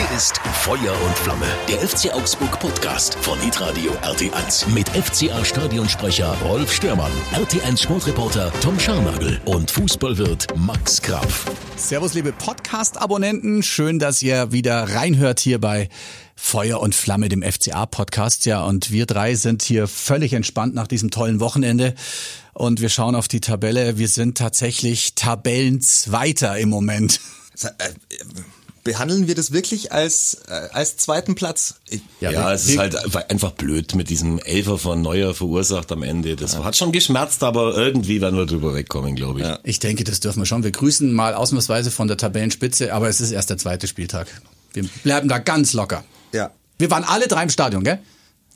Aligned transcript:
Hier 0.00 0.16
ist 0.16 0.38
Feuer 0.62 0.98
und 1.04 1.18
Flamme, 1.18 1.44
der 1.68 1.86
FC 1.86 2.10
Augsburg 2.14 2.58
Podcast 2.58 3.16
von 3.16 3.38
Hitradio 3.38 3.92
RT1 4.02 4.66
mit 4.70 4.88
FCA 4.88 5.44
Stadionsprecher 5.44 6.34
Rolf 6.42 6.72
Störmann, 6.72 7.12
RT1 7.34 7.82
Sportreporter 7.82 8.50
Tom 8.62 8.80
Scharnagel 8.80 9.38
und 9.44 9.70
Fußballwirt 9.70 10.56
Max 10.56 11.02
Graf. 11.02 11.44
Servus, 11.76 12.14
liebe 12.14 12.32
Podcast-Abonnenten. 12.32 13.62
Schön, 13.62 13.98
dass 13.98 14.22
ihr 14.22 14.52
wieder 14.52 14.84
reinhört 14.84 15.38
hier 15.38 15.60
bei 15.60 15.90
Feuer 16.34 16.80
und 16.80 16.94
Flamme, 16.94 17.28
dem 17.28 17.42
FCA-Podcast. 17.42 18.46
Ja, 18.46 18.64
und 18.64 18.90
wir 18.90 19.04
drei 19.04 19.34
sind 19.34 19.62
hier 19.62 19.86
völlig 19.86 20.32
entspannt 20.32 20.74
nach 20.74 20.86
diesem 20.86 21.10
tollen 21.10 21.40
Wochenende. 21.40 21.94
Und 22.54 22.80
wir 22.80 22.88
schauen 22.88 23.14
auf 23.14 23.28
die 23.28 23.42
Tabelle. 23.42 23.98
Wir 23.98 24.08
sind 24.08 24.38
tatsächlich 24.38 25.14
Tabellenzweiter 25.14 26.56
im 26.56 26.70
Moment. 26.70 27.20
Behandeln 28.90 29.28
wir 29.28 29.36
das 29.36 29.52
wirklich 29.52 29.92
als, 29.92 30.38
äh, 30.48 30.68
als 30.72 30.96
zweiten 30.96 31.36
Platz? 31.36 31.76
Ich, 31.88 32.00
ja, 32.20 32.32
ja 32.32 32.52
es 32.52 32.68
ist 32.68 32.76
halt 32.76 32.96
einfach 33.30 33.52
blöd 33.52 33.94
mit 33.94 34.10
diesem 34.10 34.40
Elfer 34.40 34.78
von 34.78 35.00
Neuer 35.00 35.32
verursacht 35.32 35.92
am 35.92 36.02
Ende. 36.02 36.34
Das 36.34 36.54
ja. 36.54 36.64
hat 36.64 36.76
schon 36.76 36.90
geschmerzt, 36.90 37.44
aber 37.44 37.76
irgendwie 37.76 38.20
werden 38.20 38.36
wir 38.36 38.46
drüber 38.46 38.74
wegkommen, 38.74 39.14
glaube 39.14 39.40
ich. 39.40 39.46
Ja. 39.46 39.60
Ich 39.62 39.78
denke, 39.78 40.02
das 40.02 40.18
dürfen 40.18 40.40
wir 40.40 40.46
schon. 40.46 40.64
Wir 40.64 40.72
grüßen 40.72 41.12
mal 41.12 41.34
ausnahmsweise 41.34 41.92
von 41.92 42.08
der 42.08 42.16
Tabellenspitze, 42.16 42.92
aber 42.92 43.08
es 43.08 43.20
ist 43.20 43.30
erst 43.30 43.50
der 43.50 43.58
zweite 43.58 43.86
Spieltag. 43.86 44.26
Wir 44.72 44.82
bleiben 45.04 45.28
da 45.28 45.38
ganz 45.38 45.72
locker. 45.72 46.02
Ja. 46.32 46.50
Wir 46.78 46.90
waren 46.90 47.04
alle 47.04 47.28
drei 47.28 47.44
im 47.44 47.50
Stadion, 47.50 47.84
gell? 47.84 48.00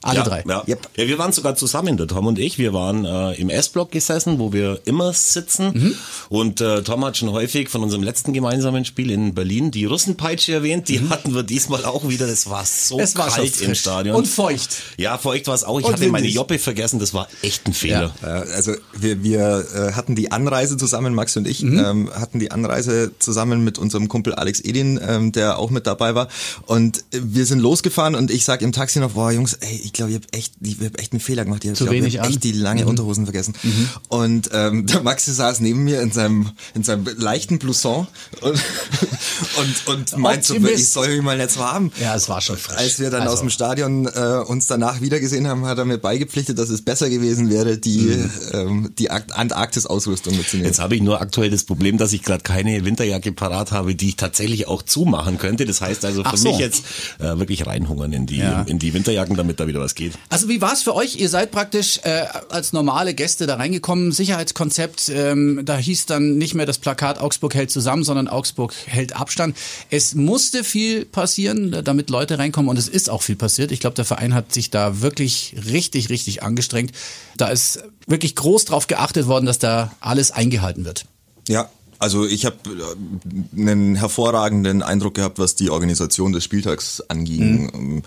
Alle 0.05 0.19
ja, 0.19 0.25
drei. 0.25 0.45
Ja. 0.47 0.63
Yep. 0.69 0.89
ja, 0.97 1.09
wir 1.09 1.19
waren 1.19 1.33
sogar 1.33 1.57
zusammen, 1.57 1.97
der 1.97 2.07
Tom 2.07 2.27
und 2.27 2.39
ich. 2.39 2.59
Wir 2.59 2.75
waren 2.75 3.07
äh, 3.07 3.33
im 3.41 3.49
S-Block 3.49 3.91
gesessen, 3.91 4.39
wo 4.39 4.53
wir 4.53 4.81
immer 4.85 5.15
sitzen. 5.15 5.73
Mhm. 5.73 5.95
Und 6.29 6.61
äh, 6.61 6.83
Tom 6.83 7.03
hat 7.07 7.17
schon 7.17 7.33
häufig 7.33 7.71
von 7.71 7.83
unserem 7.83 8.03
letzten 8.03 8.35
gemeinsamen 8.35 8.85
Spiel 8.85 9.11
in 9.11 9.35
Berlin 9.35 9.71
die 9.71 9.87
Russenpeitsche 9.87 10.53
erwähnt. 10.53 10.91
Die 10.91 10.99
mhm. 10.99 11.09
hatten 11.09 11.35
wir 11.35 11.43
diesmal 11.43 11.87
auch 11.87 12.07
wieder. 12.07 12.27
Das 12.27 12.51
war 12.51 12.67
so 12.67 13.01
es 13.01 13.17
war 13.17 13.29
kalt 13.29 13.63
im 13.63 13.75
Stadion. 13.75 14.15
Und 14.15 14.29
feucht. 14.29 14.77
Ja, 14.99 15.17
feucht 15.17 15.47
war 15.47 15.55
es 15.55 15.65
auch. 15.65 15.79
Ich 15.79 15.87
und 15.87 15.93
hatte 15.93 16.03
windig. 16.03 16.13
meine 16.13 16.29
Joppe 16.29 16.59
vergessen. 16.59 17.01
Das 17.01 17.15
war 17.15 17.27
echt 17.41 17.67
ein 17.67 17.73
Fehler. 17.73 18.15
Ja. 18.21 18.29
Also 18.29 18.75
wir, 18.93 19.23
wir 19.23 19.65
äh, 19.75 19.93
hatten 19.93 20.15
die 20.15 20.33
Anreise 20.33 20.77
zusammen, 20.77 21.15
Max 21.15 21.35
und 21.39 21.49
ich, 21.49 21.63
mhm. 21.63 21.79
ähm, 21.79 22.11
hatten 22.13 22.41
die 22.41 22.51
Anreise 22.51 23.13
zusammen 23.19 23.65
mit 23.65 23.79
unserem 23.79 24.09
Kumpel 24.09 24.35
Alex 24.35 24.61
Edin, 24.61 25.01
ähm, 25.03 25.33
der 25.33 25.59
auch 25.59 25.71
mit 25.71 25.87
dabei 25.87 26.15
war. 26.15 26.29
Und 26.67 27.05
wir 27.11 27.47
sind 27.47 27.61
losgefahren 27.61 28.15
und 28.15 28.31
ich 28.31 28.45
sag 28.45 28.61
im 28.61 28.73
Taxi 28.73 29.01
noch, 29.01 29.13
boah 29.13 29.33
Jungs, 29.33 29.55
ey, 29.55 29.81
ich 29.83 29.94
glaube, 29.95 30.11
ich 30.13 30.17
habe 30.17 30.27
echt, 30.33 30.55
ich 30.61 30.79
hab 30.81 31.01
echt 31.01 31.13
einen 31.13 31.21
Fehler 31.21 31.45
gemacht. 31.45 31.65
Ich 31.65 31.75
Zu 31.75 31.85
glaub, 31.85 31.95
wenig 31.95 32.17
ich 32.17 32.21
echt 32.21 32.45
die 32.45 32.53
lange 32.53 32.83
mhm. 32.83 32.89
Unterhosen 32.89 33.25
vergessen. 33.25 33.55
Mhm. 33.63 33.89
Und 34.09 34.51
ähm, 34.53 34.87
der 34.87 35.03
Maxi 35.03 35.33
saß 35.33 35.61
neben 35.61 35.85
mir 35.85 36.03
in 36.03 36.13
seinem, 36.13 36.51
in 36.75 36.83
seinem 36.83 37.07
leichten 37.17 37.59
Blouson 37.59 38.07
und, 38.41 38.53
und, 39.57 39.87
und 39.87 40.19
meinte 40.19 40.47
so, 40.47 40.55
ich 40.55 40.89
soll 40.89 41.09
mich 41.09 41.23
mal 41.23 41.39
jetzt 41.39 41.59
haben. 41.59 41.93
Ja, 42.01 42.15
es 42.15 42.29
war 42.29 42.41
schon 42.41 42.57
frisch. 42.57 42.77
Als 42.77 42.99
wir 42.99 43.11
dann 43.11 43.23
also. 43.23 43.35
aus 43.35 43.41
dem 43.41 43.51
Stadion 43.51 44.07
äh, 44.07 44.43
uns 44.47 44.67
danach 44.67 45.01
wiedergesehen 45.01 45.47
haben, 45.49 45.65
hat 45.67 45.79
er 45.79 45.85
mir 45.85 45.99
beigepflichtet, 45.99 46.59
dass 46.59 46.69
es 46.69 46.83
besser 46.83 47.09
gewesen 47.09 47.49
wäre, 47.51 47.79
die, 47.79 47.99
mhm. 47.99 48.31
ähm, 48.53 48.95
die 48.99 49.11
Antarktis-Ausrüstung 49.11 50.37
mitzunehmen. 50.37 50.67
Jetzt 50.67 50.81
habe 50.81 50.97
ich 50.97 51.03
nur 51.03 51.21
aktuell 51.21 51.51
das 51.51 51.65
Problem, 51.65 51.99
dass 51.99 52.13
ich 52.13 52.23
gerade 52.23 52.43
keine 52.43 52.85
Winterjacke 52.85 53.33
parat 53.33 53.73
habe, 53.73 53.95
die 53.95 54.09
ich 54.09 54.17
tatsächlich 54.17 54.67
auch 54.67 54.83
zumachen 54.83 55.39
könnte. 55.39 55.65
Das 55.65 55.81
heißt 55.81 56.05
also 56.05 56.25
für 56.25 56.37
so. 56.37 56.51
mich 56.51 56.59
jetzt 56.59 56.85
äh, 57.19 57.39
wirklich 57.39 57.67
reinhungern 57.67 58.13
in 58.13 58.27
die, 58.27 58.39
ja. 58.39 58.63
in 58.63 58.79
die 58.79 58.93
Winterjacken, 58.93 59.37
damit 59.37 59.61
da 59.61 59.67
wieder 59.67 59.81
was 59.85 59.95
geht. 59.95 60.15
Also 60.31 60.49
wie 60.49 60.61
war 60.61 60.73
es 60.73 60.83
für 60.83 60.95
euch? 60.95 61.17
Ihr 61.17 61.29
seid 61.29 61.51
praktisch 61.51 62.01
äh, 62.03 62.25
als 62.49 62.73
normale 62.73 63.15
Gäste 63.15 63.47
da 63.47 63.57
reingekommen. 63.57 64.11
Sicherheitskonzept, 64.11 65.11
ähm, 65.11 65.61
da 65.65 65.77
hieß 65.77 66.07
dann 66.07 66.39
nicht 66.39 66.55
mehr 66.55 66.67
das 66.67 66.79
Plakat 66.79 67.21
Augsburg 67.21 67.55
hält 67.55 67.71
zusammen, 67.71 68.03
sondern 68.03 68.27
Augsburg 68.27 68.75
hält 68.87 69.15
Abstand. 69.15 69.57
Es 69.91 70.15
musste 70.15 70.65
viel 70.65 71.05
passieren, 71.05 71.85
damit 71.85 72.11
Leute 72.11 72.39
reinkommen 72.39 72.69
und 72.69 72.79
es 72.79 72.89
ist 72.89 73.11
auch 73.11 73.23
viel 73.23 73.37
passiert. 73.37 73.71
Ich 73.71 73.81
glaube, 73.81 73.95
der 73.95 74.05
Verein 74.05 74.35
hat 74.35 74.53
sich 74.53 74.71
da 74.71 75.03
wirklich 75.03 75.55
richtig, 75.71 76.09
richtig 76.09 76.43
angestrengt. 76.43 76.93
Da 77.37 77.49
ist 77.49 77.85
wirklich 78.07 78.35
groß 78.35 78.65
drauf 78.65 78.87
geachtet 78.87 79.27
worden, 79.27 79.47
dass 79.47 79.59
da 79.59 79.93
alles 80.01 80.31
eingehalten 80.31 80.85
wird. 80.85 81.07
Ja, 81.49 81.69
also 81.99 82.27
ich 82.27 82.45
habe 82.45 82.57
äh, 82.67 83.61
einen 83.61 83.95
hervorragenden 83.95 84.83
Eindruck 84.83 85.15
gehabt, 85.15 85.39
was 85.39 85.55
die 85.55 85.71
Organisation 85.71 86.33
des 86.33 86.45
Spieltags 86.45 87.01
anging. 87.09 87.71
Mhm. 87.73 88.03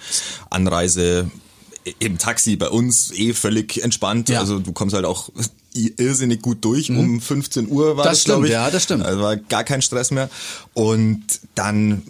Anreise 0.49 1.31
im 1.99 2.17
Taxi 2.17 2.55
bei 2.55 2.69
uns 2.69 3.11
eh 3.13 3.33
völlig 3.33 3.83
entspannt. 3.83 4.29
Ja. 4.29 4.39
Also 4.39 4.59
du 4.59 4.71
kommst 4.71 4.95
halt 4.95 5.05
auch 5.05 5.29
irrsinnig 5.73 6.41
gut 6.41 6.63
durch. 6.65 6.89
Mhm. 6.89 6.99
Um 6.99 7.21
15 7.21 7.69
Uhr 7.69 7.97
war 7.97 8.05
das, 8.05 8.19
das 8.19 8.23
glaube 8.25 8.47
ich. 8.47 8.53
Ja, 8.53 8.69
das 8.71 8.83
stimmt. 8.83 9.05
Also 9.05 9.21
war 9.21 9.37
gar 9.37 9.63
kein 9.63 9.81
Stress 9.81 10.11
mehr. 10.11 10.29
Und 10.73 11.23
dann 11.55 12.03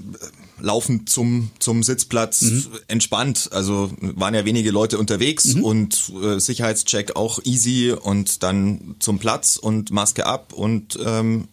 laufen 0.59 1.05
zum, 1.05 1.51
zum 1.59 1.83
Sitzplatz 1.83 2.41
mhm. 2.41 2.65
entspannt. 2.88 3.49
Also 3.51 3.91
waren 3.99 4.33
ja 4.33 4.45
wenige 4.45 4.71
Leute 4.71 4.97
unterwegs 4.97 5.55
mhm. 5.55 5.63
und 5.63 6.11
äh, 6.21 6.39
Sicherheitscheck 6.39 7.15
auch 7.15 7.39
easy 7.44 7.91
und 7.91 8.44
dann 8.44 8.95
zum 8.99 9.19
Platz 9.19 9.57
und 9.57 9.91
Maske 9.91 10.25
ab 10.25 10.53
und 10.53 10.97
ähm, 11.03 11.47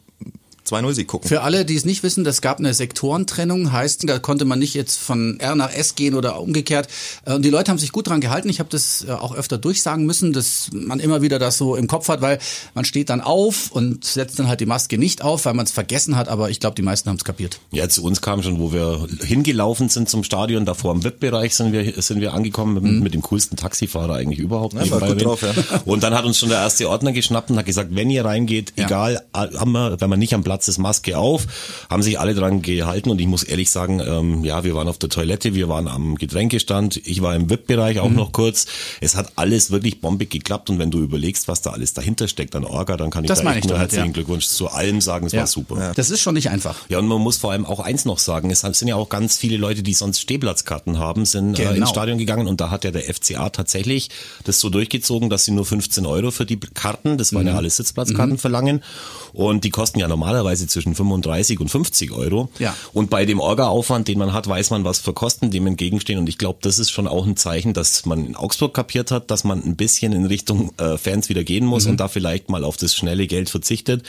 2-0 0.66 0.94
Sieg 0.94 1.08
gucken. 1.08 1.28
Für 1.28 1.42
alle, 1.42 1.64
die 1.64 1.74
es 1.74 1.84
nicht 1.84 2.02
wissen, 2.02 2.24
das 2.24 2.40
gab 2.40 2.58
eine 2.58 2.72
Sektorentrennung, 2.72 3.72
heißt, 3.72 4.08
da 4.08 4.18
konnte 4.18 4.44
man 4.44 4.58
nicht 4.58 4.74
jetzt 4.74 4.98
von 4.98 5.38
R 5.38 5.54
nach 5.54 5.72
S 5.72 5.94
gehen 5.94 6.14
oder 6.14 6.40
umgekehrt. 6.40 6.88
Äh, 7.26 7.34
und 7.34 7.44
die 7.44 7.50
Leute 7.50 7.70
haben 7.70 7.78
sich 7.78 7.92
gut 7.92 8.08
dran 8.08 8.20
gehalten. 8.20 8.48
Ich 8.48 8.60
habe 8.60 8.70
das 8.70 9.04
äh, 9.06 9.12
auch 9.12 9.34
öfter 9.34 9.58
durchsagen 9.58 10.06
müssen, 10.06 10.32
dass 10.32 10.70
man 10.72 11.00
immer 11.00 11.22
wieder 11.22 11.38
das 11.38 11.58
so 11.58 11.76
im 11.76 11.86
Kopf 11.86 12.08
hat, 12.08 12.20
weil 12.22 12.38
man 12.74 12.84
steht 12.84 13.10
dann 13.10 13.20
auf 13.20 13.70
und 13.72 14.04
setzt 14.04 14.38
dann 14.38 14.48
halt 14.48 14.60
die 14.60 14.66
Maske 14.66 14.96
nicht 14.96 15.22
auf, 15.22 15.44
weil 15.44 15.54
man 15.54 15.66
es 15.66 15.72
vergessen 15.72 16.16
hat. 16.16 16.28
Aber 16.28 16.50
ich 16.50 16.60
glaube, 16.60 16.76
die 16.76 16.82
meisten 16.82 17.08
haben 17.10 17.16
es 17.16 17.24
kapiert. 17.24 17.60
Ja, 17.70 17.88
zu 17.88 18.02
uns 18.02 18.22
kam 18.22 18.42
schon, 18.42 18.58
wo 18.58 18.72
wir 18.72 19.06
hingelaufen 19.22 19.88
sind 19.88 20.08
zum 20.08 20.24
Stadion, 20.24 20.64
davor 20.64 20.94
im 20.94 21.04
VIP-Bereich 21.04 21.54
sind 21.54 21.72
wir, 21.72 22.02
sind 22.02 22.20
wir 22.20 22.32
angekommen 22.32 22.74
mit, 22.74 22.84
mhm. 22.84 23.00
mit 23.00 23.14
dem 23.14 23.22
coolsten 23.22 23.56
Taxifahrer 23.56 24.14
eigentlich 24.14 24.38
überhaupt. 24.38 24.74
Ja, 24.74 24.90
war 24.90 25.08
gut 25.08 25.24
drauf, 25.24 25.42
ja. 25.42 25.52
Und 25.84 26.02
dann 26.02 26.14
hat 26.14 26.24
uns 26.24 26.38
schon 26.38 26.48
der 26.48 26.58
erste 26.58 26.88
Ordner 26.88 27.12
geschnappt 27.12 27.50
und 27.50 27.58
hat 27.58 27.66
gesagt, 27.66 27.90
wenn 27.92 28.08
ihr 28.10 28.24
reingeht, 28.24 28.72
ja. 28.76 28.86
egal, 28.86 29.22
haben 29.34 29.72
wir, 29.72 30.00
wenn 30.00 30.08
man 30.10 30.18
nicht 30.18 30.34
am 30.34 30.42
Platz 30.42 30.53
Platz 30.54 30.68
ist 30.68 30.78
Maske 30.78 31.18
auf, 31.18 31.48
haben 31.90 32.04
sich 32.04 32.20
alle 32.20 32.32
dran 32.32 32.62
gehalten 32.62 33.10
und 33.10 33.20
ich 33.20 33.26
muss 33.26 33.42
ehrlich 33.42 33.72
sagen, 33.72 33.98
ähm, 33.98 34.44
ja, 34.44 34.62
wir 34.62 34.76
waren 34.76 34.86
auf 34.86 34.98
der 34.98 35.08
Toilette, 35.08 35.56
wir 35.56 35.68
waren 35.68 35.88
am 35.88 36.14
Getränkestand, 36.14 36.96
ich 37.04 37.22
war 37.22 37.34
im 37.34 37.50
VIP-Bereich 37.50 37.98
auch 37.98 38.08
mhm. 38.08 38.14
noch 38.14 38.30
kurz. 38.30 38.66
Es 39.00 39.16
hat 39.16 39.32
alles 39.34 39.72
wirklich 39.72 40.00
bombig 40.00 40.30
geklappt 40.30 40.70
und 40.70 40.78
wenn 40.78 40.92
du 40.92 41.00
überlegst, 41.00 41.48
was 41.48 41.60
da 41.60 41.70
alles 41.70 41.92
dahinter 41.92 42.28
steckt 42.28 42.54
an 42.54 42.64
Orga, 42.64 42.96
dann 42.96 43.10
kann 43.10 43.24
ich 43.24 43.28
das 43.28 43.42
da 43.42 43.52
echt 43.52 43.68
nur 43.68 43.80
herzlichen 43.80 44.06
ja. 44.06 44.12
Glückwunsch 44.12 44.46
zu 44.46 44.68
allem 44.68 45.00
sagen, 45.00 45.26
es 45.26 45.32
ja. 45.32 45.40
war 45.40 45.48
super. 45.48 45.76
Ja. 45.76 45.92
Das 45.92 46.10
ist 46.10 46.20
schon 46.20 46.34
nicht 46.34 46.50
einfach. 46.50 46.76
Ja, 46.88 47.00
und 47.00 47.08
man 47.08 47.20
muss 47.20 47.36
vor 47.36 47.50
allem 47.50 47.66
auch 47.66 47.80
eins 47.80 48.04
noch 48.04 48.20
sagen, 48.20 48.52
es 48.52 48.60
sind 48.60 48.86
ja 48.86 48.94
auch 48.94 49.08
ganz 49.08 49.36
viele 49.36 49.56
Leute, 49.56 49.82
die 49.82 49.94
sonst 49.94 50.20
Stehplatzkarten 50.20 51.00
haben, 51.00 51.24
sind 51.24 51.54
genau. 51.54 51.70
äh, 51.70 51.72
ins 51.72 51.74
genau. 51.74 51.86
Stadion 51.88 52.18
gegangen 52.18 52.46
und 52.46 52.60
da 52.60 52.70
hat 52.70 52.84
ja 52.84 52.92
der 52.92 53.12
FCA 53.12 53.48
tatsächlich 53.50 54.08
das 54.44 54.60
so 54.60 54.70
durchgezogen, 54.70 55.30
dass 55.30 55.46
sie 55.46 55.50
nur 55.50 55.66
15 55.66 56.06
Euro 56.06 56.30
für 56.30 56.46
die 56.46 56.60
Karten, 56.60 57.18
das 57.18 57.34
waren 57.34 57.42
mhm. 57.42 57.48
ja 57.48 57.56
alle 57.56 57.70
Sitzplatzkarten, 57.70 58.34
mhm. 58.34 58.38
verlangen 58.38 58.84
und 59.32 59.64
die 59.64 59.70
kosten 59.70 59.98
ja 59.98 60.06
normalerweise 60.06 60.43
zwischen 60.66 60.94
35 60.94 61.60
und 61.60 61.68
50 61.68 62.12
Euro. 62.12 62.48
Ja. 62.58 62.74
Und 62.92 63.10
bei 63.10 63.24
dem 63.24 63.40
Orga-Aufwand, 63.40 64.08
den 64.08 64.18
man 64.18 64.32
hat, 64.32 64.48
weiß 64.48 64.70
man, 64.70 64.84
was 64.84 64.98
für 64.98 65.12
Kosten 65.12 65.50
dem 65.50 65.66
entgegenstehen. 65.66 66.18
Und 66.18 66.28
ich 66.28 66.38
glaube, 66.38 66.58
das 66.62 66.78
ist 66.78 66.90
schon 66.90 67.06
auch 67.06 67.26
ein 67.26 67.36
Zeichen, 67.36 67.72
dass 67.72 68.06
man 68.06 68.26
in 68.26 68.36
Augsburg 68.36 68.74
kapiert 68.74 69.10
hat, 69.10 69.30
dass 69.30 69.44
man 69.44 69.62
ein 69.62 69.76
bisschen 69.76 70.12
in 70.12 70.26
Richtung 70.26 70.72
äh, 70.78 70.96
Fans 70.98 71.28
wieder 71.28 71.44
gehen 71.44 71.66
muss 71.66 71.84
mhm. 71.84 71.92
und 71.92 72.00
da 72.00 72.08
vielleicht 72.08 72.50
mal 72.50 72.64
auf 72.64 72.76
das 72.76 72.94
schnelle 72.94 73.26
Geld 73.26 73.50
verzichtet 73.50 74.02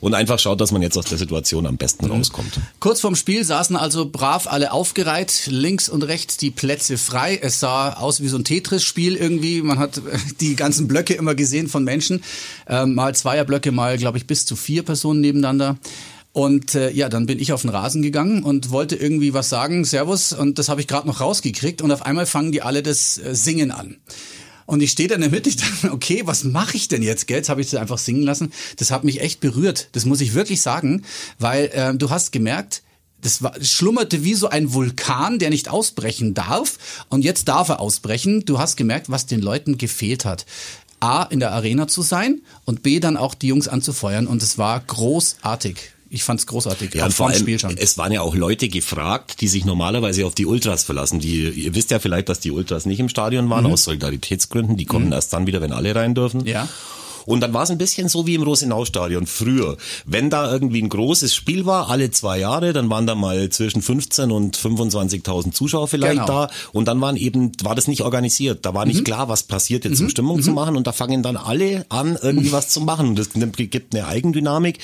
und 0.00 0.14
einfach 0.14 0.38
schaut, 0.38 0.60
dass 0.60 0.72
man 0.72 0.82
jetzt 0.82 0.96
aus 0.96 1.06
der 1.06 1.18
Situation 1.18 1.66
am 1.66 1.76
besten 1.76 2.06
mhm. 2.06 2.12
rauskommt. 2.12 2.60
Kurz 2.80 3.00
vorm 3.00 3.16
Spiel 3.16 3.44
saßen 3.44 3.76
also 3.76 4.08
brav 4.10 4.46
alle 4.46 4.72
aufgereiht, 4.72 5.48
links 5.50 5.88
und 5.88 6.02
rechts 6.02 6.36
die 6.36 6.50
Plätze 6.50 6.98
frei. 6.98 7.38
Es 7.40 7.60
sah 7.60 7.94
aus 7.94 8.20
wie 8.20 8.28
so 8.28 8.36
ein 8.36 8.44
Tetris-Spiel 8.44 9.16
irgendwie. 9.16 9.62
Man 9.62 9.78
hat 9.78 10.00
die 10.40 10.56
ganzen 10.56 10.88
Blöcke 10.88 11.14
immer 11.14 11.34
gesehen 11.34 11.68
von 11.68 11.84
Menschen. 11.84 12.22
Ähm, 12.68 12.94
mal 12.94 13.14
Zweierblöcke, 13.14 13.72
mal, 13.72 13.98
glaube 13.98 14.18
ich, 14.18 14.26
bis 14.26 14.46
zu 14.46 14.56
vier 14.56 14.82
Personen 14.82 15.20
nebeneinander. 15.20 15.76
Und 16.36 16.74
äh, 16.74 16.90
ja, 16.90 17.08
dann 17.08 17.24
bin 17.24 17.38
ich 17.38 17.54
auf 17.54 17.62
den 17.62 17.70
Rasen 17.70 18.02
gegangen 18.02 18.42
und 18.42 18.70
wollte 18.70 18.94
irgendwie 18.94 19.32
was 19.32 19.48
sagen, 19.48 19.86
Servus, 19.86 20.34
und 20.34 20.58
das 20.58 20.68
habe 20.68 20.82
ich 20.82 20.86
gerade 20.86 21.06
noch 21.06 21.22
rausgekriegt 21.22 21.80
und 21.80 21.90
auf 21.90 22.04
einmal 22.04 22.26
fangen 22.26 22.52
die 22.52 22.60
alle 22.60 22.82
das 22.82 23.16
äh, 23.16 23.34
Singen 23.34 23.70
an. 23.70 23.96
Und 24.66 24.82
ich 24.82 24.90
stehe 24.90 25.08
dann 25.08 25.22
in 25.22 25.30
der 25.30 25.30
Mitte, 25.30 25.48
ich 25.48 25.56
dachte, 25.56 25.92
okay, 25.92 26.22
was 26.24 26.44
mache 26.44 26.76
ich 26.76 26.88
denn 26.88 27.02
jetzt? 27.02 27.26
Gell? 27.26 27.38
Jetzt 27.38 27.48
habe 27.48 27.60
ich 27.60 27.70
das 27.70 27.80
einfach 27.80 27.98
singen 27.98 28.22
lassen. 28.22 28.52
Das 28.76 28.90
hat 28.90 29.04
mich 29.04 29.20
echt 29.20 29.40
berührt. 29.40 29.88
Das 29.92 30.04
muss 30.04 30.20
ich 30.20 30.34
wirklich 30.34 30.60
sagen, 30.60 31.04
weil 31.38 31.66
äh, 31.72 31.94
du 31.94 32.10
hast 32.10 32.32
gemerkt, 32.32 32.82
das, 33.22 33.42
war, 33.42 33.52
das 33.52 33.70
schlummerte 33.70 34.24
wie 34.24 34.34
so 34.34 34.48
ein 34.48 34.72
Vulkan, 34.74 35.38
der 35.38 35.50
nicht 35.50 35.68
ausbrechen 35.68 36.34
darf. 36.34 37.04
Und 37.08 37.24
jetzt 37.24 37.48
darf 37.48 37.68
er 37.68 37.80
ausbrechen. 37.80 38.44
Du 38.44 38.58
hast 38.58 38.76
gemerkt, 38.76 39.08
was 39.08 39.26
den 39.26 39.40
Leuten 39.40 39.78
gefehlt 39.78 40.24
hat. 40.24 40.46
A, 41.00 41.24
in 41.24 41.40
der 41.40 41.52
Arena 41.52 41.88
zu 41.88 42.02
sein 42.02 42.40
und 42.64 42.82
B, 42.82 43.00
dann 43.00 43.16
auch 43.16 43.34
die 43.34 43.48
Jungs 43.48 43.68
anzufeuern. 43.68 44.26
Und 44.26 44.42
es 44.42 44.58
war 44.58 44.80
großartig 44.80 45.76
ich 46.08 46.24
fand 46.24 46.40
es 46.40 46.46
großartig. 46.46 46.94
Ja, 46.94 47.10
vor 47.10 47.28
allem, 47.28 47.38
Spiel 47.38 47.58
schon. 47.58 47.76
es 47.76 47.98
waren 47.98 48.12
ja 48.12 48.20
auch 48.20 48.34
Leute 48.34 48.68
gefragt, 48.68 49.40
die 49.40 49.48
sich 49.48 49.64
normalerweise 49.64 50.26
auf 50.26 50.34
die 50.34 50.46
Ultras 50.46 50.84
verlassen. 50.84 51.20
Die, 51.20 51.48
ihr 51.48 51.74
wisst 51.74 51.90
ja 51.90 51.98
vielleicht, 51.98 52.28
dass 52.28 52.40
die 52.40 52.50
Ultras 52.50 52.86
nicht 52.86 53.00
im 53.00 53.08
Stadion 53.08 53.50
waren, 53.50 53.64
mhm. 53.64 53.72
aus 53.72 53.84
Solidaritätsgründen. 53.84 54.76
Die 54.76 54.84
kommen 54.84 55.06
mhm. 55.06 55.12
erst 55.12 55.32
dann 55.32 55.46
wieder, 55.46 55.60
wenn 55.60 55.72
alle 55.72 55.94
rein 55.94 56.14
dürfen. 56.14 56.46
Ja. 56.46 56.68
Und 57.26 57.40
dann 57.40 57.52
war 57.52 57.64
es 57.64 57.70
ein 57.70 57.78
bisschen 57.78 58.08
so 58.08 58.26
wie 58.26 58.36
im 58.36 58.44
Rosenau-Stadion 58.44 59.26
früher. 59.26 59.76
Wenn 60.04 60.30
da 60.30 60.50
irgendwie 60.50 60.80
ein 60.80 60.88
großes 60.88 61.34
Spiel 61.34 61.66
war, 61.66 61.90
alle 61.90 62.12
zwei 62.12 62.38
Jahre, 62.38 62.72
dann 62.72 62.88
waren 62.88 63.06
da 63.06 63.16
mal 63.16 63.50
zwischen 63.50 63.82
15 63.82 64.30
und 64.30 64.56
25.000 64.56 65.52
Zuschauer 65.52 65.88
vielleicht 65.88 66.26
genau. 66.26 66.46
da. 66.46 66.50
Und 66.72 66.86
dann 66.86 67.00
waren 67.00 67.16
eben, 67.16 67.50
war 67.62 67.74
das 67.74 67.88
nicht 67.88 68.02
organisiert. 68.02 68.64
Da 68.64 68.74
war 68.74 68.86
nicht 68.86 69.00
mhm. 69.00 69.04
klar, 69.04 69.28
was 69.28 69.42
passiert 69.42 69.84
jetzt, 69.84 69.98
um 69.98 70.06
mhm. 70.06 70.10
Stimmung 70.10 70.36
mhm. 70.36 70.42
zu 70.42 70.52
machen. 70.52 70.76
Und 70.76 70.86
da 70.86 70.92
fangen 70.92 71.24
dann 71.24 71.36
alle 71.36 71.84
an, 71.88 72.16
irgendwie 72.22 72.52
was 72.52 72.68
zu 72.68 72.80
machen. 72.80 73.08
Und 73.08 73.18
das 73.18 73.30
gibt 73.32 73.94
eine 73.94 74.06
Eigendynamik. 74.06 74.78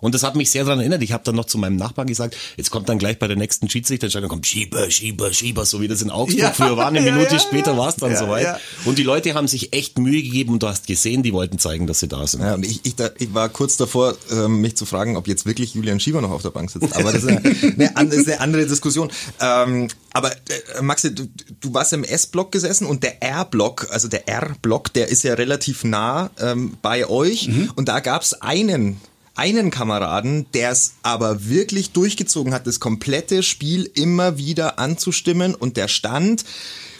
Und 0.00 0.14
das 0.14 0.22
hat 0.22 0.36
mich 0.36 0.50
sehr 0.50 0.64
daran 0.64 0.80
erinnert. 0.80 1.02
Ich 1.02 1.12
habe 1.12 1.24
dann 1.24 1.34
noch 1.34 1.46
zu 1.46 1.58
meinem 1.58 1.76
Nachbarn 1.76 2.06
gesagt, 2.06 2.36
jetzt 2.56 2.70
kommt 2.70 2.88
dann 2.88 2.98
gleich 2.98 3.18
bei 3.18 3.28
der 3.28 3.36
nächsten 3.36 3.68
Schiedsrichterentscheidung, 3.68 4.28
kommt 4.28 4.46
Schieber, 4.46 4.90
Schieber, 4.90 5.32
Schieber, 5.32 5.64
so 5.64 5.80
wie 5.80 5.88
das 5.88 6.02
in 6.02 6.10
Augsburg 6.10 6.40
ja, 6.40 6.52
früher 6.52 6.76
war. 6.76 6.88
Eine 6.88 7.00
ja, 7.04 7.12
Minute 7.12 7.34
ja, 7.34 7.40
später 7.40 7.76
war 7.76 7.88
es 7.88 7.96
dann 7.96 8.16
soweit. 8.16 8.60
Und 8.84 8.98
die 8.98 9.02
Leute 9.02 9.34
haben 9.34 9.48
sich 9.48 9.72
echt 9.72 9.98
Mühe 9.98 10.22
gegeben 10.22 10.54
und 10.54 10.62
du 10.62 10.68
hast 10.68 10.86
gesehen, 10.86 11.22
die 11.22 11.32
wollten 11.32 11.58
zeigen, 11.58 11.86
dass 11.86 12.00
sie 12.00 12.08
da 12.08 12.26
sind. 12.26 12.42
Ja, 12.42 12.54
und 12.54 12.64
ich, 12.64 12.80
ich, 12.84 12.96
da, 12.96 13.10
ich 13.18 13.32
war 13.34 13.48
kurz 13.48 13.76
davor, 13.76 14.16
ähm, 14.30 14.60
mich 14.60 14.76
zu 14.76 14.86
fragen, 14.86 15.16
ob 15.16 15.28
jetzt 15.28 15.46
wirklich 15.46 15.74
Julian 15.74 16.00
Schieber 16.00 16.20
noch 16.20 16.30
auf 16.30 16.42
der 16.42 16.50
Bank 16.50 16.70
sitzt. 16.70 16.96
Aber 16.96 17.12
das 17.12 17.24
ist 17.24 17.28
eine, 17.28 17.96
eine, 17.96 18.14
ist 18.14 18.28
eine 18.28 18.40
andere 18.40 18.66
Diskussion. 18.66 19.10
Ähm, 19.40 19.88
aber 20.12 20.32
äh, 20.32 20.82
Maxi, 20.82 21.14
du, 21.14 21.28
du 21.60 21.74
warst 21.74 21.92
im 21.92 22.04
S-Block 22.04 22.52
gesessen 22.52 22.86
und 22.86 23.02
der 23.02 23.22
R-Block, 23.22 23.88
also 23.90 24.08
der 24.08 24.28
R-Block, 24.28 24.92
der 24.92 25.08
ist 25.08 25.22
ja 25.24 25.34
relativ 25.34 25.84
nah 25.84 26.30
ähm, 26.40 26.76
bei 26.82 27.06
euch. 27.06 27.48
Mhm. 27.48 27.72
Und 27.74 27.88
da 27.88 28.00
gab 28.00 28.22
es 28.22 28.34
einen 28.34 29.00
einen 29.36 29.70
Kameraden, 29.70 30.46
der 30.52 30.70
es 30.70 30.94
aber 31.02 31.48
wirklich 31.48 31.92
durchgezogen 31.92 32.52
hat, 32.52 32.66
das 32.66 32.80
komplette 32.80 33.42
Spiel 33.42 33.90
immer 33.94 34.38
wieder 34.38 34.78
anzustimmen 34.78 35.54
und 35.54 35.76
der 35.76 35.88
stand 35.88 36.44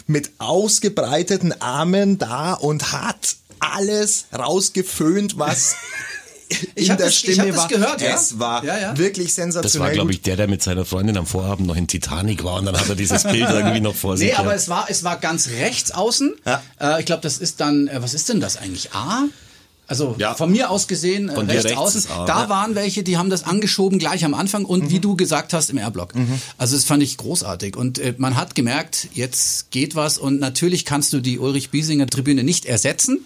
mit 0.05 0.31
ausgebreiteten 0.37 1.61
Armen 1.61 2.17
da 2.17 2.53
und 2.53 2.91
hat 2.93 3.35
alles 3.59 4.25
rausgeföhnt, 4.37 5.37
was 5.37 5.75
ich 6.75 6.89
in 6.89 6.97
der 6.97 7.07
das, 7.07 7.15
Stimme 7.15 7.55
war. 7.55 7.67
Gehört, 7.67 8.01
ja? 8.01 8.15
Es 8.15 8.39
war 8.39 8.63
ja, 8.63 8.77
ja. 8.79 8.97
wirklich 8.97 9.33
sensationell. 9.33 9.71
Das 9.73 9.79
war, 9.79 9.91
glaube 9.91 10.11
ich, 10.11 10.21
der, 10.21 10.35
der 10.37 10.47
mit 10.47 10.63
seiner 10.63 10.85
Freundin 10.85 11.17
am 11.17 11.25
Vorabend 11.25 11.67
noch 11.67 11.75
in 11.75 11.87
Titanic 11.87 12.43
war 12.43 12.59
und 12.59 12.65
dann 12.65 12.79
hat 12.79 12.87
er 12.87 12.95
dieses 12.95 13.23
Bild 13.31 13.49
irgendwie 13.49 13.81
noch 13.81 13.95
vor 13.95 14.15
sich. 14.15 14.29
Nee, 14.29 14.35
aber 14.35 14.53
es 14.55 14.69
war, 14.69 14.85
es 14.89 15.03
war 15.03 15.17
ganz 15.17 15.49
rechts 15.49 15.91
außen. 15.91 16.35
Ja. 16.45 16.63
Äh, 16.79 16.99
ich 16.99 17.05
glaube, 17.05 17.21
das 17.21 17.39
ist 17.39 17.59
dann, 17.59 17.87
äh, 17.87 18.01
was 18.01 18.13
ist 18.13 18.29
denn 18.29 18.39
das 18.39 18.57
eigentlich? 18.57 18.93
A? 18.93 19.25
Also 19.87 20.15
ja. 20.17 20.33
von 20.33 20.51
mir 20.51 20.69
aus 20.69 20.87
gesehen, 20.87 21.31
von 21.33 21.47
rechts, 21.47 21.65
rechts 21.65 21.77
außen, 21.77 22.11
auch, 22.11 22.25
da 22.25 22.43
ja. 22.43 22.49
waren 22.49 22.75
welche, 22.75 23.03
die 23.03 23.17
haben 23.17 23.29
das 23.29 23.43
angeschoben 23.43 23.99
gleich 23.99 24.25
am 24.25 24.33
Anfang 24.33 24.65
und 24.65 24.85
mhm. 24.85 24.89
wie 24.89 24.99
du 24.99 25.15
gesagt 25.15 25.53
hast, 25.53 25.69
im 25.69 25.77
Airblock. 25.77 26.13
Mhm. 26.13 26.41
Also 26.57 26.75
das 26.75 26.83
fand 26.83 27.01
ich 27.01 27.15
großartig. 27.17 27.77
Und 27.77 27.97
äh, 27.97 28.13
man 28.17 28.35
hat 28.35 28.53
gemerkt, 28.53 29.07
jetzt 29.13 29.71
geht 29.71 29.95
was 29.95 30.17
und 30.17 30.39
natürlich 30.39 30.83
kannst 30.83 31.13
du 31.13 31.21
die 31.21 31.39
Ulrich 31.39 31.69
Biesinger 31.69 32.07
Tribüne 32.07 32.43
nicht 32.43 32.65
ersetzen, 32.65 33.25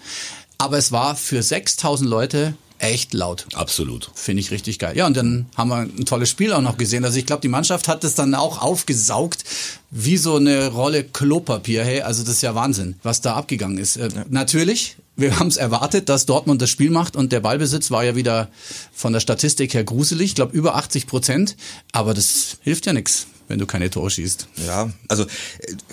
aber 0.56 0.78
es 0.78 0.92
war 0.92 1.16
für 1.16 1.42
6000 1.42 2.08
Leute 2.08 2.54
echt 2.82 3.14
laut. 3.14 3.46
Absolut. 3.54 4.10
Finde 4.14 4.40
ich 4.40 4.50
richtig 4.50 4.78
geil. 4.78 4.96
Ja, 4.96 5.06
und 5.06 5.16
dann 5.16 5.46
haben 5.56 5.68
wir 5.68 5.78
ein 5.78 6.04
tolles 6.04 6.28
Spiel 6.28 6.52
auch 6.52 6.60
noch 6.60 6.76
gesehen. 6.76 7.04
Also 7.04 7.18
ich 7.18 7.26
glaube, 7.26 7.40
die 7.40 7.48
Mannschaft 7.48 7.88
hat 7.88 8.02
es 8.04 8.14
dann 8.14 8.34
auch 8.34 8.60
aufgesaugt, 8.60 9.44
wie 9.90 10.16
so 10.16 10.36
eine 10.36 10.68
Rolle 10.68 11.04
Klopapier. 11.04 11.84
Hey, 11.84 12.02
also 12.02 12.22
das 12.22 12.34
ist 12.34 12.42
ja 12.42 12.54
Wahnsinn, 12.54 12.96
was 13.02 13.20
da 13.20 13.34
abgegangen 13.34 13.78
ist. 13.78 13.96
Äh, 13.96 14.08
ja. 14.08 14.24
Natürlich, 14.28 14.96
wir 15.16 15.36
haben 15.38 15.48
es 15.48 15.56
erwartet, 15.56 16.08
dass 16.08 16.26
Dortmund 16.26 16.62
das 16.62 16.70
Spiel 16.70 16.90
macht 16.90 17.16
und 17.16 17.32
der 17.32 17.40
Ballbesitz 17.40 17.90
war 17.90 18.04
ja 18.04 18.16
wieder 18.16 18.48
von 18.92 19.12
der 19.12 19.20
Statistik 19.20 19.74
her 19.74 19.84
gruselig. 19.84 20.30
Ich 20.30 20.34
glaube 20.34 20.56
über 20.56 20.76
80 20.76 21.06
Prozent, 21.06 21.56
aber 21.92 22.14
das 22.14 22.58
hilft 22.62 22.86
ja 22.86 22.92
nichts 22.92 23.26
wenn 23.52 23.58
du 23.58 23.66
keine 23.66 23.90
Tore 23.90 24.08
schießt. 24.08 24.46
Ja, 24.66 24.90
also 25.08 25.24
äh, 25.24 25.26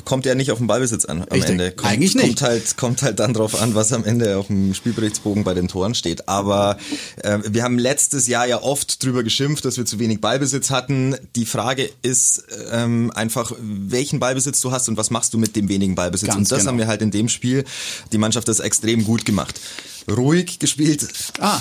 kommt 0.06 0.26
ja 0.26 0.34
nicht 0.34 0.50
auf 0.50 0.60
den 0.60 0.68
Ballbesitz 0.68 1.04
an 1.04 1.24
am 1.24 1.28
Richtig. 1.28 1.52
Ende. 1.52 1.72
Kommt, 1.72 1.92
Eigentlich 1.92 2.16
nicht. 2.16 2.26
Kommt 2.26 2.42
halt, 2.42 2.78
kommt 2.78 3.02
halt 3.02 3.20
dann 3.20 3.34
drauf 3.34 3.62
an, 3.62 3.76
was 3.76 3.92
am 3.92 4.06
Ende 4.06 4.38
auf 4.38 4.48
dem 4.48 4.74
Spielberichtsbogen 4.74 5.44
bei 5.44 5.54
den 5.54 5.68
Toren 5.68 5.94
steht. 5.94 6.30
Aber 6.30 6.78
äh, 7.18 7.40
wir 7.50 7.64
haben 7.64 7.78
letztes 7.78 8.28
Jahr 8.28 8.48
ja 8.48 8.62
oft 8.62 9.04
drüber 9.04 9.24
geschimpft, 9.24 9.66
dass 9.66 9.76
wir 9.76 9.86
zu 9.86 10.00
wenig 10.00 10.22
Ballbesitz 10.22 10.70
hatten. 10.70 11.18
Die 11.36 11.46
Frage 11.46 11.90
ist 12.02 12.44
ähm, 12.72 13.12
einfach, 13.14 13.52
welchen 13.60 14.22
Ballbesitz 14.22 14.62
du 14.62 14.72
hast 14.72 14.88
und 14.88 14.96
was 14.96 15.10
machst 15.10 15.34
du 15.34 15.38
mit 15.38 15.58
dem 15.58 15.68
wenigen 15.68 15.96
Ballbesitz. 15.96 16.30
Ganz 16.30 16.38
und 16.38 16.52
das 16.52 16.60
genau. 16.60 16.72
haben 16.72 16.78
wir 16.78 16.88
halt 16.88 17.02
in 17.02 17.12
dem 17.12 17.28
Spiel, 17.28 17.66
die 18.14 18.18
Mannschaft 18.18 18.48
das 18.48 18.62
extrem 18.62 19.04
gut 19.04 19.26
gemacht. 19.26 19.60
Ruhig 20.10 20.60
gespielt. 20.60 21.10
Ah. 21.40 21.60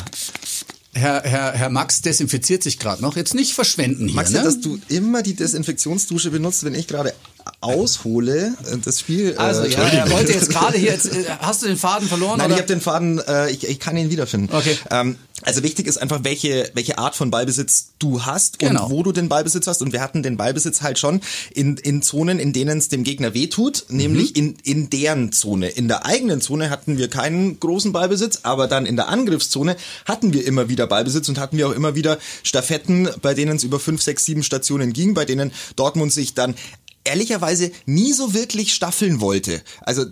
Herr, 0.95 1.23
Herr, 1.23 1.53
Herr 1.53 1.71
Max 1.71 2.01
desinfiziert 2.01 2.63
sich 2.63 2.79
gerade 2.79 3.03
noch. 3.03 3.17
Jetzt 3.17 3.35
nicht 3.35 3.53
verschwenden 3.53 4.07
hier. 4.07 4.17
Max, 4.17 4.31
ne? 4.31 4.43
dass 4.43 4.61
du 4.61 4.79
immer 4.89 5.23
die 5.23 5.35
Desinfektionsdusche 5.35 6.31
benutzt, 6.31 6.65
wenn 6.65 6.75
ich 6.75 6.89
gerade 6.89 7.15
aushole, 7.61 8.55
äh, 8.65 8.77
das 8.85 9.01
Spiel. 9.01 9.33
Äh, 9.33 9.37
also 9.37 9.63
äh, 9.63 9.71
ja, 9.71 9.81
er 9.81 10.11
wollte 10.11 10.33
jetzt 10.33 10.51
gerade 10.51 10.79
hier. 10.79 10.93
Jetzt, 10.93 11.07
äh, 11.13 11.25
hast 11.41 11.63
du 11.63 11.67
den 11.67 11.77
Faden 11.77 12.09
verloren? 12.09 12.39
Nein, 12.39 12.47
oder? 12.47 12.55
ich 12.55 12.61
habe 12.61 12.69
den 12.69 12.81
Faden. 12.81 13.19
Äh, 13.19 13.51
ich, 13.51 13.69
ich 13.69 13.79
kann 13.79 13.97
ihn 13.97 14.11
wiederfinden. 14.11 14.55
Okay. 14.55 14.77
Ähm, 14.91 15.17
also 15.43 15.63
wichtig 15.63 15.87
ist 15.87 15.99
einfach, 15.99 16.25
welche, 16.25 16.71
welche 16.75 16.99
Art 16.99 17.15
von 17.15 17.31
Ballbesitz 17.31 17.93
du 18.01 18.25
hast 18.25 18.59
genau. 18.59 18.87
und 18.87 18.91
wo 18.91 19.03
du 19.05 19.13
den 19.13 19.29
Ballbesitz 19.29 19.69
hast. 19.69 19.83
Und 19.83 19.93
wir 19.93 20.01
hatten 20.01 20.23
den 20.23 20.37
Ballbesitz 20.37 20.83
halt 20.83 20.99
schon 20.99 21.21
in, 21.55 21.77
in 21.77 22.03
Zonen, 22.03 22.41
in 22.41 22.53
denen 22.53 22.79
es 22.79 22.89
dem 22.89 23.05
Gegner 23.05 23.35
wehtut, 23.35 23.85
nämlich 23.89 24.31
mhm. 24.31 24.37
in, 24.37 24.57
in 24.65 24.91
deren 24.91 25.33
Zone. 25.33 25.69
In 25.69 25.87
der 25.87 26.07
eigenen 26.07 26.41
Zone 26.41 26.71
hatten 26.71 26.99
wir 26.99 27.09
keinen 27.09 27.61
großen 27.61 27.93
Ballbesitz, 27.93 28.41
aber 28.43 28.67
dann 28.67 28.85
in 28.85 28.97
der 28.97 29.09
Angriffszone 29.09 29.77
hatten 30.07 30.33
wir 30.33 30.45
immer 30.45 30.69
wieder 30.69 30.89
Ballbesitz 30.89 31.29
und 31.29 31.39
hatten 31.39 31.57
wir 31.57 31.69
auch 31.69 31.75
immer 31.75 31.95
wieder 31.95 32.19
Staffetten, 32.43 33.09
bei 33.23 33.35
denen 33.35 33.57
es 33.57 33.65
über 33.65 33.79
fünf, 33.79 34.03
sechs, 34.03 34.25
sieben 34.25 34.43
Stationen 34.43 34.93
ging, 34.93 35.15
bei 35.15 35.25
denen 35.25 35.53
Dortmund 35.77 36.13
sich 36.13 36.35
dann 36.35 36.57
ehrlicherweise 37.09 37.71
nie 37.87 38.13
so 38.13 38.35
wirklich 38.35 38.75
staffeln 38.75 39.21
wollte. 39.21 39.63
Also 39.81 40.05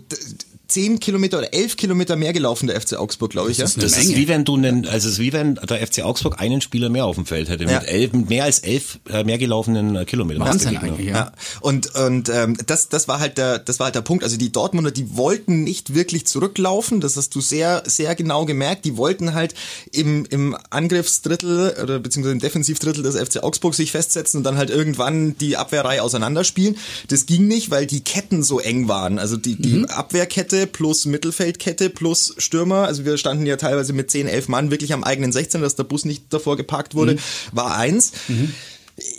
zehn 0.67 0.99
Kilometer 0.99 1.39
oder 1.39 1.53
elf 1.53 1.77
Kilometer 1.77 2.15
mehr 2.15 2.33
gelaufen, 2.33 2.67
der 2.67 2.79
FC 2.79 2.95
Augsburg, 2.95 3.31
glaube 3.31 3.51
ich. 3.51 3.57
Das, 3.57 3.75
ja? 3.75 3.81
das 3.81 3.97
ist 3.97 4.15
wie 4.15 4.27
wenn 4.27 4.45
du 4.45 4.55
einen, 4.55 4.85
also 4.85 5.07
es 5.07 5.13
ist 5.13 5.19
wie 5.19 5.33
wenn 5.33 5.55
der 5.55 5.85
FC 5.85 6.03
Augsburg 6.03 6.39
einen 6.39 6.61
Spieler 6.61 6.89
mehr 6.89 7.05
auf 7.05 7.15
dem 7.15 7.25
Feld 7.25 7.49
hätte, 7.49 7.63
ja. 7.65 7.79
mit, 7.79 7.87
elf, 7.87 8.13
mit 8.13 8.29
mehr 8.29 8.43
als 8.43 8.59
elf 8.59 8.99
äh, 9.09 9.23
mehr 9.23 9.37
gelaufenen 9.37 9.95
äh, 9.95 10.05
Kilometern. 10.05 10.45
Wahnsinn 10.45 10.77
eigentlich, 10.77 11.07
ja. 11.07 11.15
ja. 11.15 11.31
Und, 11.61 11.95
und 11.95 12.29
ähm, 12.29 12.57
das, 12.65 12.89
das 12.89 13.07
war 13.07 13.19
halt 13.19 13.37
der, 13.37 13.59
das 13.59 13.79
war 13.79 13.85
halt 13.85 13.95
der 13.95 14.01
Punkt. 14.01 14.23
Also 14.23 14.37
die 14.37 14.51
Dortmunder, 14.51 14.91
die 14.91 15.15
wollten 15.15 15.63
nicht 15.63 15.93
wirklich 15.93 16.25
zurücklaufen, 16.27 17.01
das 17.01 17.15
hast 17.15 17.33
du 17.35 17.41
sehr, 17.41 17.83
sehr 17.85 18.15
genau 18.15 18.45
gemerkt. 18.45 18.85
Die 18.85 18.97
wollten 18.97 19.33
halt 19.33 19.53
im, 19.91 20.25
im 20.25 20.57
Angriffsdrittel 20.69 21.75
oder 21.81 21.99
beziehungsweise 21.99 22.33
im 22.33 22.39
Defensivdrittel 22.39 23.03
des 23.03 23.15
FC 23.15 23.43
Augsburg 23.43 23.75
sich 23.75 23.91
festsetzen 23.91 24.39
und 24.39 24.43
dann 24.43 24.57
halt 24.57 24.69
irgendwann 24.69 25.37
die 25.37 25.57
Abwehrreihe 25.57 26.03
auseinanderspielen. 26.03 26.77
Das 27.07 27.25
ging 27.25 27.47
nicht, 27.47 27.71
weil 27.71 27.85
die 27.85 28.01
Ketten 28.01 28.43
so 28.43 28.59
eng 28.59 28.87
waren. 28.87 29.19
Also 29.19 29.37
die, 29.37 29.55
die 29.55 29.73
mhm. 29.73 29.85
Abwehrkette 29.85 30.56
Kette 30.57 30.67
plus 30.67 31.05
Mittelfeldkette 31.05 31.89
plus 31.89 32.33
Stürmer. 32.37 32.85
Also 32.87 33.05
wir 33.05 33.17
standen 33.17 33.45
ja 33.45 33.57
teilweise 33.57 33.93
mit 33.93 34.09
10, 34.09 34.27
11 34.27 34.47
Mann 34.47 34.71
wirklich 34.71 34.93
am 34.93 35.03
eigenen 35.03 35.31
16, 35.31 35.61
dass 35.61 35.75
der 35.75 35.83
Bus 35.83 36.05
nicht 36.05 36.33
davor 36.33 36.57
geparkt 36.57 36.95
wurde, 36.95 37.13
mhm. 37.13 37.19
war 37.51 37.77
eins. 37.77 38.11
Mhm 38.27 38.53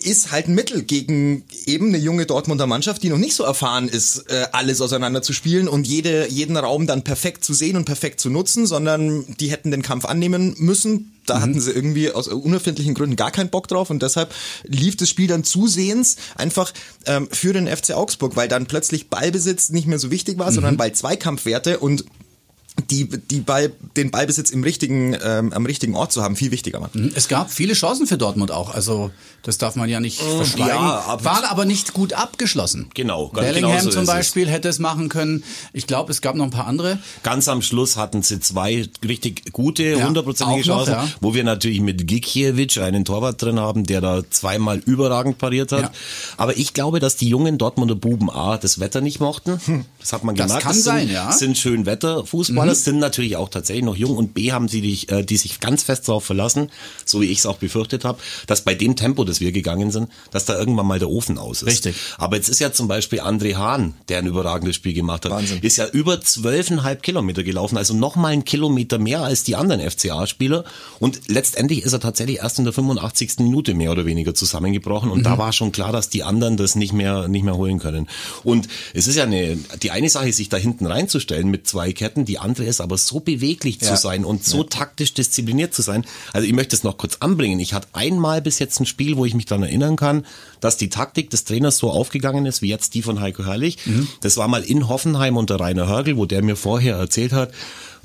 ist 0.02 0.32
halt 0.32 0.48
ein 0.48 0.56
Mittel 0.56 0.82
gegen 0.82 1.44
eben 1.66 1.88
eine 1.88 1.98
junge 1.98 2.26
Dortmunder 2.26 2.66
Mannschaft, 2.66 3.04
die 3.04 3.10
noch 3.10 3.18
nicht 3.18 3.34
so 3.34 3.44
erfahren 3.44 3.88
ist, 3.88 4.28
äh, 4.28 4.48
alles 4.50 4.80
auseinander 4.80 5.22
zu 5.22 5.32
spielen 5.32 5.68
und 5.68 5.86
jede, 5.86 6.28
jeden 6.28 6.56
Raum 6.56 6.88
dann 6.88 7.04
perfekt 7.04 7.44
zu 7.44 7.54
sehen 7.54 7.76
und 7.76 7.84
perfekt 7.84 8.18
zu 8.18 8.28
nutzen, 8.28 8.66
sondern 8.66 9.24
die 9.38 9.52
hätten 9.52 9.70
den 9.70 9.82
Kampf 9.82 10.04
annehmen 10.04 10.56
müssen. 10.58 11.12
Da 11.26 11.36
mhm. 11.36 11.42
hatten 11.42 11.60
sie 11.60 11.70
irgendwie 11.70 12.10
aus 12.10 12.26
unerfindlichen 12.26 12.94
Gründen 12.94 13.14
gar 13.14 13.30
keinen 13.30 13.50
Bock 13.50 13.68
drauf 13.68 13.90
und 13.90 14.02
deshalb 14.02 14.34
lief 14.64 14.96
das 14.96 15.08
Spiel 15.08 15.28
dann 15.28 15.44
zusehends 15.44 16.16
einfach 16.34 16.72
ähm, 17.06 17.28
für 17.30 17.52
den 17.52 17.68
FC 17.68 17.92
Augsburg, 17.92 18.34
weil 18.34 18.48
dann 18.48 18.66
plötzlich 18.66 19.08
Ballbesitz 19.08 19.68
nicht 19.68 19.86
mehr 19.86 20.00
so 20.00 20.10
wichtig 20.10 20.38
war, 20.38 20.50
mhm. 20.50 20.54
sondern 20.54 20.78
weil 20.80 20.92
Zweikampfwerte 20.92 21.78
und 21.78 22.04
die, 22.90 23.08
die 23.08 23.40
Ball, 23.40 23.72
den 23.96 24.10
Ballbesitz 24.10 24.50
im 24.50 24.62
richtigen, 24.62 25.16
ähm, 25.22 25.52
am 25.52 25.66
richtigen 25.66 25.94
Ort 25.94 26.12
zu 26.12 26.22
haben, 26.22 26.36
viel 26.36 26.50
wichtiger. 26.50 26.88
Mhm. 26.92 27.12
Es 27.14 27.28
gab 27.28 27.50
viele 27.50 27.74
Chancen 27.74 28.06
für 28.06 28.16
Dortmund 28.16 28.50
auch. 28.50 28.74
Also 28.74 29.10
das 29.42 29.58
darf 29.58 29.76
man 29.76 29.88
ja 29.88 30.00
nicht 30.00 30.22
mm, 30.22 30.36
verschweigen. 30.36 30.68
Ja, 30.68 31.04
aber 31.06 31.24
Waren 31.24 31.44
aber 31.44 31.64
nicht 31.64 31.92
gut 31.92 32.12
abgeschlossen. 32.12 32.90
Genau. 32.94 33.28
Ganz 33.28 33.46
Bellingham 33.46 33.72
genau 33.72 33.84
so 33.84 33.90
zum 33.90 34.06
Beispiel 34.06 34.44
es. 34.44 34.50
hätte 34.50 34.68
es 34.68 34.78
machen 34.78 35.08
können. 35.08 35.44
Ich 35.72 35.86
glaube, 35.86 36.10
es 36.12 36.20
gab 36.20 36.34
noch 36.34 36.44
ein 36.44 36.50
paar 36.50 36.66
andere. 36.66 36.98
Ganz 37.22 37.48
am 37.48 37.62
Schluss 37.62 37.96
hatten 37.96 38.22
sie 38.22 38.40
zwei 38.40 38.88
richtig 39.06 39.52
gute, 39.52 40.04
hundertprozentige 40.04 40.60
ja, 40.60 40.74
Chancen, 40.74 40.92
ja. 40.92 41.08
wo 41.20 41.34
wir 41.34 41.44
natürlich 41.44 41.80
mit 41.80 42.06
Gikiewicz 42.06 42.78
einen 42.78 43.04
Torwart 43.04 43.40
drin 43.40 43.60
haben, 43.60 43.84
der 43.84 44.00
da 44.00 44.22
zweimal 44.28 44.78
überragend 44.78 45.38
pariert 45.38 45.72
hat. 45.72 45.82
Ja. 45.82 45.90
Aber 46.36 46.56
ich 46.56 46.74
glaube, 46.74 47.00
dass 47.00 47.16
die 47.16 47.28
jungen 47.28 47.58
Dortmunder 47.58 47.94
Buben 47.94 48.30
A 48.30 48.56
das 48.56 48.80
Wetter 48.80 49.00
nicht 49.00 49.20
mochten. 49.20 49.60
Hm. 49.64 49.84
Das 50.00 50.12
hat 50.12 50.24
man 50.24 50.34
gemerkt. 50.34 50.56
Das 50.56 50.62
kann 50.62 50.72
das 50.72 50.84
sein, 50.84 51.06
sind, 51.06 51.12
ja. 51.12 51.32
Sind 51.32 51.58
schön 51.58 51.86
Wetterfußballer. 51.86 52.72
Mhm. 52.72 52.77
Sind 52.84 52.98
natürlich 52.98 53.36
auch 53.36 53.48
tatsächlich 53.48 53.84
noch 53.84 53.96
jung 53.96 54.16
und 54.16 54.34
B 54.34 54.52
haben 54.52 54.68
sie 54.68 54.80
dich, 54.80 55.10
äh, 55.10 55.22
die 55.22 55.36
sich 55.36 55.60
ganz 55.60 55.82
fest 55.82 56.08
darauf 56.08 56.24
verlassen, 56.24 56.70
so 57.04 57.20
wie 57.20 57.26
ich 57.26 57.38
es 57.38 57.46
auch 57.46 57.58
befürchtet 57.58 58.04
habe, 58.04 58.18
dass 58.46 58.62
bei 58.62 58.74
dem 58.74 58.96
Tempo, 58.96 59.24
das 59.24 59.40
wir 59.40 59.52
gegangen 59.52 59.90
sind, 59.90 60.10
dass 60.30 60.44
da 60.44 60.58
irgendwann 60.58 60.86
mal 60.86 60.98
der 60.98 61.10
Ofen 61.10 61.38
aus 61.38 61.62
ist. 61.62 61.68
Richtig. 61.68 61.96
Aber 62.18 62.36
jetzt 62.36 62.48
ist 62.48 62.60
ja 62.60 62.72
zum 62.72 62.88
Beispiel 62.88 63.20
André 63.20 63.56
Hahn, 63.56 63.94
der 64.08 64.18
ein 64.18 64.26
überragendes 64.26 64.76
Spiel 64.76 64.92
gemacht 64.92 65.24
hat, 65.24 65.32
Wahnsinn. 65.32 65.60
ist 65.62 65.76
ja 65.76 65.86
über 65.86 66.20
zwölfeinhalb 66.20 67.02
Kilometer 67.02 67.42
gelaufen, 67.42 67.76
also 67.76 67.94
noch 67.94 68.16
mal 68.16 68.28
einen 68.28 68.44
Kilometer 68.44 68.98
mehr 68.98 69.22
als 69.22 69.44
die 69.44 69.56
anderen 69.56 69.88
FCA-Spieler 69.88 70.64
und 70.98 71.20
letztendlich 71.28 71.82
ist 71.82 71.92
er 71.92 72.00
tatsächlich 72.00 72.38
erst 72.38 72.58
in 72.58 72.64
der 72.64 72.72
85. 72.72 73.38
Minute 73.38 73.74
mehr 73.74 73.92
oder 73.92 74.06
weniger 74.06 74.34
zusammengebrochen 74.34 75.10
und 75.10 75.20
mhm. 75.20 75.24
da 75.24 75.38
war 75.38 75.52
schon 75.52 75.72
klar, 75.72 75.92
dass 75.92 76.08
die 76.08 76.22
anderen 76.22 76.56
das 76.56 76.74
nicht 76.74 76.92
mehr, 76.92 77.28
nicht 77.28 77.44
mehr 77.44 77.56
holen 77.56 77.78
können. 77.78 78.08
Und 78.44 78.68
es 78.94 79.06
ist 79.06 79.16
ja 79.16 79.24
eine, 79.24 79.56
die 79.82 79.90
eine 79.90 80.08
Sache, 80.08 80.32
sich 80.32 80.48
da 80.48 80.56
hinten 80.56 80.86
reinzustellen 80.86 81.48
mit 81.48 81.66
zwei 81.66 81.92
Ketten, 81.92 82.24
die 82.24 82.38
andere 82.38 82.66
ist 82.68 82.80
aber 82.80 82.98
so 82.98 83.20
beweglich 83.20 83.80
ja. 83.80 83.88
zu 83.88 83.96
sein 83.96 84.24
und 84.24 84.44
so 84.44 84.58
ja. 84.58 84.64
taktisch 84.64 85.14
diszipliniert 85.14 85.74
zu 85.74 85.82
sein. 85.82 86.04
Also 86.32 86.46
ich 86.46 86.52
möchte 86.52 86.76
es 86.76 86.84
noch 86.84 86.98
kurz 86.98 87.16
anbringen. 87.20 87.60
Ich 87.60 87.74
hatte 87.74 87.88
einmal 87.92 88.42
bis 88.42 88.58
jetzt 88.58 88.80
ein 88.80 88.86
Spiel, 88.86 89.16
wo 89.16 89.24
ich 89.24 89.34
mich 89.34 89.46
daran 89.46 89.64
erinnern 89.64 89.96
kann, 89.96 90.26
dass 90.60 90.76
die 90.76 90.88
Taktik 90.88 91.30
des 91.30 91.44
Trainers 91.44 91.78
so 91.78 91.90
aufgegangen 91.90 92.46
ist, 92.46 92.62
wie 92.62 92.68
jetzt 92.68 92.94
die 92.94 93.02
von 93.02 93.20
Heiko 93.20 93.44
Herrlich. 93.44 93.78
Mhm. 93.86 94.08
Das 94.20 94.36
war 94.36 94.48
mal 94.48 94.62
in 94.62 94.88
Hoffenheim 94.88 95.36
unter 95.36 95.60
Rainer 95.60 95.88
Hörgel, 95.88 96.16
wo 96.16 96.26
der 96.26 96.42
mir 96.42 96.56
vorher 96.56 96.96
erzählt 96.96 97.32
hat, 97.32 97.52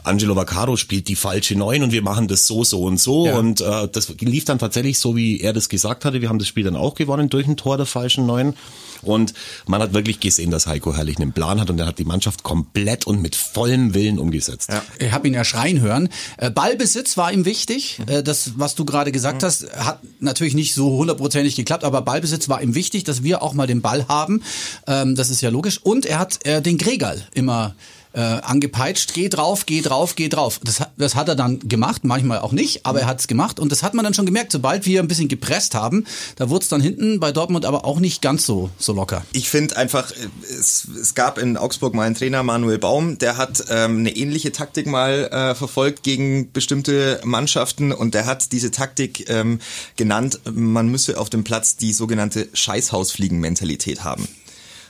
Angelo 0.04 0.36
Vaccaro 0.36 0.78
spielt 0.78 1.08
die 1.08 1.16
falsche 1.16 1.56
Neun 1.56 1.84
und 1.84 1.92
wir 1.92 2.02
machen 2.02 2.28
das 2.28 2.48
so, 2.48 2.64
so 2.64 2.84
und 2.84 3.00
so. 3.00 3.26
Ja. 3.26 3.38
Und 3.38 3.62
äh, 3.62 3.88
das 3.92 4.10
lief 4.20 4.46
dann 4.46 4.60
tatsächlich 4.60 5.00
so, 5.00 5.16
wie 5.16 5.42
er 5.42 5.54
das 5.54 5.70
gesagt 5.70 6.06
hatte. 6.06 6.22
Wir 6.22 6.30
haben 6.30 6.40
das 6.40 6.48
Spiel 6.48 6.64
dann 6.64 6.76
auch 6.76 6.96
gewonnen 6.96 7.30
durch 7.30 7.48
ein 7.48 7.58
Tor 7.58 7.78
der 7.78 7.86
falschen 7.86 8.26
Neun. 8.26 8.56
Und 9.04 9.34
man 9.68 9.82
hat 9.82 9.94
wirklich 9.94 10.20
gesehen, 10.20 10.52
dass 10.52 10.68
Heiko 10.68 10.96
Herrlich 10.96 11.18
einen 11.20 11.34
Plan 11.34 11.60
hat 11.60 11.70
und 11.70 11.80
er 11.80 11.86
hat 11.86 12.00
die 12.00 12.06
Mannschaft 12.06 12.44
komplett 12.44 13.06
und 13.06 13.22
mit 13.22 13.36
vollem 13.36 13.94
Willen 13.94 14.18
umgesetzt. 14.18 14.70
Ja. 14.72 14.82
Ich 15.00 15.12
habe 15.12 15.28
ihn 15.28 15.34
ja 15.34 15.44
schreien 15.44 15.82
hören. 15.82 16.10
Äh, 16.38 16.50
Ballbesitz 16.50 17.18
war 17.18 17.32
ihm 17.32 17.46
wichtig. 17.46 18.00
Mhm. 18.00 18.24
Das, 18.24 18.54
was 18.58 18.76
du 18.76 18.86
gerade 18.86 19.12
gesagt 19.12 19.42
mhm. 19.42 19.46
hast, 19.46 19.72
hat 19.76 20.00
natürlich 20.20 20.54
nicht 20.54 20.74
so 20.74 20.90
hundertprozentig 20.98 21.56
geklappt, 21.56 21.84
aber 21.84 22.02
Ballbesitz 22.02 22.50
war 22.50 22.62
ihm 22.62 22.76
wichtig, 22.76 23.04
dass 23.04 23.24
wir 23.24 23.42
auch 23.42 23.54
mal 23.54 23.68
den 23.68 23.82
Ball 23.82 24.08
haben. 24.08 24.42
Ähm, 24.88 25.16
das 25.16 25.30
ist 25.30 25.42
ja 25.42 25.50
logisch. 25.50 25.80
Und 25.84 26.06
er 26.06 26.20
hat 26.20 26.46
äh, 26.46 26.62
den 26.62 26.78
Gregal 26.78 27.22
immer 27.34 27.76
äh, 28.14 28.20
angepeitscht, 28.20 29.14
geh 29.14 29.30
drauf, 29.30 29.66
geh 29.66 29.82
drauf, 29.82 30.16
geh 30.16 30.30
drauf. 30.30 30.60
Das, 30.64 30.82
das 30.98 31.16
hat 31.16 31.28
er 31.30 31.36
dann 31.36 31.60
gemacht, 31.60 32.04
manchmal 32.04 32.40
auch 32.40 32.52
nicht, 32.52 32.86
aber 32.86 33.02
er 33.02 33.08
hat 33.08 33.20
es 33.20 33.28
gemacht 33.28 33.60
und 33.60 33.72
das 33.72 33.84
hat 33.84 33.94
man 33.94 34.04
dann 34.04 34.14
schon 34.14 34.26
gemerkt, 34.26 34.52
sobald 34.52 34.86
wir 34.86 35.02
ein 35.02 35.08
bisschen 35.08 35.28
gepresst 35.28 35.76
haben, 35.76 36.06
da 36.36 36.50
wurde 36.50 36.64
es 36.64 36.70
dann 36.70 36.82
hinten 36.82 37.20
bei 37.20 37.32
Dortmund 37.32 37.66
aber 37.66 37.86
auch 37.86 38.00
nicht 38.00 38.22
ganz 38.22 38.46
so, 38.46 38.70
so 38.78 38.94
locker. 38.94 39.26
Ich 39.34 39.50
finde 39.50 39.78
einfach, 39.78 40.12
es, 40.44 40.88
es 41.00 41.16
gab 41.16 41.38
in 41.38 41.58
Augsburg 41.58 41.94
mal 41.94 42.04
einen 42.04 42.16
Trainer, 42.16 42.44
Manuel 42.44 42.78
Baum, 42.78 43.18
der 43.18 43.38
hat 43.38 43.66
ähm, 43.70 44.00
eine 44.00 44.16
ähnliche 44.16 44.52
Taktik 44.52 44.86
mal 44.88 45.30
äh, 45.32 45.56
verfolgt 45.56 46.04
gegen 46.04 46.52
bestimmte 46.52 47.20
Mannschaften 47.24 47.92
und 47.92 48.14
der 48.14 48.26
hat 48.26 48.52
diese 48.52 48.72
Taktik 48.72 49.30
ähm, 49.30 49.60
genannt, 49.96 50.40
man 50.52 50.88
müsse 50.88 51.20
auf 51.20 51.30
dem 51.30 51.44
Platz 51.44 51.78
die 51.78 51.94
sogenannte 51.94 52.48
Scheißhausfliegen-Mentalität 52.54 54.04
haben. 54.04 54.28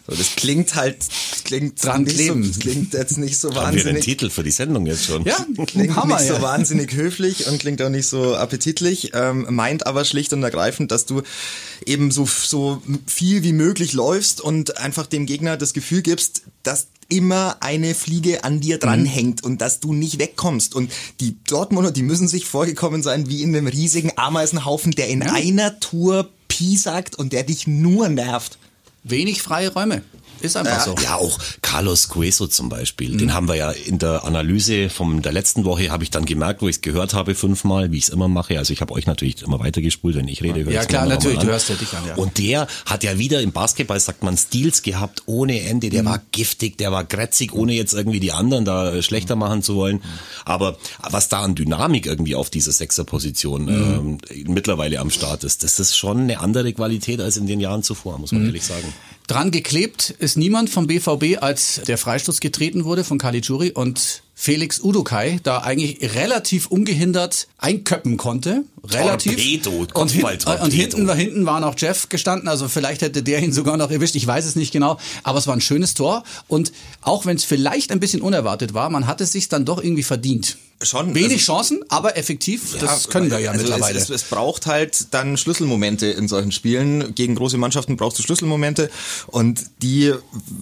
So, 0.05 0.13
das 0.15 0.35
klingt 0.35 0.75
halt, 0.75 0.97
klingt 1.45 1.81
dran 1.81 2.05
kleben. 2.05 2.43
So, 2.43 2.59
klingt 2.59 2.93
jetzt 2.93 3.17
nicht 3.17 3.37
so 3.37 3.55
wahnsinnig. 3.55 3.65
Haben 3.85 3.85
wir 3.85 3.93
den 3.93 4.01
Titel 4.01 4.29
für 4.29 4.43
die 4.43 4.51
Sendung 4.51 4.85
jetzt 4.85 5.05
schon? 5.05 5.23
Ja, 5.23 5.37
klingt 5.65 5.95
Hammer, 5.95 6.19
nicht 6.19 6.27
so 6.27 6.41
wahnsinnig 6.41 6.93
höflich 6.93 7.47
und 7.47 7.59
klingt 7.59 7.81
auch 7.81 7.89
nicht 7.89 8.07
so 8.07 8.35
appetitlich, 8.35 9.11
ähm, 9.13 9.47
meint 9.49 9.87
aber 9.87 10.03
schlicht 10.03 10.33
und 10.33 10.43
ergreifend, 10.43 10.91
dass 10.91 11.05
du 11.05 11.21
eben 11.85 12.11
so, 12.11 12.25
so 12.25 12.81
viel 13.07 13.43
wie 13.43 13.53
möglich 13.53 13.93
läufst 13.93 14.41
und 14.41 14.77
einfach 14.77 15.07
dem 15.07 15.25
Gegner 15.25 15.55
das 15.55 15.73
Gefühl 15.73 16.01
gibst, 16.01 16.43
dass 16.63 16.87
immer 17.07 17.57
eine 17.61 17.95
Fliege 17.95 18.43
an 18.43 18.59
dir 18.59 18.79
dranhängt 18.79 19.43
mhm. 19.43 19.51
und 19.51 19.61
dass 19.61 19.79
du 19.79 19.93
nicht 19.93 20.19
wegkommst. 20.19 20.75
Und 20.75 20.91
die 21.21 21.37
Dortmunder, 21.47 21.91
die 21.91 22.03
müssen 22.03 22.27
sich 22.27 22.45
vorgekommen 22.45 23.03
sein 23.03 23.29
wie 23.29 23.41
in 23.41 23.55
einem 23.55 23.67
riesigen 23.67 24.11
Ameisenhaufen, 24.17 24.91
der 24.91 25.07
in 25.07 25.23
einer 25.23 25.79
Tour 25.79 26.29
Pi 26.49 26.75
sagt 26.75 27.15
und 27.15 27.31
der 27.31 27.43
dich 27.43 27.67
nur 27.67 28.09
nervt 28.09 28.57
wenig 29.03 29.41
freie 29.41 29.69
Räume. 29.69 30.01
Ist 30.43 30.57
einfach 30.57 30.73
ja, 30.73 30.83
so. 30.83 30.95
Ja, 31.01 31.15
auch 31.15 31.39
Carlos 31.61 32.09
Cueso 32.09 32.47
zum 32.47 32.67
Beispiel. 32.67 33.13
Mhm. 33.13 33.17
Den 33.17 33.33
haben 33.33 33.47
wir 33.47 33.55
ja 33.55 33.71
in 33.71 33.97
der 33.97 34.25
Analyse 34.25 34.89
von 34.89 35.21
der 35.21 35.31
letzten 35.31 35.63
Woche, 35.63 35.89
habe 35.89 36.03
ich 36.03 36.11
dann 36.11 36.25
gemerkt, 36.25 36.61
wo 36.61 36.67
ich 36.67 36.75
es 36.75 36.81
gehört 36.81 37.13
habe, 37.13 37.33
fünfmal, 37.33 37.93
wie 37.93 37.97
ich 37.97 38.03
es 38.03 38.09
immer 38.09 38.27
mache. 38.27 38.57
Also 38.57 38.73
ich 38.73 38.81
habe 38.81 38.93
euch 38.93 39.05
natürlich 39.05 39.41
immer 39.41 39.61
weitergespult, 39.61 40.15
wenn 40.15 40.27
ich 40.27 40.43
rede. 40.43 40.69
Ja, 40.69 40.83
klar, 40.83 41.05
natürlich, 41.05 41.39
du 41.39 41.47
hörst 41.47 41.69
ja 41.69 41.75
dich 41.75 41.93
an. 41.93 42.05
Ja. 42.05 42.15
Und 42.15 42.39
der 42.39 42.67
hat 42.85 43.05
ja 43.05 43.17
wieder 43.17 43.39
im 43.39 43.53
Basketball, 43.53 43.97
sagt 44.01 44.21
man, 44.21 44.35
Steals 44.35 44.81
gehabt 44.81 45.23
ohne 45.27 45.61
Ende. 45.61 45.89
Der 45.89 46.03
mhm. 46.03 46.07
war 46.07 46.21
giftig, 46.33 46.77
der 46.77 46.91
war 46.91 47.05
grätzig, 47.05 47.53
ohne 47.53 47.71
jetzt 47.71 47.93
irgendwie 47.93 48.19
die 48.19 48.33
anderen 48.33 48.65
da 48.65 49.01
schlechter 49.01 49.37
machen 49.37 49.63
zu 49.63 49.75
wollen. 49.75 50.01
Aber 50.43 50.77
was 51.09 51.29
da 51.29 51.41
an 51.41 51.55
Dynamik 51.55 52.05
irgendwie 52.05 52.35
auf 52.35 52.49
dieser 52.49 52.73
Sechserposition 52.73 53.63
mhm. 53.63 54.19
ähm, 54.29 54.47
mittlerweile 54.47 54.99
am 54.99 55.09
Start 55.09 55.45
ist, 55.45 55.63
das 55.63 55.79
ist 55.79 55.95
schon 55.95 56.19
eine 56.19 56.41
andere 56.41 56.73
Qualität 56.73 57.21
als 57.21 57.37
in 57.37 57.47
den 57.47 57.61
Jahren 57.61 57.81
zuvor, 57.81 58.19
muss 58.19 58.33
man 58.33 58.41
mhm. 58.41 58.47
ehrlich 58.47 58.65
sagen. 58.65 58.93
Dran 59.27 59.51
geklebt 59.51 60.13
ist 60.19 60.37
niemand 60.37 60.69
vom 60.69 60.87
BVB, 60.87 61.41
als 61.41 61.81
der 61.87 61.97
Freistoß 61.97 62.41
getreten 62.41 62.83
wurde 62.83 63.03
von 63.03 63.17
Caligiuri 63.17 63.71
und 63.71 64.21
Felix 64.35 64.81
Udukai 64.81 65.39
da 65.43 65.59
eigentlich 65.59 66.15
relativ 66.15 66.67
ungehindert 66.67 67.47
einköppen 67.57 68.17
konnte. 68.17 68.65
Relativ. 68.83 69.35
Torpedo, 69.35 69.87
und, 69.93 70.11
hin, 70.11 70.25
und 70.61 70.73
hinten, 70.73 71.15
hinten 71.15 71.45
war 71.45 71.61
noch 71.61 71.75
Jeff 71.77 72.09
gestanden, 72.09 72.49
also 72.49 72.67
vielleicht 72.67 73.01
hätte 73.01 73.23
der 73.23 73.41
ihn 73.41 73.53
sogar 73.53 73.77
noch 73.77 73.91
erwischt, 73.91 74.15
ich 74.15 74.27
weiß 74.27 74.43
es 74.45 74.57
nicht 74.57 74.73
genau, 74.73 74.97
aber 75.23 75.39
es 75.39 75.47
war 75.47 75.55
ein 75.55 75.61
schönes 75.61 75.93
Tor 75.93 76.23
und 76.49 76.73
auch 77.01 77.25
wenn 77.25 77.37
es 77.37 77.45
vielleicht 77.45 77.91
ein 77.91 78.01
bisschen 78.01 78.21
unerwartet 78.21 78.73
war, 78.73 78.89
man 78.89 79.07
hat 79.07 79.21
es 79.21 79.31
sich 79.31 79.47
dann 79.47 79.63
doch 79.63 79.81
irgendwie 79.81 80.03
verdient. 80.03 80.57
Schon. 80.85 81.15
Wenig 81.15 81.33
also, 81.33 81.53
Chancen, 81.53 81.85
aber 81.89 82.17
effektiv, 82.17 82.77
das 82.79 83.09
können 83.09 83.31
wir 83.31 83.39
ja 83.39 83.51
also 83.51 83.63
mittlerweile. 83.63 83.97
Es, 83.97 84.05
es, 84.05 84.09
es, 84.09 84.23
braucht 84.23 84.65
halt 84.65 85.13
dann 85.13 85.37
Schlüsselmomente 85.37 86.07
in 86.07 86.27
solchen 86.27 86.51
Spielen. 86.51 87.15
Gegen 87.15 87.35
große 87.35 87.57
Mannschaften 87.57 87.97
brauchst 87.97 88.19
du 88.19 88.23
Schlüsselmomente 88.23 88.89
und 89.27 89.63
die 89.81 90.13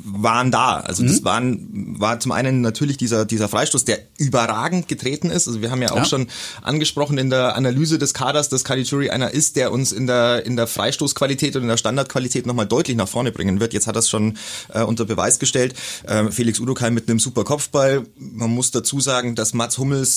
waren 0.06 0.52
da. 0.52 0.82
Also 0.82 1.04
das 1.04 1.22
mhm. 1.22 1.26
waren, 1.26 2.00
war 2.00 2.20
zum 2.20 2.32
einen 2.32 2.62
natürlich 2.62 2.98
dieser, 2.98 3.26
dieser 3.26 3.50
Freistoß, 3.50 3.86
der 3.86 4.00
überragend 4.18 4.88
getreten 4.88 5.30
ist. 5.30 5.48
Also 5.48 5.62
wir 5.62 5.72
haben 5.72 5.82
ja 5.82 5.92
auch 5.92 5.98
ja. 5.98 6.06
schon 6.06 6.28
angesprochen 6.62 7.18
in 7.18 7.30
der 7.30 7.56
Analyse 7.56 7.98
des 7.98 8.14
Kaders, 8.14 8.50
dass 8.50 8.64
Caligiuri 8.64 9.10
einer 9.10 9.32
ist, 9.32 9.56
der 9.56 9.72
uns 9.72 9.92
in 9.92 10.08
der, 10.08 10.46
in 10.46 10.56
der 10.56 10.68
Freistoßqualität 10.68 11.56
und 11.56 11.64
in 11.64 11.68
der 11.68 11.78
Standardqualität 11.78 12.46
nochmal 12.46 12.68
deutlich 12.68 12.98
nach 12.98 13.08
vorne 13.08 13.32
bringen 13.32 13.60
wird. 13.60 13.74
Jetzt 13.74 13.88
hat 13.88 13.96
es 13.96 14.10
schon 14.10 14.38
äh, 14.74 14.84
unter 14.84 15.06
Beweis 15.06 15.40
gestellt. 15.40 15.74
Ähm, 16.08 16.32
Felix 16.32 16.60
Udokai 16.60 16.92
mit 16.92 17.10
einem 17.10 17.20
super 17.20 17.44
Kopfball. 17.44 18.06
Man 18.18 18.52
muss 18.52 18.72
dazu 18.72 19.00
sagen, 19.00 19.36
dass 19.36 19.54
Mats 19.54 19.78
Hummels 19.78 20.11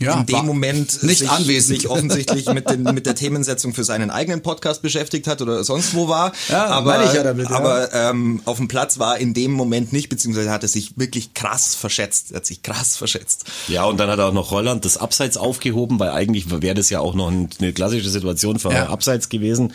ja, 0.00 0.20
in 0.20 0.26
dem 0.26 0.46
Moment 0.46 1.02
nicht 1.02 1.18
sich, 1.18 1.30
anwesend. 1.30 1.80
sich 1.80 1.88
offensichtlich 1.88 2.46
mit, 2.52 2.68
den, 2.68 2.82
mit 2.82 3.06
der 3.06 3.14
Themensetzung 3.14 3.74
für 3.74 3.84
seinen 3.84 4.10
eigenen 4.10 4.42
Podcast 4.42 4.82
beschäftigt 4.82 5.26
hat 5.26 5.42
oder 5.42 5.64
sonst 5.64 5.94
wo 5.94 6.08
war. 6.08 6.32
Ja, 6.48 6.66
aber 6.66 7.04
ich 7.04 7.12
ja 7.12 7.22
damit, 7.22 7.50
ja. 7.50 7.56
aber 7.56 7.92
ähm, 7.92 8.40
auf 8.44 8.56
dem 8.56 8.68
Platz 8.68 8.98
war 8.98 9.18
in 9.18 9.34
dem 9.34 9.52
Moment 9.52 9.92
nicht, 9.92 10.08
beziehungsweise 10.08 10.50
hat 10.50 10.62
er 10.62 10.68
sich 10.68 10.98
wirklich 10.98 11.34
krass 11.34 11.74
verschätzt. 11.74 12.32
Er 12.32 12.36
hat 12.36 12.46
sich 12.46 12.62
krass 12.62 12.96
verschätzt. 12.96 13.44
Ja, 13.68 13.84
und 13.84 13.98
dann 13.98 14.10
hat 14.10 14.18
er 14.18 14.26
auch 14.26 14.32
noch 14.32 14.50
Holland 14.50 14.84
das 14.84 14.96
Abseits 14.96 15.36
aufgehoben, 15.36 15.98
weil 15.98 16.10
eigentlich 16.10 16.50
wäre 16.50 16.74
das 16.74 16.90
ja 16.90 17.00
auch 17.00 17.14
noch 17.14 17.28
eine 17.30 17.72
klassische 17.72 18.08
Situation 18.08 18.58
für 18.58 18.72
ja. 18.72 18.88
Abseits 18.88 19.28
gewesen. 19.28 19.72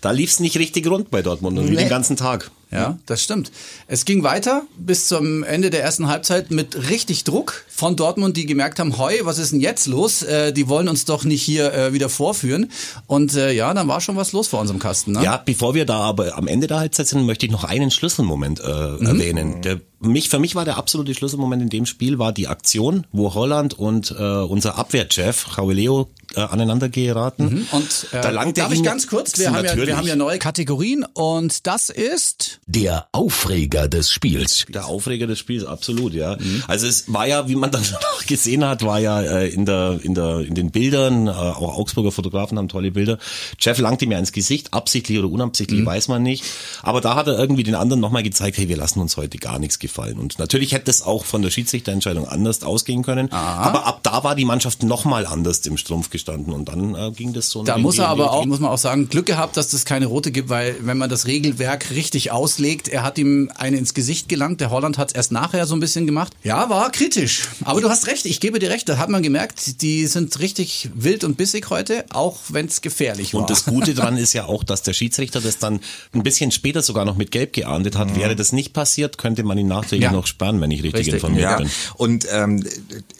Da 0.00 0.10
lief 0.10 0.30
es 0.30 0.40
nicht 0.40 0.56
richtig 0.56 0.86
rund 0.86 1.10
bei 1.10 1.22
Dortmund 1.22 1.58
und 1.58 1.66
nee. 1.66 1.76
den 1.76 1.88
ganzen 1.88 2.16
Tag. 2.16 2.50
Ja, 2.72 2.98
das 3.06 3.22
stimmt. 3.22 3.50
Es 3.88 4.04
ging 4.04 4.22
weiter 4.22 4.62
bis 4.78 5.08
zum 5.08 5.42
Ende 5.42 5.70
der 5.70 5.82
ersten 5.82 6.06
Halbzeit 6.06 6.52
mit 6.52 6.88
richtig 6.88 7.24
Druck 7.24 7.64
von 7.68 7.96
Dortmund, 7.96 8.36
die 8.36 8.46
gemerkt 8.46 8.78
haben, 8.78 8.96
heu, 8.96 9.12
was 9.22 9.38
ist 9.38 9.52
denn 9.52 9.60
jetzt 9.60 9.86
los? 9.86 10.22
Äh, 10.22 10.52
die 10.52 10.68
wollen 10.68 10.88
uns 10.88 11.04
doch 11.04 11.24
nicht 11.24 11.42
hier 11.42 11.74
äh, 11.74 11.92
wieder 11.92 12.08
vorführen. 12.08 12.70
Und 13.08 13.34
äh, 13.34 13.50
ja, 13.52 13.74
dann 13.74 13.88
war 13.88 14.00
schon 14.00 14.16
was 14.16 14.32
los 14.32 14.46
vor 14.46 14.60
unserem 14.60 14.78
Kasten. 14.78 15.12
Ne? 15.12 15.24
Ja, 15.24 15.42
bevor 15.44 15.74
wir 15.74 15.84
da 15.84 15.98
aber 15.98 16.36
am 16.36 16.46
Ende 16.46 16.68
der 16.68 16.78
Halbzeit 16.78 17.08
sind, 17.08 17.26
möchte 17.26 17.46
ich 17.46 17.52
noch 17.52 17.64
einen 17.64 17.90
Schlüsselmoment 17.90 18.60
äh, 18.60 18.70
mhm. 18.70 19.06
erwähnen. 19.06 19.62
Der 19.62 19.80
mich, 20.00 20.28
für 20.30 20.38
mich 20.38 20.54
war 20.54 20.64
der 20.64 20.78
absolute 20.78 21.14
Schlüsselmoment 21.14 21.62
in 21.62 21.68
dem 21.68 21.86
Spiel 21.86 22.18
war 22.18 22.32
die 22.32 22.48
Aktion, 22.48 23.06
wo 23.12 23.34
Holland 23.34 23.78
und 23.78 24.14
äh, 24.18 24.22
unser 24.22 24.78
Abwehrchef, 24.78 25.58
Rauleo, 25.58 26.08
äh, 26.34 26.40
aneinander 26.40 26.88
geraten. 26.88 27.44
Mhm. 27.44 27.66
Und 27.72 28.06
äh, 28.12 28.20
da 28.20 28.30
langt 28.30 28.58
darf 28.58 28.72
ich 28.72 28.82
ganz 28.82 29.06
kurz, 29.06 29.38
wir 29.38 29.50
haben, 29.50 29.64
ja, 29.64 29.76
wir 29.76 29.96
haben 29.96 30.06
ja 30.06 30.16
neue 30.16 30.38
Kategorien 30.38 31.04
und 31.14 31.66
das 31.66 31.88
ist 31.88 32.60
der 32.66 33.08
Aufreger 33.12 33.88
des 33.88 34.10
Spiels. 34.10 34.66
Der 34.68 34.86
Aufreger 34.86 35.26
des 35.26 35.38
Spiels, 35.38 35.64
absolut, 35.64 36.14
ja. 36.14 36.36
Mhm. 36.38 36.62
Also 36.68 36.86
es 36.86 37.12
war 37.12 37.26
ja, 37.26 37.48
wie 37.48 37.56
man 37.56 37.70
dann 37.70 37.82
gesehen 38.26 38.64
hat, 38.64 38.84
war 38.84 39.00
ja 39.00 39.20
äh, 39.20 39.48
in 39.48 39.66
der 39.66 39.98
in 40.02 40.14
der 40.14 40.40
in 40.40 40.54
den 40.54 40.70
Bildern, 40.70 41.26
äh, 41.26 41.30
auch 41.30 41.76
Augsburger 41.76 42.12
Fotografen 42.12 42.58
haben 42.58 42.68
tolle 42.68 42.90
Bilder. 42.90 43.18
Jeff 43.58 43.78
langt 43.78 44.02
ihm 44.02 44.12
ja 44.12 44.18
ins 44.18 44.32
Gesicht, 44.32 44.72
absichtlich 44.72 45.18
oder 45.18 45.28
unabsichtlich, 45.28 45.80
mhm. 45.80 45.86
weiß 45.86 46.08
man 46.08 46.22
nicht. 46.22 46.44
Aber 46.82 47.00
da 47.00 47.16
hat 47.16 47.26
er 47.26 47.38
irgendwie 47.38 47.62
den 47.62 47.74
anderen 47.74 48.00
nochmal 48.00 48.22
gezeigt, 48.22 48.58
hey, 48.58 48.68
wir 48.68 48.76
lassen 48.76 49.00
uns 49.00 49.16
heute 49.16 49.38
gar 49.38 49.58
nichts 49.58 49.78
gefallen. 49.78 50.18
Und 50.18 50.38
natürlich 50.38 50.72
hätte 50.72 50.90
es 50.90 51.02
auch 51.02 51.24
von 51.24 51.42
der 51.42 51.50
Schiedsrichterentscheidung 51.50 52.28
anders 52.28 52.62
ausgehen 52.62 53.02
können. 53.02 53.32
Aha. 53.32 53.62
Aber 53.62 53.86
ab 53.86 54.00
da 54.02 54.24
war 54.24 54.34
die 54.34 54.44
Mannschaft 54.44 54.82
nochmal 54.82 55.26
anders 55.26 55.60
im 55.66 55.76
Strumpf 55.76 56.10
gestanden 56.20 56.52
und 56.52 56.68
dann 56.68 56.94
äh, 56.94 57.10
ging 57.12 57.32
das 57.32 57.50
so. 57.50 57.64
Da 57.64 57.78
muss 57.78 57.98
er 57.98 58.08
aber 58.08 58.32
auch, 58.32 58.44
muss 58.44 58.60
man 58.60 58.70
auch 58.70 58.78
sagen, 58.78 59.08
Glück 59.08 59.26
gehabt, 59.26 59.56
dass 59.56 59.68
das 59.68 59.84
keine 59.84 60.06
rote 60.06 60.30
gibt, 60.30 60.48
weil 60.48 60.76
wenn 60.80 60.98
man 60.98 61.08
das 61.08 61.26
Regelwerk 61.26 61.90
richtig 61.90 62.30
auslegt, 62.30 62.88
er 62.88 63.02
hat 63.02 63.18
ihm 63.18 63.50
eine 63.56 63.78
ins 63.78 63.94
Gesicht 63.94 64.28
gelangt. 64.28 64.60
Der 64.60 64.70
Holland 64.70 64.98
hat 64.98 65.08
es 65.08 65.14
erst 65.14 65.32
nachher 65.32 65.66
so 65.66 65.74
ein 65.74 65.80
bisschen 65.80 66.06
gemacht. 66.06 66.32
Ja, 66.42 66.68
war 66.68 66.90
kritisch. 66.90 67.48
Aber 67.64 67.80
du 67.80 67.88
hast 67.88 68.06
recht, 68.06 68.26
ich 68.26 68.40
gebe 68.40 68.58
dir 68.58 68.70
recht, 68.70 68.88
da 68.88 68.98
hat 68.98 69.08
man 69.08 69.22
gemerkt, 69.22 69.82
die 69.82 70.06
sind 70.06 70.38
richtig 70.38 70.90
wild 70.94 71.24
und 71.24 71.36
bissig 71.36 71.70
heute, 71.70 72.04
auch 72.10 72.38
wenn 72.48 72.66
es 72.66 72.82
gefährlich 72.82 73.34
war. 73.34 73.40
Und 73.42 73.50
das 73.50 73.64
Gute 73.64 73.94
daran 73.94 74.16
ist 74.18 74.32
ja 74.32 74.44
auch, 74.44 74.62
dass 74.62 74.82
der 74.82 74.92
Schiedsrichter 74.92 75.40
das 75.40 75.58
dann 75.58 75.80
ein 76.12 76.22
bisschen 76.22 76.50
später 76.50 76.82
sogar 76.82 77.04
noch 77.04 77.16
mit 77.16 77.30
Gelb 77.30 77.52
geahndet 77.52 77.96
hat. 77.96 78.10
Mhm. 78.10 78.16
Wäre 78.16 78.36
das 78.36 78.52
nicht 78.52 78.72
passiert, 78.72 79.18
könnte 79.18 79.42
man 79.42 79.56
ihn 79.56 79.68
nachträglich 79.68 80.04
ja. 80.04 80.12
noch 80.12 80.26
sperren, 80.26 80.60
wenn 80.60 80.70
ich 80.70 80.82
richtig, 80.82 81.00
richtig. 81.00 81.14
informiert 81.14 81.50
ja. 81.50 81.56
bin. 81.56 81.70
Und 81.96 82.26
ähm, 82.30 82.64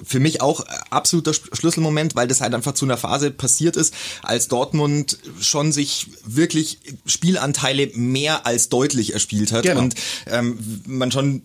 für 0.04 0.20
mich 0.20 0.42
auch 0.42 0.64
absoluter 0.90 1.32
Schlüsselmoment, 1.32 2.14
weil 2.14 2.28
das 2.28 2.40
halt 2.40 2.54
einfach 2.54 2.74
zu 2.74 2.86
einer 2.90 2.98
Phase 2.98 3.30
passiert 3.30 3.76
ist, 3.76 3.94
als 4.22 4.48
Dortmund 4.48 5.18
schon 5.40 5.72
sich 5.72 6.08
wirklich 6.24 6.78
Spielanteile 7.06 7.90
mehr 7.94 8.46
als 8.46 8.68
deutlich 8.68 9.12
erspielt 9.12 9.52
hat 9.52 9.62
genau. 9.62 9.80
und 9.80 9.94
ähm, 10.26 10.58
man 10.86 11.12
schon 11.12 11.42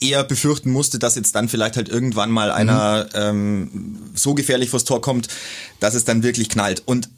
eher 0.00 0.24
befürchten 0.24 0.70
musste, 0.70 0.98
dass 0.98 1.16
jetzt 1.16 1.34
dann 1.34 1.48
vielleicht 1.48 1.76
halt 1.76 1.88
irgendwann 1.88 2.30
mal 2.30 2.50
einer 2.50 3.04
mhm. 3.04 3.10
ähm, 3.14 3.98
so 4.14 4.34
gefährlich 4.34 4.70
vors 4.70 4.84
Tor 4.84 5.00
kommt, 5.00 5.28
dass 5.80 5.94
es 5.94 6.04
dann 6.04 6.22
wirklich 6.22 6.48
knallt. 6.48 6.82
Und 6.84 7.08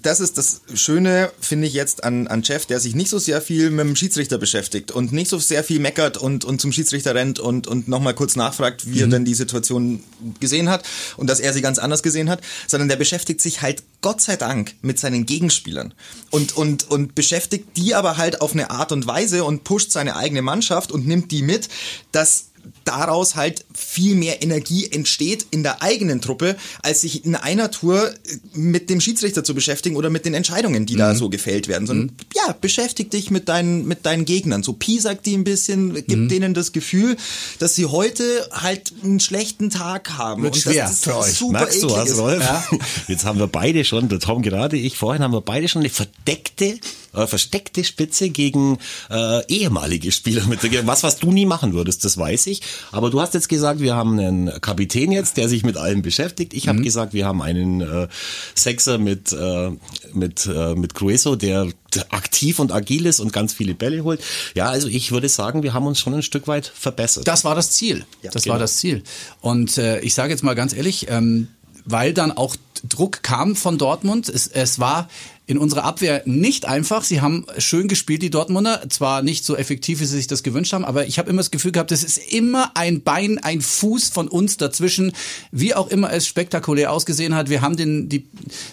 das 0.00 0.20
ist 0.20 0.38
das 0.38 0.62
Schöne, 0.72 1.30
finde 1.38 1.66
ich 1.66 1.74
jetzt 1.74 2.02
an, 2.02 2.26
an 2.26 2.40
Jeff, 2.42 2.64
der 2.64 2.80
sich 2.80 2.94
nicht 2.94 3.10
so 3.10 3.18
sehr 3.18 3.42
viel 3.42 3.68
mit 3.68 3.84
dem 3.84 3.94
Schiedsrichter 3.94 4.38
beschäftigt 4.38 4.90
und 4.90 5.12
nicht 5.12 5.28
so 5.28 5.38
sehr 5.38 5.62
viel 5.62 5.80
meckert 5.80 6.16
und, 6.16 6.46
und 6.46 6.62
zum 6.62 6.72
Schiedsrichter 6.72 7.14
rennt 7.14 7.38
und, 7.38 7.66
und 7.66 7.88
nochmal 7.88 8.14
kurz 8.14 8.34
nachfragt, 8.34 8.86
wie 8.86 8.96
mhm. 8.96 9.00
er 9.00 9.06
denn 9.08 9.24
die 9.26 9.34
Situation 9.34 10.02
gesehen 10.40 10.70
hat 10.70 10.84
und 11.18 11.28
dass 11.28 11.40
er 11.40 11.52
sie 11.52 11.60
ganz 11.60 11.78
anders 11.78 12.02
gesehen 12.02 12.30
hat, 12.30 12.40
sondern 12.66 12.88
der 12.88 12.96
beschäftigt 12.96 13.42
sich 13.42 13.60
halt 13.60 13.82
Gott 14.00 14.22
sei 14.22 14.36
Dank 14.36 14.74
mit 14.80 14.98
seinen 14.98 15.26
Gegenspielern 15.26 15.92
und, 16.30 16.56
und, 16.56 16.90
und 16.90 17.14
beschäftigt 17.14 17.76
die 17.76 17.94
aber 17.94 18.16
halt 18.16 18.40
auf 18.40 18.52
eine 18.52 18.70
Art 18.70 18.92
und 18.92 19.06
Weise 19.06 19.44
und 19.44 19.62
pusht 19.64 19.92
seine 19.92 20.16
eigene 20.16 20.40
Mannschaft 20.40 20.90
und 20.90 21.06
nimmt 21.06 21.30
die 21.32 21.42
mit, 21.42 21.68
dass 22.12 22.51
daraus 22.84 23.36
halt 23.36 23.64
viel 23.74 24.14
mehr 24.14 24.42
Energie 24.42 24.88
entsteht 24.90 25.46
in 25.50 25.62
der 25.62 25.82
eigenen 25.82 26.20
Truppe, 26.20 26.56
als 26.82 27.02
sich 27.02 27.24
in 27.24 27.34
einer 27.34 27.70
Tour 27.70 28.12
mit 28.52 28.90
dem 28.90 29.00
Schiedsrichter 29.00 29.44
zu 29.44 29.54
beschäftigen 29.54 29.96
oder 29.96 30.10
mit 30.10 30.24
den 30.24 30.34
Entscheidungen, 30.34 30.86
die 30.86 30.94
mhm. 30.94 30.98
da 30.98 31.14
so 31.14 31.28
gefällt 31.28 31.68
werden, 31.68 31.86
sondern 31.86 32.06
mhm. 32.06 32.16
ja, 32.34 32.54
beschäftig 32.60 33.10
dich 33.10 33.30
mit 33.30 33.48
deinen, 33.48 33.86
mit 33.86 34.04
deinen 34.06 34.24
Gegnern. 34.24 34.62
So 34.62 34.72
piesack 34.72 35.22
die 35.22 35.36
ein 35.36 35.44
bisschen, 35.44 35.94
gib 35.94 36.18
mhm. 36.18 36.28
denen 36.28 36.54
das 36.54 36.72
Gefühl, 36.72 37.16
dass 37.58 37.74
sie 37.74 37.86
heute 37.86 38.24
halt 38.52 38.92
einen 39.02 39.20
schlechten 39.20 39.70
Tag 39.70 40.18
haben. 40.18 40.42
Wird 40.42 40.54
und 40.54 40.60
schwer 40.60 40.84
das, 40.84 41.00
das 41.00 41.04
für 41.04 41.18
euch. 41.18 41.32
Super 41.32 41.52
Merkst 41.52 41.82
du 41.82 41.90
was, 41.90 42.18
Rolf? 42.18 42.42
Ja? 42.42 42.64
Jetzt 43.08 43.24
haben 43.24 43.38
wir 43.38 43.46
beide 43.46 43.84
schon, 43.84 44.08
der 44.08 44.18
Tom 44.18 44.42
gerade, 44.42 44.76
ich 44.76 44.96
vorhin, 44.96 45.22
haben 45.22 45.32
wir 45.32 45.40
beide 45.40 45.68
schon 45.68 45.82
eine 45.82 45.90
verdeckte 45.90 46.78
äh, 47.14 47.26
versteckte 47.26 47.84
Spitze 47.84 48.30
gegen 48.30 48.78
äh, 49.10 49.44
ehemalige 49.46 50.12
Spieler 50.12 50.46
mit 50.46 50.60
was 50.86 51.02
was 51.02 51.18
du 51.18 51.32
nie 51.32 51.46
machen 51.46 51.72
würdest, 51.72 52.04
das 52.04 52.16
weiß 52.16 52.46
ich. 52.46 52.62
Aber 52.90 53.10
du 53.10 53.20
hast 53.20 53.34
jetzt 53.34 53.48
gesagt, 53.48 53.80
wir 53.80 53.94
haben 53.94 54.18
einen 54.18 54.60
Kapitän 54.60 55.12
jetzt, 55.12 55.36
der 55.36 55.48
sich 55.48 55.64
mit 55.64 55.76
allem 55.76 56.02
beschäftigt. 56.02 56.54
Ich 56.54 56.68
habe 56.68 56.78
mhm. 56.78 56.84
gesagt, 56.84 57.12
wir 57.12 57.26
haben 57.26 57.42
einen 57.42 57.80
äh, 57.80 58.08
Sechser 58.54 58.98
mit 58.98 59.32
äh, 59.32 59.70
mit 60.12 60.46
äh, 60.46 60.74
mit 60.74 60.94
Crueso, 60.94 61.36
der 61.36 61.68
aktiv 62.10 62.58
und 62.58 62.72
agil 62.72 63.06
ist 63.06 63.20
und 63.20 63.32
ganz 63.32 63.52
viele 63.52 63.74
Bälle 63.74 64.04
holt. 64.04 64.22
Ja, 64.54 64.70
also 64.70 64.88
ich 64.88 65.12
würde 65.12 65.28
sagen, 65.28 65.62
wir 65.62 65.74
haben 65.74 65.86
uns 65.86 66.00
schon 66.00 66.14
ein 66.14 66.22
Stück 66.22 66.48
weit 66.48 66.66
verbessert. 66.66 67.28
Das 67.28 67.44
war 67.44 67.54
das 67.54 67.70
Ziel. 67.70 68.04
Ja, 68.22 68.30
das 68.30 68.44
genau. 68.44 68.54
war 68.54 68.60
das 68.60 68.78
Ziel. 68.78 69.02
Und 69.40 69.78
äh, 69.78 70.00
ich 70.00 70.14
sage 70.14 70.30
jetzt 70.30 70.42
mal 70.42 70.54
ganz 70.54 70.72
ehrlich, 70.72 71.06
ähm, 71.10 71.48
weil 71.84 72.14
dann 72.14 72.32
auch 72.32 72.56
Druck 72.88 73.22
kam 73.22 73.56
von 73.56 73.78
Dortmund. 73.78 74.28
Es, 74.28 74.46
es 74.46 74.78
war 74.78 75.08
in 75.52 75.58
unserer 75.58 75.84
Abwehr 75.84 76.22
nicht 76.24 76.64
einfach. 76.64 77.04
Sie 77.04 77.20
haben 77.20 77.44
schön 77.58 77.86
gespielt, 77.86 78.22
die 78.22 78.30
Dortmunder. 78.30 78.82
Zwar 78.88 79.20
nicht 79.22 79.44
so 79.44 79.54
effektiv, 79.54 80.00
wie 80.00 80.06
sie 80.06 80.16
sich 80.16 80.26
das 80.26 80.42
gewünscht 80.42 80.72
haben, 80.72 80.84
aber 80.84 81.06
ich 81.06 81.18
habe 81.18 81.28
immer 81.28 81.40
das 81.40 81.50
Gefühl 81.50 81.72
gehabt, 81.72 81.92
es 81.92 82.02
ist 82.02 82.16
immer 82.16 82.70
ein 82.74 83.02
Bein, 83.02 83.38
ein 83.38 83.60
Fuß 83.60 84.08
von 84.08 84.28
uns 84.28 84.56
dazwischen. 84.56 85.12
Wie 85.50 85.74
auch 85.74 85.88
immer 85.88 86.10
es 86.10 86.26
spektakulär 86.26 86.90
ausgesehen 86.90 87.34
hat, 87.34 87.50
wir 87.50 87.60
haben 87.60 87.76
den, 87.76 88.08
die, 88.08 88.24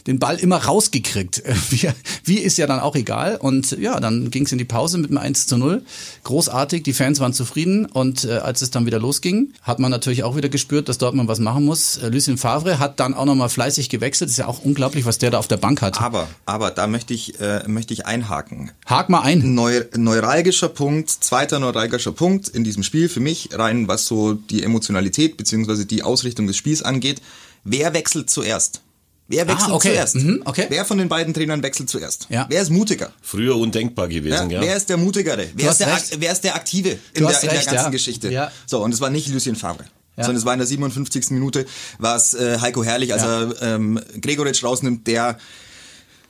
den 0.07 0.19
Ball 0.19 0.37
immer 0.37 0.57
rausgekriegt. 0.57 1.43
Wie, 1.69 1.89
wie 2.23 2.37
ist 2.39 2.57
ja 2.57 2.65
dann 2.65 2.79
auch 2.79 2.95
egal. 2.95 3.35
Und 3.35 3.71
ja, 3.71 3.99
dann 3.99 4.31
ging 4.31 4.45
es 4.45 4.51
in 4.51 4.57
die 4.57 4.65
Pause 4.65 4.97
mit 4.97 5.09
einem 5.11 5.19
1 5.19 5.47
zu 5.47 5.57
0. 5.57 5.83
Großartig, 6.23 6.83
die 6.83 6.93
Fans 6.93 7.19
waren 7.19 7.33
zufrieden. 7.33 7.85
Und 7.85 8.23
äh, 8.23 8.37
als 8.37 8.61
es 8.61 8.71
dann 8.71 8.85
wieder 8.85 8.99
losging, 8.99 9.53
hat 9.61 9.79
man 9.79 9.91
natürlich 9.91 10.23
auch 10.23 10.35
wieder 10.35 10.49
gespürt, 10.49 10.89
dass 10.89 10.97
Dortmund 10.97 11.27
was 11.27 11.39
machen 11.39 11.65
muss. 11.65 11.97
Äh, 11.97 12.09
Lucien 12.09 12.37
Favre 12.37 12.79
hat 12.79 12.99
dann 12.99 13.13
auch 13.13 13.25
nochmal 13.25 13.49
fleißig 13.49 13.89
gewechselt. 13.89 14.29
Ist 14.29 14.37
ja 14.37 14.47
auch 14.47 14.63
unglaublich, 14.63 15.05
was 15.05 15.17
der 15.17 15.31
da 15.31 15.39
auf 15.39 15.47
der 15.47 15.57
Bank 15.57 15.81
hat. 15.81 16.01
Aber, 16.01 16.27
aber 16.45 16.68
aber 16.69 16.75
da 16.75 16.87
möchte 16.87 17.13
ich, 17.13 17.39
äh, 17.39 17.67
möchte 17.67 17.93
ich 17.93 18.05
einhaken. 18.05 18.71
Hak 18.85 19.09
mal 19.09 19.21
ein. 19.21 19.53
Neu, 19.53 19.83
neuralgischer 19.95 20.69
Punkt, 20.69 21.09
zweiter 21.09 21.59
neuralgischer 21.59 22.11
Punkt 22.11 22.47
in 22.47 22.63
diesem 22.63 22.83
Spiel 22.83 23.09
für 23.09 23.19
mich, 23.19 23.49
rein 23.53 23.87
was 23.87 24.05
so 24.05 24.33
die 24.33 24.63
Emotionalität 24.63 25.37
beziehungsweise 25.37 25.85
die 25.85 26.03
Ausrichtung 26.03 26.47
des 26.47 26.57
Spiels 26.57 26.83
angeht. 26.83 27.21
Wer 27.63 27.93
wechselt 27.93 28.29
zuerst? 28.29 28.81
Wer 29.27 29.43
ah, 29.43 29.47
wechselt 29.47 29.71
ah, 29.71 29.75
okay. 29.75 29.89
zuerst? 29.89 30.15
Mhm, 30.15 30.41
okay. 30.45 30.65
Wer 30.69 30.85
von 30.85 30.97
den 30.97 31.09
beiden 31.09 31.33
Trainern 31.33 31.61
wechselt 31.61 31.89
zuerst? 31.89 32.27
Ja. 32.29 32.45
Wer 32.49 32.61
ist 32.61 32.69
mutiger? 32.69 33.11
Früher 33.21 33.55
undenkbar 33.57 34.07
gewesen, 34.07 34.49
ja. 34.49 34.59
ja. 34.59 34.61
Wer 34.61 34.75
ist 34.75 34.89
der 34.89 34.97
mutigere? 34.97 35.47
Wer 35.53 35.71
ist 35.71 35.79
der, 35.79 35.99
wer 36.17 36.31
ist 36.31 36.43
der 36.43 36.55
Aktive 36.55 36.89
in, 36.89 36.97
der, 37.13 37.21
in 37.21 37.25
recht, 37.25 37.43
der, 37.43 37.49
ganzen 37.51 37.75
ja. 37.75 37.89
Geschichte? 37.89 38.31
Ja. 38.31 38.51
So, 38.65 38.83
und 38.83 38.93
es 38.93 39.01
war 39.01 39.09
nicht 39.09 39.27
Lucien 39.27 39.55
Favre. 39.55 39.85
Ja. 40.17 40.25
Sondern 40.25 40.39
es 40.39 40.45
war 40.45 40.53
in 40.53 40.59
der 40.59 40.67
57. 40.67 41.31
Minute, 41.31 41.65
war 41.97 42.15
es 42.15 42.33
äh, 42.33 42.59
Heiko 42.59 42.83
Herrlich, 42.83 43.13
als 43.13 43.21
ja. 43.21 43.43
er 43.43 43.75
ähm, 43.75 43.99
Gregoritsch 44.19 44.63
rausnimmt, 44.63 45.07
der 45.07 45.37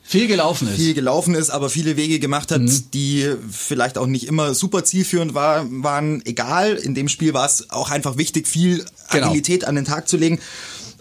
viel 0.09 0.25
gelaufen 0.25 0.67
ist. 0.67 0.77
Viel 0.77 0.95
gelaufen 0.95 1.35
ist, 1.35 1.51
aber 1.51 1.69
viele 1.69 1.95
Wege 1.95 2.17
gemacht 2.17 2.51
hat, 2.51 2.61
mhm. 2.61 2.83
die 2.95 3.31
vielleicht 3.51 3.95
auch 3.95 4.07
nicht 4.07 4.25
immer 4.25 4.55
super 4.55 4.83
zielführend 4.83 5.35
war, 5.35 5.67
waren 5.69 6.25
egal. 6.25 6.73
In 6.73 6.95
dem 6.95 7.09
Spiel 7.09 7.35
war 7.35 7.45
es 7.45 7.69
auch 7.69 7.91
einfach 7.91 8.17
wichtig, 8.17 8.47
viel 8.47 8.83
genau. 9.11 9.27
Agilität 9.27 9.65
an 9.65 9.75
den 9.75 9.85
Tag 9.85 10.09
zu 10.09 10.17
legen. 10.17 10.39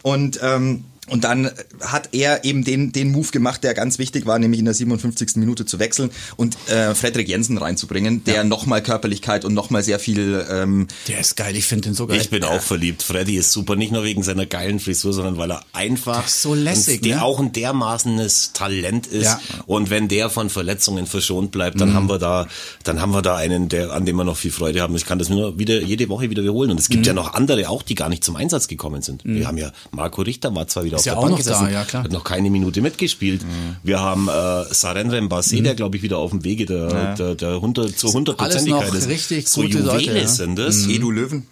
Und 0.02 0.40
ähm, 0.42 0.84
und 1.08 1.24
dann 1.24 1.50
hat 1.80 2.10
er 2.12 2.44
eben 2.44 2.64
den, 2.64 2.92
den 2.92 3.12
Move 3.12 3.28
gemacht, 3.30 3.64
der 3.64 3.74
ganz 3.74 3.98
wichtig 3.98 4.26
war, 4.26 4.38
nämlich 4.38 4.58
in 4.58 4.64
der 4.64 4.74
57. 4.74 5.36
Minute 5.36 5.66
zu 5.66 5.78
wechseln 5.78 6.10
und 6.36 6.56
äh, 6.68 6.94
Frederik 6.94 7.28
Jensen 7.28 7.58
reinzubringen, 7.58 8.24
der 8.24 8.34
ja. 8.34 8.44
nochmal 8.44 8.82
Körperlichkeit 8.82 9.44
und 9.44 9.54
nochmal 9.54 9.82
sehr 9.82 9.98
viel... 9.98 10.46
Ähm, 10.50 10.88
der 11.08 11.20
ist 11.20 11.36
geil, 11.36 11.56
ich 11.56 11.66
finde 11.66 11.88
den 11.88 11.94
so 11.94 12.06
geil. 12.06 12.20
Ich 12.20 12.30
bin 12.30 12.44
auch 12.44 12.60
verliebt. 12.60 13.02
Freddy 13.02 13.36
ist 13.36 13.52
super, 13.52 13.76
nicht 13.76 13.92
nur 13.92 14.04
wegen 14.04 14.22
seiner 14.22 14.46
geilen 14.46 14.80
Frisur, 14.80 15.12
sondern 15.12 15.36
weil 15.36 15.50
er 15.52 15.62
einfach... 15.72 16.26
so 16.28 16.54
lässig, 16.54 17.02
Der 17.02 17.16
ne? 17.16 17.22
auch 17.22 17.38
ein 17.40 17.52
dermaßenes 17.52 18.52
Talent 18.52 19.06
ist. 19.06 19.24
Ja. 19.24 19.40
Und 19.66 19.90
wenn 19.90 20.08
der 20.08 20.30
von 20.30 20.50
Verletzungen 20.50 21.06
verschont 21.06 21.50
bleibt, 21.50 21.80
dann 21.80 21.90
mhm. 21.90 21.94
haben 21.94 22.08
wir 22.08 22.18
da 22.18 22.46
dann 22.84 23.00
haben 23.00 23.12
wir 23.12 23.22
da 23.22 23.36
einen, 23.36 23.68
der, 23.68 23.92
an 23.92 24.06
dem 24.06 24.16
wir 24.16 24.24
noch 24.24 24.36
viel 24.36 24.50
Freude 24.50 24.80
haben. 24.80 24.94
Ich 24.96 25.06
kann 25.06 25.18
das 25.18 25.28
nur 25.28 25.58
wieder 25.58 25.82
jede 25.82 26.08
Woche 26.08 26.30
wieder 26.30 26.42
wiederholen. 26.42 26.70
Und 26.70 26.80
es 26.80 26.88
gibt 26.88 27.02
mhm. 27.02 27.06
ja 27.08 27.12
noch 27.12 27.34
andere 27.34 27.68
auch, 27.68 27.82
die 27.82 27.94
gar 27.94 28.08
nicht 28.08 28.24
zum 28.24 28.36
Einsatz 28.36 28.68
gekommen 28.68 29.02
sind. 29.02 29.24
Mhm. 29.24 29.36
Wir 29.36 29.46
haben 29.46 29.58
ja, 29.58 29.72
Marco 29.90 30.22
Richter 30.22 30.54
war 30.54 30.66
zwar 30.66 30.84
wieder 30.84 30.97
ist 31.00 31.08
auf 31.08 31.14
ja 31.14 31.20
der 31.20 31.28
Bank 31.28 31.36
gesessen, 31.36 31.64
da, 31.64 31.70
ja, 31.70 31.84
klar. 31.84 32.04
hat 32.04 32.12
noch 32.12 32.24
keine 32.24 32.50
Minute 32.50 32.80
mitgespielt. 32.80 33.42
Mhm. 33.42 33.76
Wir 33.82 34.00
haben 34.00 34.28
äh, 34.28 34.64
Sarenrem 34.72 35.28
Basse, 35.28 35.56
mhm. 35.56 35.64
der 35.64 35.74
glaube 35.74 35.96
ich 35.96 36.02
wieder 36.02 36.18
auf 36.18 36.30
dem 36.30 36.44
Wege 36.44 36.66
der, 36.66 36.88
ja. 36.88 37.14
der, 37.14 37.34
der 37.34 37.54
100, 37.54 37.98
zur 37.98 38.12
Hundertprozentigkeit 38.12 38.94
ist. 38.94 39.08
Richtig 39.08 39.48
so 39.48 39.62
Juwele 39.62 39.84
Leute, 39.84 40.18
ja. 40.18 40.28
sind 40.28 40.58
das. 40.58 40.86
Mhm. 40.86 40.90
Edu 40.90 41.10
Löwen. 41.10 41.46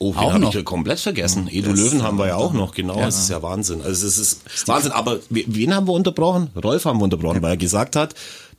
Oh, 0.00 0.12
den 0.12 0.20
habe 0.20 0.44
ich 0.46 0.54
ja 0.54 0.62
komplett 0.62 1.00
vergessen. 1.00 1.44
Mhm. 1.44 1.48
Edu 1.48 1.70
das 1.70 1.80
Löwen 1.80 2.02
haben 2.02 2.18
wir 2.18 2.26
ja 2.26 2.36
auch 2.36 2.52
noch, 2.52 2.74
genau. 2.74 2.98
Ja. 2.98 3.06
Das 3.06 3.18
ist 3.18 3.30
ja 3.30 3.42
Wahnsinn. 3.42 3.80
Also 3.82 4.06
es 4.06 4.18
ist 4.18 4.42
Wahnsinn. 4.66 4.92
Aber 4.92 5.18
wen 5.30 5.74
haben 5.74 5.86
wir 5.86 5.92
unterbrochen? 5.92 6.50
Rolf 6.62 6.84
haben 6.84 6.98
wir 6.98 7.04
unterbrochen, 7.04 7.36
ja. 7.36 7.42
weil 7.42 7.50
er 7.50 7.56
gesagt 7.56 7.96
hat, 7.96 8.14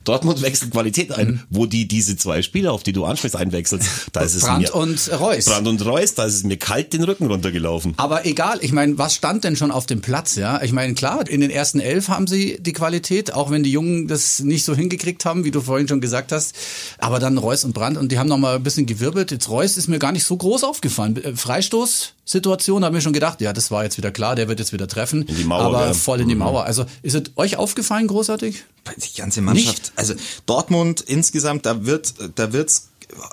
Dortmund 0.06 0.40
wechselt 0.42 0.70
Qualität 0.70 1.12
ein, 1.12 1.26
mhm. 1.28 1.40
wo 1.50 1.66
die 1.66 1.88
diese 1.88 2.16
zwei 2.16 2.42
Spieler, 2.42 2.72
auf 2.72 2.82
die 2.82 2.92
du 2.92 3.04
ansprichst, 3.04 3.36
einwechselst. 3.36 3.88
Da 4.12 4.20
ist 4.20 4.34
es 4.34 4.42
Brand 4.42 4.62
mir, 4.62 4.74
und 4.74 5.10
Reus. 5.20 5.44
Brand 5.44 5.66
und 5.66 5.84
Reus, 5.84 6.14
da 6.14 6.24
ist 6.24 6.34
es 6.34 6.44
mir 6.44 6.56
kalt 6.56 6.92
den 6.92 7.02
Rücken 7.02 7.26
runtergelaufen. 7.26 7.94
Aber 7.96 8.24
egal, 8.24 8.58
ich 8.62 8.72
meine, 8.72 8.96
was 8.98 9.14
stand 9.14 9.44
denn 9.44 9.56
schon 9.56 9.70
auf 9.70 9.86
dem 9.86 10.00
Platz, 10.00 10.36
ja? 10.36 10.62
Ich 10.62 10.72
meine, 10.72 10.94
klar, 10.94 11.28
in 11.28 11.40
den 11.40 11.50
ersten 11.50 11.80
elf 11.80 12.08
haben 12.08 12.26
sie 12.26 12.58
die 12.60 12.72
Qualität, 12.72 13.32
auch 13.34 13.50
wenn 13.50 13.62
die 13.62 13.72
Jungen 13.72 14.08
das 14.08 14.40
nicht 14.40 14.64
so 14.64 14.74
hingekriegt 14.74 15.24
haben, 15.24 15.44
wie 15.44 15.50
du 15.50 15.60
vorhin 15.60 15.88
schon 15.88 16.00
gesagt 16.00 16.32
hast. 16.32 16.54
Aber 16.98 17.18
dann 17.18 17.38
Reus 17.38 17.64
und 17.64 17.74
Brand 17.74 17.98
und 17.98 18.12
die 18.12 18.18
haben 18.18 18.28
noch 18.28 18.38
mal 18.38 18.56
ein 18.56 18.62
bisschen 18.62 18.86
gewirbelt. 18.86 19.30
Jetzt 19.30 19.48
Reus 19.48 19.76
ist 19.76 19.88
mir 19.88 19.98
gar 19.98 20.12
nicht 20.12 20.24
so 20.24 20.36
groß 20.36 20.64
aufgefallen. 20.64 21.22
Äh, 21.22 21.34
Freistoß, 21.34 22.12
Situation, 22.26 22.84
habe 22.84 22.96
mir 22.96 23.00
schon 23.00 23.12
gedacht, 23.12 23.40
ja, 23.40 23.52
das 23.52 23.70
war 23.70 23.84
jetzt 23.84 23.96
wieder 23.96 24.10
klar, 24.10 24.34
der 24.34 24.48
wird 24.48 24.58
jetzt 24.58 24.72
wieder 24.72 24.88
treffen. 24.88 25.22
In 25.22 25.36
die 25.36 25.44
Mauer. 25.44 25.60
Aber 25.60 25.86
ja. 25.86 25.94
voll 25.94 26.20
in 26.20 26.28
die 26.28 26.34
mhm. 26.34 26.40
Mauer. 26.40 26.64
Also 26.64 26.84
ist 27.02 27.14
es 27.14 27.22
euch 27.36 27.56
aufgefallen 27.56 28.08
großartig? 28.08 28.64
Die 28.96 29.16
ganze 29.16 29.40
Mannschaft. 29.40 29.78
Nicht? 29.78 29.92
Also 29.94 30.14
Dortmund 30.44 31.00
insgesamt, 31.00 31.64
da 31.66 31.86
wird, 31.86 32.14
da 32.34 32.52
wird's 32.52 32.88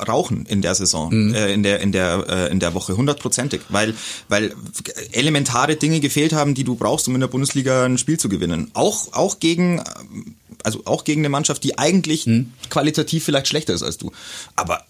rauchen 0.08 0.46
in 0.46 0.62
der 0.62 0.76
Saison, 0.76 1.12
mhm. 1.12 1.34
äh, 1.34 1.52
in 1.52 1.64
der 1.64 1.80
in 1.80 1.92
der 1.92 2.26
äh, 2.30 2.52
in 2.52 2.60
der 2.60 2.76
Woche 2.76 2.96
hundertprozentig, 2.96 3.62
weil 3.70 3.96
weil 4.30 4.54
elementare 5.12 5.76
Dinge 5.76 6.00
gefehlt 6.00 6.34
haben, 6.34 6.54
die 6.54 6.64
du 6.64 6.76
brauchst, 6.76 7.08
um 7.08 7.16
in 7.16 7.22
der 7.22 7.28
Bundesliga 7.28 7.86
ein 7.86 7.98
Spiel 7.98 8.20
zu 8.20 8.30
gewinnen. 8.30 8.70
Auch 8.76 9.14
auch 9.14 9.40
gegen 9.40 9.84
also 10.64 10.82
auch 10.86 11.04
gegen 11.04 11.22
eine 11.22 11.30
Mannschaft, 11.30 11.64
die 11.64 11.78
eigentlich 11.78 12.28
mhm. 12.28 12.54
qualitativ 12.70 13.26
vielleicht 13.26 13.48
schlechter 13.48 13.74
ist 13.74 13.84
als 13.84 13.98
du, 13.98 14.12
aber 14.56 14.86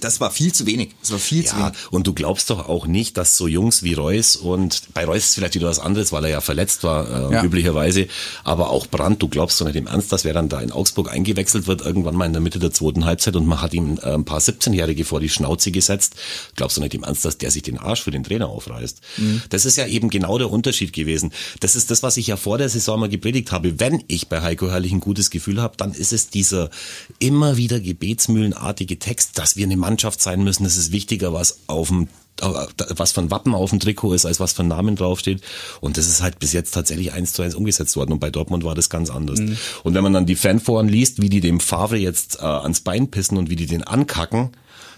das 0.00 0.20
war 0.20 0.30
viel 0.30 0.52
zu 0.52 0.66
wenig. 0.66 0.90
Das 1.00 1.12
war 1.12 1.18
viel 1.18 1.44
ja, 1.44 1.50
zu 1.50 1.56
wenig. 1.56 1.72
Und 1.90 2.06
du 2.06 2.12
glaubst 2.12 2.50
doch 2.50 2.68
auch 2.68 2.86
nicht, 2.86 3.16
dass 3.16 3.36
so 3.36 3.46
Jungs 3.46 3.82
wie 3.82 3.94
Reus 3.94 4.36
und 4.36 4.82
bei 4.94 5.04
Reus 5.04 5.24
ist 5.24 5.34
vielleicht 5.34 5.54
wieder 5.54 5.68
was 5.68 5.78
anderes, 5.78 6.12
weil 6.12 6.24
er 6.24 6.30
ja 6.30 6.40
verletzt 6.40 6.84
war, 6.84 7.30
äh, 7.30 7.34
ja. 7.34 7.44
üblicherweise. 7.44 8.08
Aber 8.44 8.70
auch 8.70 8.86
Brandt, 8.86 9.22
du 9.22 9.28
glaubst 9.28 9.60
doch 9.60 9.66
nicht 9.66 9.76
im 9.76 9.86
Ernst, 9.86 10.12
dass 10.12 10.24
wer 10.24 10.34
dann 10.34 10.48
da 10.48 10.60
in 10.60 10.72
Augsburg 10.72 11.10
eingewechselt 11.10 11.66
wird, 11.66 11.80
irgendwann 11.80 12.14
mal 12.14 12.26
in 12.26 12.32
der 12.32 12.42
Mitte 12.42 12.58
der 12.58 12.72
zweiten 12.72 13.04
Halbzeit 13.04 13.36
und 13.36 13.46
man 13.46 13.62
hat 13.62 13.72
ihm 13.72 13.98
äh, 14.02 14.12
ein 14.12 14.24
paar 14.24 14.40
17-Jährige 14.40 15.04
vor 15.04 15.20
die 15.20 15.28
Schnauze 15.28 15.70
gesetzt. 15.70 16.14
Glaubst 16.56 16.76
du 16.76 16.80
nicht 16.80 16.94
im 16.94 17.04
Ernst, 17.04 17.24
dass 17.24 17.38
der 17.38 17.50
sich 17.50 17.62
den 17.62 17.78
Arsch 17.78 18.02
für 18.02 18.10
den 18.10 18.24
Trainer 18.24 18.48
aufreißt? 18.48 19.00
Mhm. 19.18 19.42
Das 19.48 19.64
ist 19.64 19.76
ja 19.76 19.86
eben 19.86 20.10
genau 20.10 20.38
der 20.38 20.50
Unterschied 20.50 20.92
gewesen. 20.92 21.32
Das 21.60 21.76
ist 21.76 21.90
das, 21.90 22.02
was 22.02 22.16
ich 22.16 22.26
ja 22.26 22.36
vor 22.36 22.58
der 22.58 22.68
Saison 22.68 23.00
mal 23.00 23.08
gepredigt 23.08 23.52
habe. 23.52 23.80
Wenn 23.80 24.04
ich 24.08 24.28
bei 24.28 24.42
Heiko 24.42 24.70
Herrlich 24.70 24.92
ein 24.92 25.00
gutes 25.00 25.30
Gefühl 25.30 25.60
habe, 25.62 25.76
dann 25.76 25.92
ist 25.92 26.12
es 26.12 26.28
dieser 26.28 26.70
immer 27.18 27.56
wieder 27.56 27.80
gebetsmühlenartige 27.80 28.98
Text, 28.98 29.38
dass 29.38 29.56
wir 29.56 29.61
wir 29.62 29.68
eine 29.68 29.80
Mannschaft 29.80 30.20
sein 30.20 30.42
müssen. 30.42 30.64
Es 30.64 30.76
ist 30.76 30.92
wichtiger, 30.92 31.32
was 31.32 31.60
auf 31.66 31.88
dem 31.88 32.08
was 32.40 33.12
von 33.12 33.30
Wappen 33.30 33.54
auf 33.54 33.70
dem 33.70 33.78
Trikot 33.78 34.14
ist, 34.14 34.24
als 34.24 34.40
was 34.40 34.52
von 34.52 34.66
Namen 34.66 34.96
draufsteht. 34.96 35.42
Und 35.80 35.96
das 35.96 36.08
ist 36.08 36.22
halt 36.22 36.38
bis 36.38 36.52
jetzt 36.52 36.72
tatsächlich 36.72 37.12
eins 37.12 37.34
zu 37.34 37.42
eins 37.42 37.54
umgesetzt 37.54 37.94
worden. 37.94 38.12
Und 38.12 38.20
bei 38.20 38.30
Dortmund 38.30 38.64
war 38.64 38.74
das 38.74 38.90
ganz 38.90 39.10
anders. 39.10 39.38
Mhm. 39.38 39.56
Und 39.84 39.94
wenn 39.94 40.02
man 40.02 40.14
dann 40.14 40.26
die 40.26 40.34
Fanforen 40.34 40.88
liest, 40.88 41.20
wie 41.20 41.28
die 41.28 41.40
dem 41.40 41.60
Favre 41.60 41.98
jetzt 41.98 42.38
äh, 42.40 42.44
ans 42.44 42.80
Bein 42.80 43.10
pissen 43.10 43.36
und 43.36 43.50
wie 43.50 43.56
die 43.56 43.66
den 43.66 43.84
ankacken, 43.84 44.50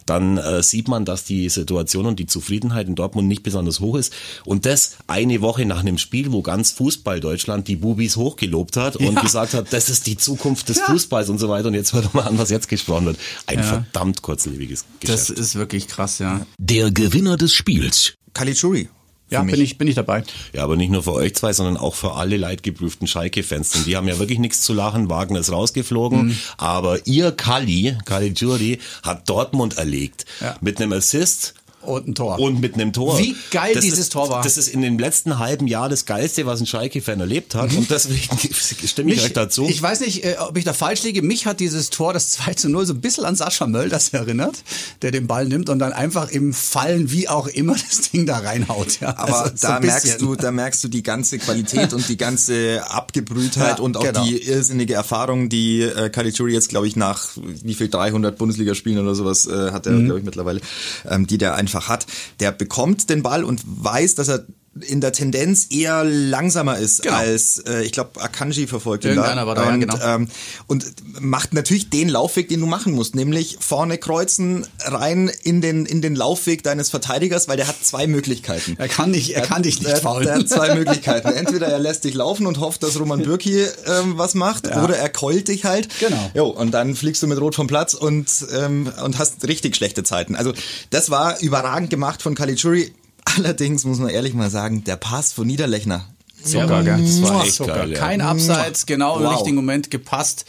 dann 0.06 0.36
äh, 0.36 0.62
sieht 0.62 0.88
man, 0.88 1.04
dass 1.04 1.24
die 1.24 1.48
Situation 1.48 2.06
und 2.06 2.18
die 2.18 2.26
Zufriedenheit 2.26 2.88
in 2.88 2.94
Dortmund 2.94 3.28
nicht 3.28 3.42
besonders 3.42 3.80
hoch 3.80 3.96
ist. 3.96 4.12
Und 4.44 4.66
das 4.66 4.96
eine 5.06 5.40
Woche 5.40 5.64
nach 5.64 5.80
einem 5.80 5.98
Spiel, 5.98 6.32
wo 6.32 6.42
ganz 6.42 6.72
Fußball 6.72 7.20
Deutschland 7.20 7.68
die 7.68 7.76
Bubis 7.76 8.16
hochgelobt 8.16 8.76
hat 8.76 8.96
und 8.96 9.14
ja. 9.14 9.20
gesagt 9.22 9.54
hat, 9.54 9.72
das 9.72 9.88
ist 9.88 10.06
die 10.06 10.16
Zukunft 10.16 10.68
des 10.68 10.78
ja. 10.78 10.86
Fußballs 10.86 11.28
und 11.28 11.38
so 11.38 11.48
weiter. 11.48 11.68
Und 11.68 11.74
jetzt 11.74 11.92
hört 11.92 12.12
mal 12.14 12.22
an, 12.22 12.38
was 12.38 12.50
jetzt 12.50 12.68
gesprochen 12.68 13.06
wird. 13.06 13.18
Ein 13.46 13.58
ja. 13.58 13.64
verdammt 13.64 14.22
kurzlebiges 14.22 14.84
Geschäft. 15.00 15.30
Das 15.30 15.30
ist 15.30 15.54
wirklich 15.54 15.88
krass, 15.88 16.18
ja. 16.18 16.46
Der 16.58 16.90
Gewinner 16.90 17.36
des 17.36 17.52
Spiels. 17.54 18.14
Kalichuri 18.32 18.88
ja, 19.34 19.42
bin 19.42 19.60
ich, 19.60 19.78
bin 19.78 19.88
ich 19.88 19.94
dabei. 19.94 20.24
Ja, 20.52 20.64
aber 20.64 20.76
nicht 20.76 20.90
nur 20.90 21.02
für 21.02 21.12
euch 21.12 21.34
zwei, 21.34 21.52
sondern 21.52 21.76
auch 21.76 21.94
für 21.94 22.14
alle 22.14 22.36
leidgeprüften 22.36 23.06
Schalke-Fans. 23.06 23.70
Denn 23.70 23.84
die 23.84 23.96
haben 23.96 24.08
ja 24.08 24.18
wirklich 24.18 24.38
nichts 24.38 24.62
zu 24.62 24.72
lachen. 24.72 25.10
Wagner 25.10 25.40
ist 25.40 25.52
rausgeflogen. 25.52 26.26
Mhm. 26.26 26.38
Aber 26.56 27.06
ihr 27.06 27.32
Kali, 27.32 27.96
Kali 28.04 28.32
Juri, 28.34 28.78
hat 29.02 29.28
Dortmund 29.28 29.78
erlegt. 29.78 30.24
Ja. 30.40 30.56
Mit 30.60 30.80
einem 30.80 30.92
Assist 30.92 31.54
und 31.86 32.08
ein 32.08 32.14
Tor. 32.14 32.38
Und 32.38 32.60
mit 32.60 32.74
einem 32.74 32.92
Tor. 32.92 33.18
Wie 33.18 33.36
geil 33.50 33.74
das 33.74 33.84
dieses 33.84 34.00
ist, 34.00 34.12
Tor 34.12 34.28
war. 34.28 34.42
Das 34.42 34.56
ist 34.56 34.68
in 34.68 34.82
dem 34.82 34.98
letzten 34.98 35.38
halben 35.38 35.66
Jahr 35.66 35.88
das 35.88 36.06
Geilste, 36.06 36.46
was 36.46 36.60
ein 36.60 36.66
Schalke-Fan 36.66 37.20
erlebt 37.20 37.54
hat. 37.54 37.72
Mhm. 37.72 37.78
Und 37.78 37.90
deswegen 37.90 38.38
stimme 38.86 39.12
ich 39.12 39.16
mich, 39.16 39.24
euch 39.26 39.32
dazu. 39.32 39.66
Ich 39.68 39.80
weiß 39.80 40.00
nicht, 40.00 40.24
äh, 40.24 40.36
ob 40.38 40.56
ich 40.56 40.64
da 40.64 40.72
falsch 40.72 41.02
liege. 41.02 41.22
Mich 41.22 41.46
hat 41.46 41.60
dieses 41.60 41.90
Tor, 41.90 42.12
das 42.12 42.30
2 42.32 42.54
zu 42.54 42.68
0, 42.68 42.86
so 42.86 42.94
ein 42.94 43.00
bisschen 43.00 43.24
an 43.24 43.36
Sascha 43.36 43.66
Mölders 43.66 44.10
erinnert, 44.10 44.62
der 45.02 45.10
den 45.10 45.26
Ball 45.26 45.46
nimmt 45.46 45.68
und 45.68 45.78
dann 45.78 45.92
einfach 45.92 46.30
im 46.30 46.52
Fallen, 46.52 47.10
wie 47.10 47.28
auch 47.28 47.46
immer, 47.46 47.74
das 47.88 48.10
Ding 48.10 48.26
da 48.26 48.38
reinhaut. 48.38 49.00
Ja, 49.00 49.16
Aber 49.16 49.44
also 49.44 49.54
da 49.60 49.80
merkst 49.80 50.20
du, 50.20 50.34
da 50.36 50.50
merkst 50.50 50.84
du 50.84 50.88
die 50.88 51.02
ganze 51.02 51.38
Qualität 51.38 51.92
und 51.92 52.08
die 52.08 52.16
ganze 52.16 52.82
Abgebrühtheit 52.88 53.78
ja, 53.78 53.84
und 53.84 53.96
auch 53.96 54.02
genau. 54.02 54.24
die 54.24 54.42
irrsinnige 54.42 54.94
Erfahrung, 54.94 55.48
die 55.48 55.82
äh, 55.82 56.10
Caligiuri 56.10 56.52
jetzt, 56.52 56.68
glaube 56.68 56.86
ich, 56.86 56.96
nach 56.96 57.30
wie 57.36 57.74
viel 57.74 57.88
300 57.88 58.36
Bundesligaspielen 58.36 59.02
oder 59.02 59.14
sowas 59.14 59.46
äh, 59.46 59.72
hat 59.72 59.86
er, 59.86 59.92
mhm. 59.92 60.04
glaube 60.04 60.18
ich, 60.20 60.24
mittlerweile, 60.24 60.60
ähm, 61.08 61.26
die 61.26 61.38
der 61.38 61.54
einfach 61.54 61.73
hat. 61.82 62.06
Der 62.40 62.52
bekommt 62.52 63.10
den 63.10 63.22
Ball 63.22 63.44
und 63.44 63.62
weiß, 63.64 64.14
dass 64.14 64.28
er 64.28 64.46
in 64.80 65.00
der 65.00 65.12
Tendenz 65.12 65.68
eher 65.70 66.04
langsamer 66.04 66.78
ist 66.78 67.02
genau. 67.02 67.16
als 67.16 67.58
äh, 67.58 67.82
ich 67.82 67.92
glaube 67.92 68.20
Akanji 68.20 68.66
verfolgt 68.66 69.04
ihn 69.04 69.16
da. 69.16 69.46
War 69.46 69.54
da 69.54 69.62
und, 69.68 69.80
ja, 69.80 69.86
genau. 69.86 69.98
ähm, 70.02 70.28
und 70.66 70.86
macht 71.20 71.54
natürlich 71.54 71.90
den 71.90 72.08
Laufweg, 72.08 72.48
den 72.48 72.60
du 72.60 72.66
machen 72.66 72.92
musst, 72.92 73.14
nämlich 73.14 73.58
vorne 73.60 73.98
kreuzen 73.98 74.66
rein 74.80 75.30
in 75.42 75.60
den 75.60 75.86
in 75.86 76.02
den 76.02 76.16
Laufweg 76.16 76.62
deines 76.62 76.90
Verteidigers, 76.90 77.46
weil 77.46 77.56
der 77.56 77.68
hat 77.68 77.76
zwei 77.82 78.06
Möglichkeiten. 78.06 78.76
Er 78.78 78.88
kann 78.88 79.10
nicht, 79.10 79.30
er, 79.30 79.42
er 79.42 79.48
kann 79.48 79.62
dich 79.62 79.80
nicht 79.80 79.98
faulen. 79.98 80.26
Er 80.26 80.36
hat 80.36 80.48
zwei 80.48 80.74
Möglichkeiten. 80.74 81.28
Entweder 81.28 81.68
er 81.68 81.78
lässt 81.78 82.04
dich 82.04 82.14
laufen 82.14 82.46
und 82.46 82.58
hofft, 82.58 82.82
dass 82.82 82.98
Roman 82.98 83.22
Bürki 83.22 83.64
ähm, 83.86 84.18
was 84.18 84.34
macht, 84.34 84.66
ja. 84.66 84.82
oder 84.82 84.96
er 84.96 85.08
keult 85.08 85.48
dich 85.48 85.64
halt. 85.64 85.88
Genau. 86.00 86.30
Jo, 86.34 86.46
und 86.46 86.72
dann 86.72 86.96
fliegst 86.96 87.22
du 87.22 87.26
mit 87.26 87.40
Rot 87.40 87.54
vom 87.54 87.66
Platz 87.66 87.94
und 87.94 88.28
ähm, 88.52 88.92
und 89.02 89.18
hast 89.18 89.46
richtig 89.46 89.76
schlechte 89.76 90.02
Zeiten. 90.02 90.34
Also 90.34 90.52
das 90.90 91.10
war 91.10 91.40
überragend 91.40 91.90
gemacht 91.90 92.22
von 92.22 92.34
Caligiuri 92.34 92.92
Allerdings 93.24 93.84
muss 93.84 93.98
man 93.98 94.10
ehrlich 94.10 94.34
mal 94.34 94.50
sagen, 94.50 94.84
der 94.84 94.96
Pass 94.96 95.32
von 95.32 95.46
Niederlechner. 95.46 96.06
Zucker, 96.44 96.82
gell? 96.82 97.02
Das 97.02 97.22
war 97.22 97.44
echt 97.44 97.54
Zucker. 97.54 97.74
geil. 97.74 97.92
Ja. 97.92 97.98
Kein 97.98 98.20
Abseits, 98.20 98.86
genau 98.86 99.14
wow. 99.14 99.20
im 99.20 99.26
richtigen 99.28 99.56
Moment 99.56 99.90
gepasst, 99.90 100.44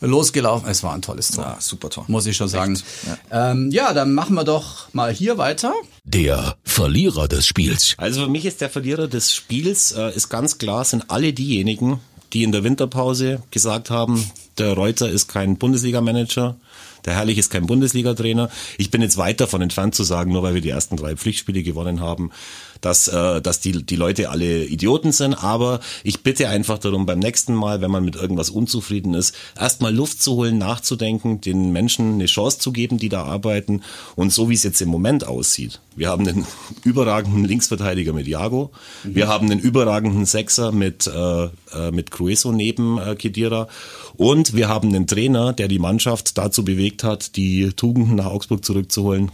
losgelaufen. 0.00 0.68
Es 0.68 0.82
war 0.82 0.94
ein 0.94 1.02
tolles 1.02 1.28
Tor. 1.30 1.44
Ja, 1.44 1.56
super 1.58 1.90
Tor. 1.90 2.04
Muss 2.08 2.26
ich 2.26 2.36
schon 2.36 2.48
sagen. 2.48 2.78
Ja. 3.30 3.52
Ähm, 3.52 3.70
ja, 3.70 3.92
dann 3.94 4.12
machen 4.12 4.34
wir 4.34 4.44
doch 4.44 4.92
mal 4.92 5.12
hier 5.12 5.38
weiter. 5.38 5.72
Der 6.04 6.56
Verlierer 6.64 7.28
des 7.28 7.46
Spiels. 7.46 7.94
Also 7.96 8.24
für 8.24 8.30
mich 8.30 8.44
ist 8.44 8.60
der 8.60 8.70
Verlierer 8.70 9.08
des 9.08 9.34
Spiels, 9.34 9.92
äh, 9.92 10.14
ist 10.14 10.28
ganz 10.28 10.58
klar, 10.58 10.84
sind 10.84 11.10
alle 11.10 11.32
diejenigen, 11.32 12.00
die 12.32 12.42
in 12.42 12.52
der 12.52 12.62
Winterpause 12.62 13.42
gesagt 13.50 13.90
haben, 13.90 14.30
der 14.58 14.74
Reuter 14.74 15.08
ist 15.08 15.28
kein 15.28 15.56
Bundesliga-Manager, 15.56 16.56
der 17.04 17.14
Herrlich 17.14 17.38
ist 17.38 17.50
kein 17.50 17.66
Bundesliga-Trainer. 17.66 18.50
Ich 18.76 18.90
bin 18.90 19.02
jetzt 19.02 19.16
weit 19.16 19.40
davon 19.40 19.62
entfernt 19.62 19.94
zu 19.94 20.04
sagen, 20.04 20.32
nur 20.32 20.42
weil 20.42 20.54
wir 20.54 20.60
die 20.60 20.70
ersten 20.70 20.96
drei 20.96 21.16
Pflichtspiele 21.16 21.62
gewonnen 21.62 22.00
haben, 22.00 22.30
dass, 22.80 23.08
äh, 23.08 23.40
dass 23.40 23.60
die, 23.60 23.84
die 23.84 23.96
Leute 23.96 24.30
alle 24.30 24.64
Idioten 24.64 25.12
sind. 25.12 25.34
Aber 25.34 25.80
ich 26.04 26.22
bitte 26.22 26.48
einfach 26.48 26.78
darum, 26.78 27.06
beim 27.06 27.18
nächsten 27.18 27.54
Mal, 27.54 27.80
wenn 27.80 27.90
man 27.90 28.04
mit 28.04 28.16
irgendwas 28.16 28.50
unzufrieden 28.50 29.14
ist, 29.14 29.34
erstmal 29.58 29.94
Luft 29.94 30.22
zu 30.22 30.34
holen, 30.34 30.58
nachzudenken, 30.58 31.40
den 31.40 31.72
Menschen 31.72 32.14
eine 32.14 32.26
Chance 32.26 32.58
zu 32.58 32.72
geben, 32.72 32.98
die 32.98 33.08
da 33.08 33.24
arbeiten. 33.24 33.82
Und 34.16 34.32
so 34.32 34.48
wie 34.48 34.54
es 34.54 34.62
jetzt 34.62 34.80
im 34.80 34.88
Moment 34.88 35.26
aussieht. 35.26 35.80
Wir 35.96 36.10
haben 36.10 36.26
einen 36.26 36.46
überragenden 36.84 37.44
Linksverteidiger 37.44 38.12
mit 38.12 38.28
Jago. 38.28 38.70
Mhm. 39.04 39.14
Wir 39.14 39.28
haben 39.28 39.50
einen 39.50 39.60
überragenden 39.60 40.24
Sechser 40.26 40.72
mit, 40.72 41.06
äh, 41.06 41.44
äh 41.44 41.90
mit 41.90 42.10
Crueso 42.10 42.52
neben 42.52 42.98
äh, 42.98 43.16
Kedira. 43.16 43.68
Und 44.16 44.54
wir 44.54 44.68
haben 44.68 44.88
einen 44.88 45.06
Trainer, 45.06 45.52
der 45.52 45.68
die 45.68 45.78
Mannschaft 45.78 46.38
dazu 46.38 46.64
bewegt 46.64 47.04
hat, 47.04 47.36
die 47.36 47.70
Tugenden 47.74 48.16
nach 48.16 48.26
Augsburg 48.26 48.64
zurückzuholen. 48.64 49.30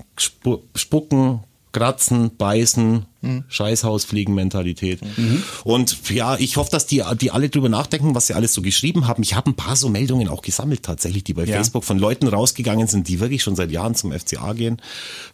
Spucken, 0.75 1.41
Kratzen, 1.75 2.37
Beißen, 2.37 3.05
mhm. 3.21 3.45
Scheißhausfliegen-Mentalität. 3.49 5.01
Mhm. 5.19 5.43
Und 5.65 6.09
ja, 6.09 6.37
ich 6.39 6.57
hoffe, 6.57 6.71
dass 6.71 6.87
die, 6.87 7.03
die 7.21 7.33
alle 7.33 7.51
drüber 7.51 7.69
nachdenken, 7.69 8.15
was 8.15 8.29
sie 8.29 8.35
alles 8.35 8.55
so 8.55 8.63
geschrieben 8.63 9.07
haben. 9.09 9.23
Ich 9.23 9.35
habe 9.35 9.51
ein 9.51 9.55
paar 9.55 9.77
so 9.77 9.89
Meldungen 9.89 10.29
auch 10.29 10.41
gesammelt 10.41 10.85
tatsächlich, 10.85 11.25
die 11.25 11.35
bei 11.35 11.45
ja. 11.45 11.57
Facebook 11.57 11.85
von 11.85 11.99
Leuten 11.99 12.29
rausgegangen 12.29 12.87
sind, 12.87 13.09
die 13.09 13.21
wirklich 13.21 13.43
schon 13.43 13.57
seit 13.57 13.73
Jahren 13.73 13.95
zum 13.95 14.13
FCA 14.13 14.53
gehen. 14.53 14.81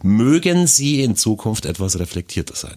Mögen 0.01 0.67
sie 0.67 1.01
in 1.03 1.15
Zukunft 1.15 1.65
etwas 1.65 1.99
reflektierter 1.99 2.55
sein. 2.55 2.75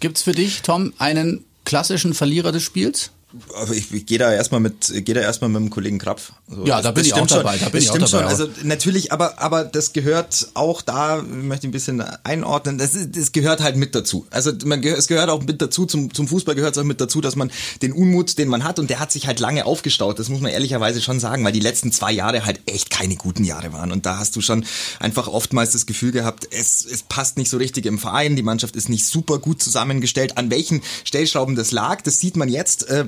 Gibt's 0.00 0.22
für 0.22 0.32
dich, 0.32 0.62
Tom, 0.62 0.92
einen 0.98 1.44
klassischen 1.64 2.14
Verlierer 2.14 2.52
des 2.52 2.62
Spiels? 2.62 3.10
Aber 3.54 3.72
ich, 3.72 3.92
ich 3.92 4.06
gehe 4.06 4.18
da 4.18 4.32
erstmal 4.32 4.60
mit, 4.60 4.92
gehe 5.04 5.14
da 5.14 5.20
erstmal 5.20 5.50
mit 5.50 5.60
dem 5.60 5.70
Kollegen 5.70 5.98
Krapf. 5.98 6.32
Also 6.50 6.66
ja, 6.66 6.82
da 6.82 6.90
bin 6.90 7.04
ich 7.04 7.14
auch 7.14 7.26
dabei. 7.26 7.56
Da 7.56 7.66
bin 7.66 7.72
das 7.72 7.82
ich 7.82 7.88
stimmt 7.88 8.04
auch 8.04 8.10
dabei. 8.10 8.30
Schon. 8.30 8.40
Also 8.40 8.48
natürlich, 8.62 9.12
aber 9.12 9.40
aber 9.40 9.64
das 9.64 9.92
gehört 9.92 10.48
auch 10.54 10.82
da, 10.82 11.20
ich 11.20 11.24
möchte 11.26 11.68
ein 11.68 11.70
bisschen 11.70 12.02
einordnen. 12.24 12.78
Das, 12.78 12.94
ist, 12.94 13.16
das 13.16 13.32
gehört 13.32 13.60
halt 13.60 13.76
mit 13.76 13.94
dazu. 13.94 14.26
Also 14.30 14.52
man 14.64 14.82
es 14.82 15.08
gehört 15.08 15.30
auch 15.30 15.42
mit 15.42 15.62
dazu 15.62 15.86
zum 15.86 16.12
zum 16.12 16.28
Fußball 16.28 16.54
gehört 16.54 16.76
es 16.76 16.82
auch 16.82 16.86
mit 16.86 17.00
dazu, 17.00 17.20
dass 17.20 17.36
man 17.36 17.50
den 17.80 17.92
Unmut, 17.92 18.38
den 18.38 18.48
man 18.48 18.64
hat 18.64 18.78
und 18.78 18.90
der 18.90 19.00
hat 19.00 19.12
sich 19.12 19.26
halt 19.26 19.40
lange 19.40 19.64
aufgestaut. 19.64 20.18
Das 20.18 20.28
muss 20.28 20.40
man 20.40 20.50
ehrlicherweise 20.50 21.00
schon 21.00 21.20
sagen, 21.20 21.44
weil 21.44 21.52
die 21.52 21.60
letzten 21.60 21.92
zwei 21.92 22.12
Jahre 22.12 22.44
halt 22.44 22.60
echt 22.66 22.90
keine 22.90 23.16
guten 23.16 23.44
Jahre 23.44 23.72
waren 23.72 23.92
und 23.92 24.06
da 24.06 24.18
hast 24.18 24.36
du 24.36 24.40
schon 24.40 24.64
einfach 25.00 25.28
oftmals 25.28 25.72
das 25.72 25.86
Gefühl 25.86 26.12
gehabt, 26.12 26.48
es 26.50 26.84
es 26.84 27.02
passt 27.02 27.38
nicht 27.38 27.50
so 27.50 27.56
richtig 27.56 27.86
im 27.86 27.98
Verein, 27.98 28.36
die 28.36 28.42
Mannschaft 28.42 28.76
ist 28.76 28.88
nicht 28.88 29.06
super 29.06 29.38
gut 29.38 29.62
zusammengestellt. 29.62 30.36
An 30.36 30.50
welchen 30.50 30.82
Stellschrauben 31.04 31.56
das 31.56 31.72
lag, 31.72 32.02
das 32.02 32.18
sieht 32.18 32.36
man 32.36 32.48
jetzt 32.48 32.88
äh, 32.88 33.06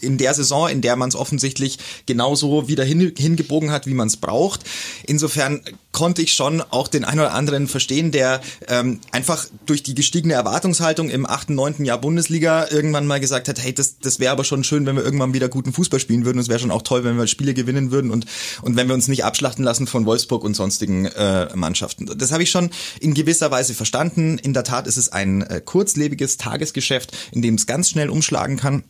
in 0.00 0.18
der 0.18 0.34
Saison, 0.34 0.68
in 0.68 0.80
der 0.80 0.96
man 0.96 1.08
es 1.08 1.14
offensichtlich 1.14 1.78
genauso 2.06 2.68
wieder 2.68 2.84
hin, 2.84 3.12
hingebogen 3.16 3.70
hat, 3.70 3.86
wie 3.86 3.94
man 3.94 4.08
es 4.08 4.16
braucht. 4.16 4.60
Insofern 5.06 5.62
konnte 5.92 6.22
ich 6.22 6.32
schon 6.32 6.60
auch 6.60 6.88
den 6.88 7.04
einen 7.04 7.20
oder 7.20 7.34
anderen 7.34 7.68
verstehen, 7.68 8.12
der 8.12 8.40
ähm, 8.68 9.00
einfach 9.10 9.46
durch 9.66 9.82
die 9.82 9.94
gestiegene 9.94 10.34
Erwartungshaltung 10.34 11.10
im 11.10 11.26
achten, 11.26 11.54
neunten 11.54 11.84
Jahr 11.84 12.00
Bundesliga 12.00 12.66
irgendwann 12.70 13.06
mal 13.06 13.20
gesagt 13.20 13.48
hat, 13.48 13.62
hey, 13.62 13.74
das, 13.74 13.98
das 13.98 14.18
wäre 14.18 14.32
aber 14.32 14.44
schon 14.44 14.64
schön, 14.64 14.86
wenn 14.86 14.96
wir 14.96 15.04
irgendwann 15.04 15.34
wieder 15.34 15.48
guten 15.48 15.72
Fußball 15.72 16.00
spielen 16.00 16.24
würden. 16.24 16.38
Es 16.38 16.48
wäre 16.48 16.58
schon 16.58 16.70
auch 16.70 16.82
toll, 16.82 17.04
wenn 17.04 17.18
wir 17.18 17.26
Spiele 17.26 17.54
gewinnen 17.54 17.90
würden 17.90 18.10
und, 18.10 18.26
und 18.62 18.76
wenn 18.76 18.88
wir 18.88 18.94
uns 18.94 19.08
nicht 19.08 19.24
abschlachten 19.24 19.64
lassen 19.64 19.86
von 19.86 20.06
Wolfsburg 20.06 20.44
und 20.44 20.54
sonstigen 20.54 21.06
äh, 21.06 21.54
Mannschaften. 21.54 22.10
Das 22.16 22.32
habe 22.32 22.42
ich 22.42 22.50
schon 22.50 22.70
in 23.00 23.14
gewisser 23.14 23.50
Weise 23.50 23.74
verstanden. 23.74 24.38
In 24.38 24.54
der 24.54 24.64
Tat 24.64 24.86
ist 24.86 24.96
es 24.96 25.10
ein 25.10 25.42
äh, 25.42 25.60
kurzlebiges 25.64 26.38
Tagesgeschäft, 26.38 27.12
in 27.32 27.42
dem 27.42 27.54
es 27.54 27.66
ganz 27.66 27.90
schnell 27.90 28.08
umschlagen 28.08 28.56
kann. 28.56 28.84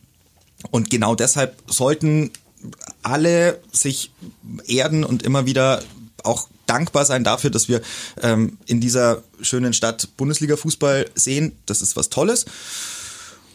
Und 0.70 0.90
genau 0.90 1.14
deshalb 1.14 1.62
sollten 1.66 2.30
alle 3.02 3.60
sich 3.72 4.12
erden 4.66 5.04
und 5.04 5.22
immer 5.22 5.46
wieder 5.46 5.82
auch 6.22 6.48
dankbar 6.66 7.04
sein 7.04 7.24
dafür, 7.24 7.50
dass 7.50 7.68
wir 7.68 7.82
ähm, 8.22 8.58
in 8.66 8.80
dieser 8.80 9.22
schönen 9.40 9.72
Stadt 9.72 10.08
Bundesliga-Fußball 10.16 11.10
sehen. 11.14 11.52
Das 11.66 11.82
ist 11.82 11.96
was 11.96 12.08
Tolles. 12.08 12.46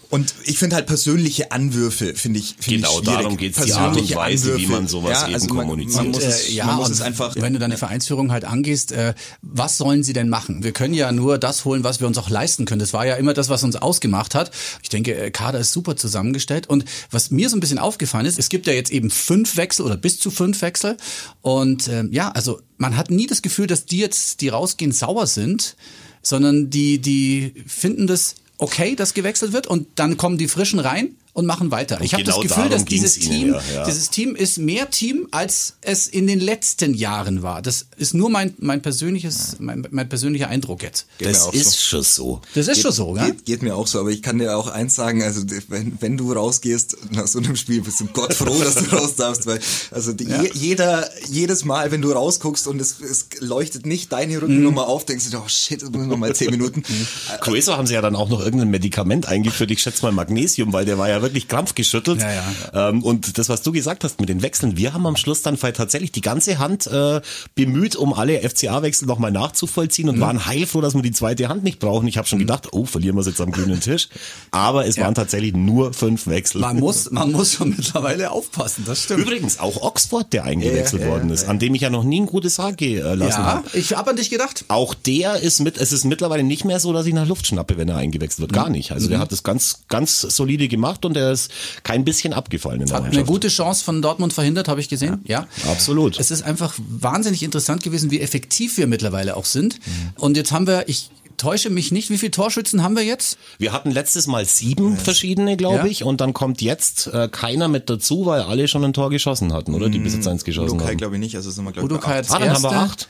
Und 0.10 0.34
ich 0.46 0.58
finde 0.58 0.78
halt 0.78 0.88
persönliche 0.88 1.52
Anwürfe, 1.52 2.16
finde 2.16 2.40
ich, 2.40 2.56
find 2.60 2.78
genau, 2.78 3.00
ich 3.00 3.06
schwierig. 3.06 3.22
darum 3.22 3.38
geht 3.38 3.58
es 3.58 3.66
die 3.66 3.74
Art 3.74 3.98
und 3.98 4.16
Weise, 4.16 4.54
Anwürfe. 4.54 4.62
wie 4.62 4.72
man 4.72 4.88
sowas 4.88 5.22
ja, 5.22 5.34
also 5.34 5.46
eben 5.46 5.56
man, 5.56 5.66
kommuniziert. 5.66 6.04
Man 6.04 6.12
muss 6.12 6.24
es, 6.24 6.50
äh, 6.50 6.54
ja, 6.54 6.66
man 6.66 6.76
muss 6.78 6.90
es 6.90 7.02
einfach. 7.02 7.36
Wenn 7.36 7.54
du 7.54 7.60
deine 7.60 7.78
Vereinsführung 7.78 8.32
halt 8.32 8.46
angehst, 8.46 8.94
äh, 8.94 9.14
was 9.42 9.78
sollen 9.78 10.04
sie 10.04 10.14
denn 10.14 10.30
machen? 10.30 10.64
Wir 10.64 10.72
können 10.72 10.94
ja 10.94 11.12
nur 11.12 11.38
das 11.38 11.66
holen, 11.66 11.84
was 11.84 12.00
wir 12.00 12.08
uns 12.08 12.18
auch 12.18 12.30
leisten 12.30 12.66
können. 12.66 12.80
Das 12.80 12.94
war 12.94 13.06
ja 13.06 13.16
immer 13.16 13.34
das, 13.34 13.50
was 13.50 13.64
uns 13.64 13.76
ausgemacht 13.76 14.34
hat. 14.34 14.52
Ich 14.82 14.90
denke, 14.90 15.14
äh, 15.14 15.30
Kader 15.30 15.60
ist 15.60 15.74
super 15.74 15.98
zusammengestellt. 15.98 16.68
Und 16.68 16.86
was 17.12 17.30
mir 17.30 17.50
so 17.50 17.58
ein 17.58 17.60
bisschen 17.60 17.80
aufgefallen 17.80 18.26
ist, 18.26 18.40
es 18.40 18.48
gibt 18.48 18.66
ja 18.68 18.74
jetzt 18.74 18.92
eben 18.92 19.10
fünf 19.10 19.58
Wechsel 19.58 19.86
oder 19.86 19.98
bis 19.98 20.20
zu 20.20 20.32
fünf 20.32 20.62
Wechsel. 20.62 20.96
Und 21.42 21.90
ähm, 21.90 22.10
ja, 22.14 22.30
also 22.30 22.62
man 22.78 22.96
hat 22.96 23.12
nie 23.12 23.28
das 23.28 23.42
Gefühl, 23.42 23.68
dass 23.68 23.86
die 23.86 23.98
jetzt, 23.98 24.40
die 24.40 24.48
rausgehen, 24.50 24.94
sauer 24.94 25.28
sind, 25.28 25.76
sondern 26.22 26.70
die, 26.70 27.00
die 27.00 27.54
finden 27.68 28.08
das 28.08 28.36
okay, 28.58 28.96
dass 28.96 29.14
gewechselt 29.14 29.54
wird 29.54 29.68
und 29.68 29.88
dann 29.96 30.18
kommen 30.18 30.38
die 30.38 30.48
Frischen 30.48 30.80
rein 30.80 31.16
und 31.38 31.46
machen 31.46 31.70
weiter. 31.70 31.98
Und 32.00 32.04
ich 32.04 32.14
habe 32.14 32.24
genau 32.24 32.42
das 32.42 32.50
Gefühl, 32.56 32.70
dass 32.70 32.84
dieses 32.84 33.20
Team, 33.20 33.50
ja, 33.54 33.62
ja. 33.76 33.86
dieses 33.86 34.10
Team 34.10 34.36
ist 34.36 34.58
mehr 34.58 34.90
Team, 34.90 35.28
als 35.30 35.76
es 35.82 36.08
in 36.08 36.26
den 36.26 36.40
letzten 36.40 36.96
Jahren 36.96 37.44
war. 37.44 37.62
Das 37.62 37.86
ist 37.96 38.16
nur 38.16 38.32
mein, 38.32 38.56
mein 38.58 38.82
persönliches, 38.82 39.58
mein, 39.60 39.88
mein 39.92 40.10
persönlicher 40.10 40.48
Eindruck 40.48 40.82
jetzt. 40.82 41.06
Geht 41.20 41.28
Das 41.28 41.54
ist 41.54 41.74
so. 41.74 41.78
schon 41.78 42.02
so. 42.04 42.42
Das 42.56 42.68
ist 42.68 42.82
schon 42.82 42.92
so, 42.92 43.14
gell? 43.14 43.28
Geht, 43.28 43.46
geht 43.46 43.62
mir 43.62 43.76
auch 43.76 43.86
so, 43.86 44.00
aber 44.00 44.10
ich 44.10 44.24
kann 44.24 44.40
dir 44.40 44.58
auch 44.58 44.68
eins 44.68 44.96
sagen, 44.96 45.22
also 45.22 45.44
wenn, 45.68 45.96
wenn 46.00 46.18
du 46.18 46.34
rausgehst 46.34 46.98
nach 47.12 47.28
so 47.28 47.38
einem 47.38 47.56
Spiel, 47.56 47.82
bist 47.82 48.00
du 48.00 48.08
Gott 48.08 48.34
froh, 48.34 48.60
dass 48.64 48.74
du 48.74 48.86
raus 48.96 49.14
darfst, 49.16 49.46
weil 49.46 49.60
also 49.92 50.14
die, 50.14 50.24
je, 50.24 50.50
jeder, 50.56 51.08
jedes 51.30 51.66
Mal, 51.66 51.92
wenn 51.92 52.02
du 52.02 52.12
rausguckst 52.14 52.66
und 52.66 52.82
es, 52.82 53.00
es 53.00 53.28
leuchtet 53.42 53.86
nicht 53.86 54.12
deine 54.12 54.42
Rückennummer 54.42 54.86
Mhm. 54.86 54.88
auf, 54.88 55.06
denkst 55.06 55.30
du, 55.30 55.38
oh 55.38 55.48
shit, 55.48 55.84
jetzt 55.84 55.92
muss 55.92 56.02
ich 56.02 56.08
noch 56.08 56.18
mal 56.18 56.34
zehn 56.36 56.50
Minuten. 56.50 56.82
Crueso 57.42 57.78
haben 57.78 57.86
sie 57.86 57.94
ja 57.94 58.02
dann 58.02 58.16
auch 58.16 58.30
noch 58.30 58.40
irgendein 58.44 58.70
Medikament 58.72 59.28
eingeführt, 59.28 59.70
ich 59.70 59.82
schätze 59.82 60.02
mal 60.02 60.12
Magnesium, 60.12 60.74
weil 60.74 60.84
der 60.86 60.98
war 60.98 61.08
ja 61.10 61.22
wirklich 61.28 61.48
krampfgeschüttelt. 61.48 62.22
Ja, 62.22 62.90
Ähm, 62.90 63.04
und 63.04 63.38
das, 63.38 63.50
was 63.50 63.62
du 63.62 63.72
gesagt 63.72 64.04
hast 64.04 64.20
mit 64.20 64.30
den 64.30 64.42
Wechseln, 64.42 64.78
wir 64.78 64.94
haben 64.94 65.06
am 65.06 65.16
Schluss 65.16 65.42
dann 65.42 65.58
tatsächlich 65.60 66.12
die 66.12 66.22
ganze 66.22 66.58
Hand 66.60 66.88
äh, 66.88 67.22
bemüht, 67.56 67.96
um 67.96 68.14
alle 68.14 68.40
FCA-Wechsel 68.42 69.06
nochmal 69.08 69.32
nachzuvollziehen 69.32 70.08
Mhm. 70.08 70.14
und 70.16 70.20
waren 70.22 70.46
heilfroh, 70.46 70.82
dass 70.82 70.94
wir 70.96 71.02
die 71.02 71.12
zweite 71.12 71.50
Hand 71.50 71.64
nicht 71.64 71.80
brauchen. 71.80 72.08
Ich 72.08 72.18
habe 72.18 72.28
schon 72.28 72.40
gedacht, 72.40 72.70
oh, 72.72 72.86
verlieren 72.86 73.16
wir 73.16 73.22
es 73.22 73.28
jetzt 73.28 73.42
am 73.42 73.52
grünen 73.52 73.80
Tisch. 73.80 74.10
Aber 74.52 74.86
es 74.86 74.98
waren 74.98 75.16
tatsächlich 75.16 75.54
nur 75.54 75.94
fünf 75.94 76.28
Wechsel. 76.28 76.62
Man 76.62 76.80
muss, 76.80 77.12
man 77.12 77.32
muss 77.32 77.54
schon 77.54 77.70
mittlerweile 77.78 78.32
aufpassen, 78.32 78.84
das 78.86 79.04
stimmt. 79.04 79.22
Übrigens 79.22 79.60
auch 79.60 79.82
Oxford, 79.82 80.32
der 80.34 80.46
eingewechselt 80.46 81.02
Ja, 81.02 81.08
ja, 81.08 81.14
worden 81.14 81.30
ist, 81.32 81.48
an 81.48 81.60
dem 81.60 81.76
ich 81.76 81.82
ja 81.82 81.90
noch 81.90 82.04
nie 82.04 82.22
ein 82.22 82.26
gutes 82.28 82.60
Haar 82.60 82.74
gelassen 82.74 83.42
ja, 83.42 83.44
habe. 83.44 83.78
ich 83.78 83.96
habe 83.96 84.10
an 84.12 84.16
dich 84.16 84.30
gedacht. 84.30 84.66
Auch 84.70 84.94
der 84.94 85.38
ist 85.42 85.60
mit, 85.60 85.78
es 85.78 85.92
ist 85.92 86.06
mittlerweile 86.06 86.44
nicht 86.44 86.64
mehr 86.66 86.80
so, 86.80 86.94
dass 86.94 87.06
ich 87.06 87.14
nach 87.14 87.28
Luft 87.28 87.48
schnappe, 87.48 87.78
wenn 87.78 87.90
er 87.90 87.98
eingewechselt 87.98 88.40
wird. 88.40 88.52
Mhm. 88.52 88.56
Gar 88.56 88.70
nicht. 88.70 88.92
Also 88.92 89.10
der 89.10 89.20
hat 89.20 89.32
das 89.32 89.44
ganz, 89.44 89.80
ganz 89.90 90.22
solide 90.22 90.68
gemacht 90.68 91.04
und 91.06 91.17
er 91.18 91.32
ist 91.32 91.52
kein 91.84 92.06
bisschen 92.06 92.34
abgefallen 92.34 92.82
in 92.82 92.88
der 92.88 92.96
Hat 92.96 93.02
eine 93.04 93.10
Mannschaft. 93.10 93.28
gute 93.28 93.48
Chance 93.50 93.84
von 93.84 94.02
Dortmund 94.02 94.34
verhindert, 94.34 94.68
habe 94.68 94.80
ich 94.80 94.90
gesehen. 94.90 95.22
Ja, 95.26 95.48
absolut. 95.70 96.20
Es 96.20 96.32
ist 96.32 96.44
einfach 96.44 96.74
wahnsinnig 96.78 97.44
interessant 97.44 97.84
gewesen, 97.84 98.12
wie 98.12 98.22
effektiv 98.22 98.78
wir 98.78 98.88
mittlerweile 98.88 99.36
auch 99.36 99.46
sind. 99.46 99.80
Und 100.16 100.38
jetzt 100.38 100.52
haben 100.52 100.68
wir, 100.68 100.88
ich 100.88 101.10
täusche 101.38 101.70
mich 101.70 101.92
nicht, 101.92 102.10
wie 102.10 102.18
viele 102.18 102.32
Torschützen 102.32 102.82
haben 102.82 102.96
wir 102.96 103.04
jetzt? 103.04 103.38
Wir 103.60 103.72
hatten 103.72 103.92
letztes 103.92 104.26
Mal 104.26 104.44
sieben 104.46 104.98
verschiedene, 104.98 105.56
glaube 105.56 105.76
Ja. 105.78 105.86
ich, 105.86 106.04
und 106.04 106.20
dann 106.20 106.34
kommt 106.34 106.62
jetzt 106.64 107.08
äh, 107.14 107.28
keiner 107.32 107.68
mit 107.68 107.90
dazu, 107.92 108.26
weil 108.26 108.42
alle 108.42 108.68
schon 108.68 108.84
ein 108.84 108.94
Tor 108.94 109.12
geschossen 109.12 109.54
hatten, 109.54 109.76
oder? 109.76 109.90
Die 109.90 110.00
bis 110.00 110.16
jetzt 110.16 110.28
eins 110.28 110.44
geschossen 110.44 110.76
Udokai 110.78 110.90
haben. 110.92 110.98
glaube 110.98 111.16
ich 111.16 111.20
nicht, 111.20 111.36
also 111.36 111.52
sind 111.52 111.64
wir 111.66 111.74
glaube 111.74 111.88
ich 111.88 111.92
Udokai 111.94 112.22
bei 112.24 112.30
Ah, 112.34 112.40
dann 112.40 112.54
haben 112.54 112.64
wir 112.64 112.72
acht. 112.72 113.08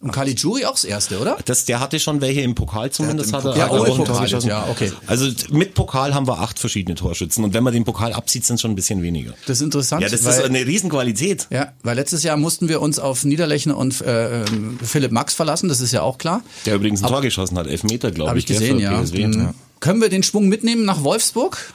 Und 0.00 0.12
Caligiuri 0.12 0.64
auch 0.64 0.72
das 0.72 0.84
erste, 0.84 1.18
oder? 1.18 1.36
Das, 1.44 1.64
der 1.64 1.80
hatte 1.80 1.98
schon 1.98 2.20
welche 2.20 2.42
im 2.42 2.54
Pokal 2.54 2.90
zumindest. 2.90 3.30
im 3.30 3.36
Hat 3.36 3.44
er, 3.44 3.50
Pokal 3.50 3.62
hat 3.64 3.70
er 3.72 3.74
auch 3.74 3.80
auch 3.80 3.84
ein 3.84 3.90
im 3.90 3.96
Tor 3.96 4.06
Pokal, 4.06 4.22
geschossen. 4.22 4.48
ja, 4.48 4.68
okay. 4.70 4.92
Also 5.08 5.28
mit 5.50 5.74
Pokal 5.74 6.14
haben 6.14 6.28
wir 6.28 6.38
acht 6.38 6.60
verschiedene 6.60 6.94
Torschützen 6.94 7.42
und 7.42 7.52
wenn 7.52 7.64
man 7.64 7.72
den 7.72 7.84
Pokal 7.84 8.12
abzieht, 8.12 8.44
sind 8.44 8.56
es 8.56 8.60
schon 8.60 8.70
ein 8.70 8.76
bisschen 8.76 9.02
weniger. 9.02 9.34
Das 9.46 9.58
ist 9.58 9.62
interessant. 9.62 10.02
Ja, 10.02 10.08
das 10.08 10.24
weil, 10.24 10.38
ist 10.38 10.44
eine 10.44 10.64
Riesenqualität. 10.64 11.48
ja, 11.50 11.72
weil 11.82 11.96
letztes 11.96 12.22
Jahr 12.22 12.36
mussten 12.36 12.68
wir 12.68 12.80
uns 12.80 13.00
auf 13.00 13.24
Niederlechner 13.24 13.76
und 13.76 14.00
äh, 14.02 14.44
ähm, 14.44 14.78
Philipp 14.80 15.10
Max 15.10 15.34
verlassen, 15.34 15.68
das 15.68 15.80
ist 15.80 15.90
ja 15.90 16.02
auch 16.02 16.18
klar. 16.18 16.42
Der 16.64 16.76
übrigens 16.76 17.02
ein 17.02 17.08
Tor 17.08 17.20
geschossen 17.20 17.58
hat, 17.58 17.66
elf 17.66 17.82
Meter, 17.82 18.12
glaube 18.12 18.30
Habe 18.30 18.38
ich. 18.38 18.48
ich 18.48 18.56
gesehen, 18.56 18.78
ja. 18.78 19.02
PSW. 19.02 19.26
Mhm. 19.26 19.54
Können 19.80 20.00
wir 20.00 20.10
den 20.10 20.22
Schwung 20.22 20.48
mitnehmen 20.48 20.84
nach 20.84 21.02
Wolfsburg? 21.02 21.72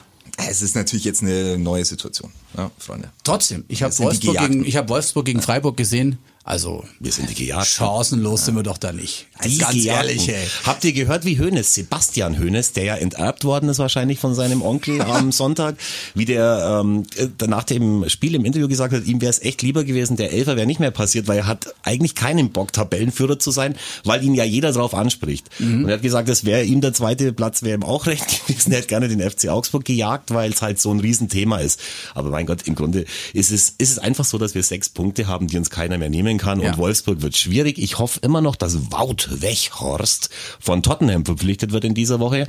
Es 0.48 0.62
ist 0.62 0.74
natürlich 0.74 1.04
jetzt 1.04 1.22
eine 1.22 1.58
neue 1.58 1.84
Situation, 1.84 2.32
ja, 2.56 2.70
Freunde. 2.78 3.10
Trotzdem, 3.22 3.64
ich 3.68 3.82
habe 3.82 3.96
Wolfsburg, 3.98 4.38
gegen, 4.38 4.64
ich 4.64 4.76
hab 4.76 4.88
Wolfsburg 4.88 5.26
gegen 5.26 5.42
Freiburg 5.42 5.76
gesehen. 5.76 6.18
Also 6.44 6.84
Wir 7.00 7.10
sind 7.10 7.30
die 7.30 7.34
Gejagten. 7.34 7.64
chancenlos 7.64 8.44
sind 8.44 8.54
wir 8.56 8.62
doch 8.62 8.76
da 8.78 8.92
nicht. 8.92 9.26
Die 9.42 9.58
Ganz 9.58 9.72
Gejagten. 9.72 10.08
ehrlich, 10.08 10.28
ey. 10.28 10.46
Habt 10.64 10.84
ihr 10.84 10.92
gehört, 10.92 11.24
wie 11.24 11.38
Hönes, 11.38 11.74
Sebastian 11.74 12.38
Hönes, 12.38 12.72
der 12.72 12.84
ja 12.84 12.94
enterbt 12.96 13.44
worden 13.44 13.68
ist 13.68 13.78
wahrscheinlich 13.78 14.20
von 14.20 14.34
seinem 14.34 14.62
Onkel 14.62 15.00
am 15.02 15.32
Sonntag, 15.32 15.76
wie 16.14 16.24
der 16.24 16.80
ähm, 16.82 17.02
äh, 17.16 17.46
nach 17.46 17.64
dem 17.64 18.08
Spiel 18.08 18.36
im 18.36 18.44
Interview 18.44 18.68
gesagt 18.68 18.94
hat, 18.94 19.04
ihm 19.04 19.20
wäre 19.20 19.30
es 19.30 19.42
echt 19.42 19.62
lieber 19.62 19.82
gewesen, 19.84 20.16
der 20.16 20.32
Elfer 20.32 20.56
wäre 20.56 20.66
nicht 20.66 20.78
mehr 20.80 20.92
passiert, 20.92 21.26
weil 21.26 21.38
er 21.38 21.46
hat 21.46 21.74
eigentlich 21.82 22.14
keinen 22.14 22.50
Bock, 22.50 22.72
Tabellenführer 22.72 23.38
zu 23.38 23.50
sein, 23.50 23.74
weil 24.04 24.22
ihn 24.22 24.34
ja 24.34 24.44
jeder 24.44 24.72
drauf 24.72 24.94
anspricht. 24.94 25.50
Und 25.58 25.88
er 25.88 25.94
hat 25.94 26.02
gesagt, 26.02 26.28
das 26.28 26.44
wäre 26.44 26.62
ihm 26.62 26.80
der 26.80 26.92
zweite 26.92 27.32
Platz, 27.32 27.62
wäre 27.62 27.76
ihm 27.78 27.82
auch 27.82 28.06
recht 28.06 28.46
gewesen. 28.46 28.70
Er 28.70 28.78
hätte 28.78 28.88
gerne 28.88 29.08
den 29.08 29.20
FC 29.20 29.48
Augsburg 29.48 29.84
gejagt, 29.84 30.32
weil 30.32 30.52
es 30.52 30.62
halt 30.62 30.80
so 30.80 30.92
ein 30.92 31.00
Riesenthema 31.00 31.58
ist. 31.58 31.80
Aber 32.14 32.30
mein 32.30 32.46
Gott, 32.46 32.62
im 32.66 32.76
Grunde 32.76 33.04
ist 33.32 33.50
es, 33.50 33.74
ist 33.78 33.90
es 33.90 33.98
einfach 33.98 34.24
so, 34.24 34.38
dass 34.38 34.54
wir 34.54 34.62
sechs 34.62 34.88
Punkte 34.88 35.26
haben, 35.26 35.48
die 35.48 35.58
uns 35.58 35.70
keiner 35.70 35.98
mehr 35.98 36.08
nehmen 36.10 36.38
kann. 36.38 36.60
Ja. 36.60 36.70
Und 36.70 36.78
Wolfsburg 36.78 37.20
wird 37.22 37.36
schwierig. 37.36 37.78
Ich 37.78 37.98
hoffe 37.98 38.20
immer 38.22 38.40
noch, 38.40 38.56
dass 38.56 38.92
Wout 38.92 39.23
Weghorst 39.30 40.30
von 40.60 40.82
Tottenham 40.82 41.24
verpflichtet 41.24 41.72
wird 41.72 41.84
in 41.84 41.94
dieser 41.94 42.20
Woche. 42.20 42.48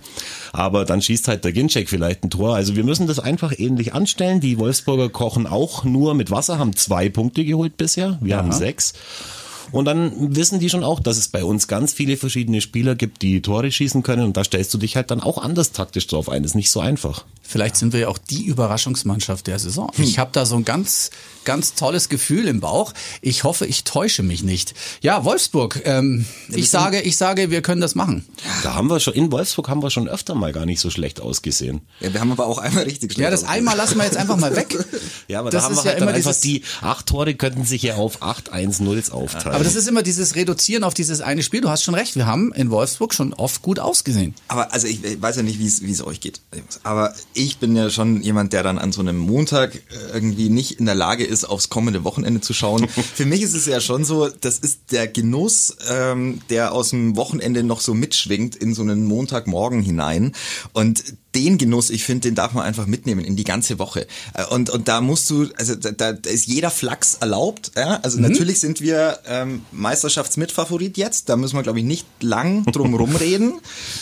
Aber 0.53 0.85
dann 0.85 1.01
schießt 1.01 1.27
halt 1.27 1.43
der 1.45 1.51
Ginczek 1.51 1.89
vielleicht 1.89 2.23
ein 2.23 2.29
Tor. 2.29 2.55
Also 2.55 2.75
wir 2.75 2.83
müssen 2.83 3.07
das 3.07 3.19
einfach 3.19 3.53
ähnlich 3.57 3.93
anstellen. 3.93 4.39
Die 4.39 4.57
Wolfsburger 4.57 5.09
kochen 5.09 5.47
auch 5.47 5.83
nur 5.83 6.13
mit 6.13 6.31
Wasser, 6.31 6.59
haben 6.59 6.75
zwei 6.75 7.09
Punkte 7.09 7.45
geholt 7.45 7.77
bisher. 7.77 8.17
Wir 8.21 8.37
haben 8.37 8.51
sechs. 8.51 8.93
Und 9.71 9.85
dann 9.85 10.35
wissen 10.35 10.59
die 10.59 10.69
schon 10.69 10.83
auch, 10.83 10.99
dass 10.99 11.17
es 11.17 11.27
bei 11.27 11.43
uns 11.43 11.67
ganz 11.67 11.93
viele 11.93 12.17
verschiedene 12.17 12.61
Spieler 12.61 12.95
gibt, 12.95 13.21
die 13.21 13.41
Tore 13.41 13.71
schießen 13.71 14.03
können. 14.03 14.23
Und 14.23 14.37
da 14.37 14.43
stellst 14.43 14.73
du 14.73 14.77
dich 14.77 14.95
halt 14.95 15.11
dann 15.11 15.21
auch 15.21 15.37
anders 15.37 15.71
taktisch 15.71 16.07
drauf 16.07 16.29
ein. 16.29 16.43
ist 16.43 16.55
nicht 16.55 16.71
so 16.71 16.79
einfach. 16.79 17.25
Vielleicht 17.41 17.75
sind 17.75 17.93
wir 17.93 18.01
ja 18.01 18.07
auch 18.07 18.17
die 18.17 18.45
Überraschungsmannschaft 18.45 19.47
der 19.47 19.59
Saison. 19.59 19.91
Ich 19.97 20.19
habe 20.19 20.31
da 20.33 20.45
so 20.45 20.55
ein 20.55 20.65
ganz, 20.65 21.11
ganz 21.45 21.73
tolles 21.75 22.09
Gefühl 22.09 22.47
im 22.47 22.59
Bauch. 22.59 22.93
Ich 23.21 23.43
hoffe, 23.43 23.65
ich 23.65 23.83
täusche 23.83 24.23
mich 24.23 24.43
nicht. 24.43 24.73
Ja, 25.01 25.23
Wolfsburg. 25.23 25.81
Ähm, 25.85 26.25
ich 26.49 26.69
sage, 26.69 27.01
ich 27.01 27.17
sage, 27.17 27.51
wir 27.51 27.61
können 27.61 27.81
das 27.81 27.95
machen. 27.95 28.25
Da 28.63 28.73
haben 28.75 28.89
wir 28.89 28.99
schon, 28.99 29.13
in 29.13 29.31
Wolfsburg 29.31 29.69
haben 29.69 29.81
wir 29.81 29.89
schon 29.89 30.07
öfter 30.09 30.35
mal 30.35 30.51
gar 30.51 30.65
nicht 30.65 30.79
so 30.79 30.89
schlecht 30.89 31.21
ausgesehen. 31.21 31.81
Ja, 32.01 32.13
wir 32.13 32.19
haben 32.19 32.31
aber 32.31 32.47
auch 32.47 32.57
einmal 32.57 32.83
richtig 32.83 33.13
schlecht 33.13 33.23
Ja, 33.23 33.29
das 33.31 33.41
ausgesehen. 33.43 33.57
einmal 33.59 33.77
lassen 33.77 33.97
wir 33.97 34.05
jetzt 34.05 34.17
einfach 34.17 34.37
mal 34.37 34.55
weg. 34.55 34.77
Ja, 35.27 35.39
aber 35.39 35.49
das 35.49 35.63
da 35.63 35.65
haben 35.65 35.73
ist 35.73 35.79
wir 35.79 35.85
ja 35.85 35.89
halt 35.91 36.01
dann 36.01 36.07
immer 36.09 36.17
einfach 36.17 36.31
dieses, 36.31 36.41
die 36.41 36.63
acht 36.81 37.05
Tore 37.07 37.33
könnten 37.35 37.63
sich 37.65 37.81
ja 37.81 37.95
auf 37.95 38.21
acht 38.21 38.53
1-0s 38.53 39.11
aufteilen. 39.11 39.55
aber 39.55 39.63
das 39.63 39.75
ist 39.75 39.87
immer 39.87 40.03
dieses 40.03 40.35
Reduzieren 40.35 40.83
auf 40.83 40.93
dieses 40.93 41.21
eine 41.21 41.41
Spiel. 41.41 41.61
Du 41.61 41.69
hast 41.69 41.83
schon 41.83 41.95
recht. 41.95 42.15
Wir 42.15 42.25
haben 42.27 42.53
in 42.53 42.69
Wolfsburg 42.69 43.13
schon 43.13 43.33
oft 43.33 43.61
gut 43.61 43.79
ausgesehen. 43.79 44.35
Aber 44.47 44.71
also 44.73 44.87
ich, 44.87 45.03
ich 45.03 45.21
weiß 45.21 45.37
ja 45.37 45.43
nicht, 45.43 45.57
wie 45.59 45.65
es 45.67 45.81
wie 45.81 45.91
es 45.91 46.05
euch 46.05 46.19
geht. 46.19 46.41
Aber 46.83 47.13
ich 47.33 47.57
bin 47.57 47.75
ja 47.75 47.89
schon 47.89 48.21
jemand, 48.21 48.53
der 48.53 48.63
dann 48.63 48.77
an 48.77 48.91
so 48.91 49.01
einem 49.01 49.17
Montag 49.17 49.75
äh, 49.75 49.79
irgendwie 50.13 50.49
nicht 50.49 50.73
in 50.79 50.85
der 50.85 50.95
Lage 50.95 51.23
ist, 51.23 51.34
aufs 51.43 51.69
kommende 51.69 52.03
Wochenende 52.03 52.39
zu 52.41 52.53
schauen. 52.53 52.87
Für 53.15 53.25
mich 53.25 53.41
ist 53.41 53.53
es 53.53 53.65
ja 53.65 53.81
schon 53.81 54.05
so, 54.05 54.29
das 54.29 54.59
ist 54.59 54.91
der 54.91 55.07
Genuss, 55.07 55.75
ähm, 55.89 56.41
der 56.49 56.71
aus 56.71 56.91
dem 56.91 57.15
Wochenende 57.17 57.63
noch 57.63 57.81
so 57.81 57.93
mitschwingt 57.93 58.55
in 58.55 58.73
so 58.73 58.83
einen 58.83 59.05
Montagmorgen 59.05 59.81
hinein. 59.81 60.33
Und 60.73 61.03
den 61.35 61.57
Genuss, 61.57 61.89
ich 61.89 62.03
finde, 62.03 62.29
den 62.29 62.35
darf 62.35 62.53
man 62.53 62.63
einfach 62.65 62.87
mitnehmen 62.87 63.23
in 63.23 63.35
die 63.35 63.43
ganze 63.43 63.77
Woche. 63.77 64.07
Äh, 64.33 64.45
Und, 64.45 64.69
und 64.69 64.87
da 64.87 65.01
musst 65.01 65.29
du, 65.29 65.47
also 65.57 65.75
da, 65.75 65.91
da 65.91 66.09
ist 66.29 66.47
jeder 66.47 66.71
Flachs 66.71 67.15
erlaubt. 67.19 67.71
Ja? 67.75 67.99
Also 68.01 68.19
natürlich 68.19 68.59
sind 68.59 68.81
wir 68.81 69.19
ähm, 69.27 69.61
Meisterschaftsmitfavorit 69.71 70.97
jetzt. 70.97 71.29
Da 71.29 71.35
müssen 71.35 71.55
wir, 71.55 71.63
glaube 71.63 71.79
ich, 71.79 71.85
nicht 71.85 72.05
lang 72.21 72.65
drum 72.71 72.93
rumreden. 72.95 73.53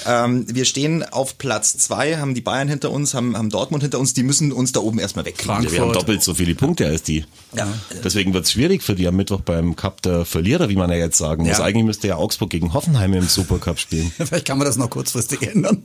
ähm, 0.06 0.46
wir 0.54 0.66
stehen 0.66 1.04
auf 1.04 1.38
Platz 1.38 1.78
zwei, 1.78 2.18
haben 2.18 2.36
die 2.36 2.42
Bayern 2.42 2.68
hinter 2.68 2.92
uns, 2.92 3.14
haben, 3.14 3.36
haben 3.38 3.50
Dortmund 3.50 3.84
hinter 3.84 4.00
uns. 4.00 4.14
Die 4.14 4.24
müssen 4.24 4.52
uns 4.52 4.72
da 4.72 4.80
oben 4.82 5.00
erstmal 5.00 5.26
wegkriegen. 5.26 5.50
Wir 5.64 5.70
haben 5.70 5.70
Frankfurt. 5.70 5.96
doppelt 5.96 6.24
so 6.24 6.34
viele 6.34 6.56
Punkte 6.56 6.86
als 6.88 7.04
die. 7.04 7.26
Ja. 7.56 7.68
Deswegen 8.04 8.34
wird 8.34 8.46
es 8.46 8.52
schwierig 8.52 8.84
für 8.84 8.96
die 8.96 9.08
am 9.08 9.16
Mittwoch 9.16 9.42
beim 9.42 9.76
Cup 9.76 10.02
der 10.02 10.26
Verlierer, 10.26 10.70
wie 10.70 10.76
man 10.76 10.90
ja 10.90 10.98
jetzt 10.98 11.18
sagen 11.18 11.44
muss. 11.48 11.58
Ja. 11.58 11.64
Eigentlich 11.64 11.86
müsste 11.86 12.08
ja 12.08 12.16
Augsburg 12.18 12.50
gegen 12.50 12.74
Hoffenheim 12.74 13.14
im 13.14 13.28
Supercup 13.28 13.80
spielen. 13.80 14.12
Vielleicht 14.18 14.46
kann 14.46 14.58
man 14.58 14.66
das 14.66 14.78
noch 14.78 14.90
kurzfristig 14.90 15.42
ändern. 15.42 15.82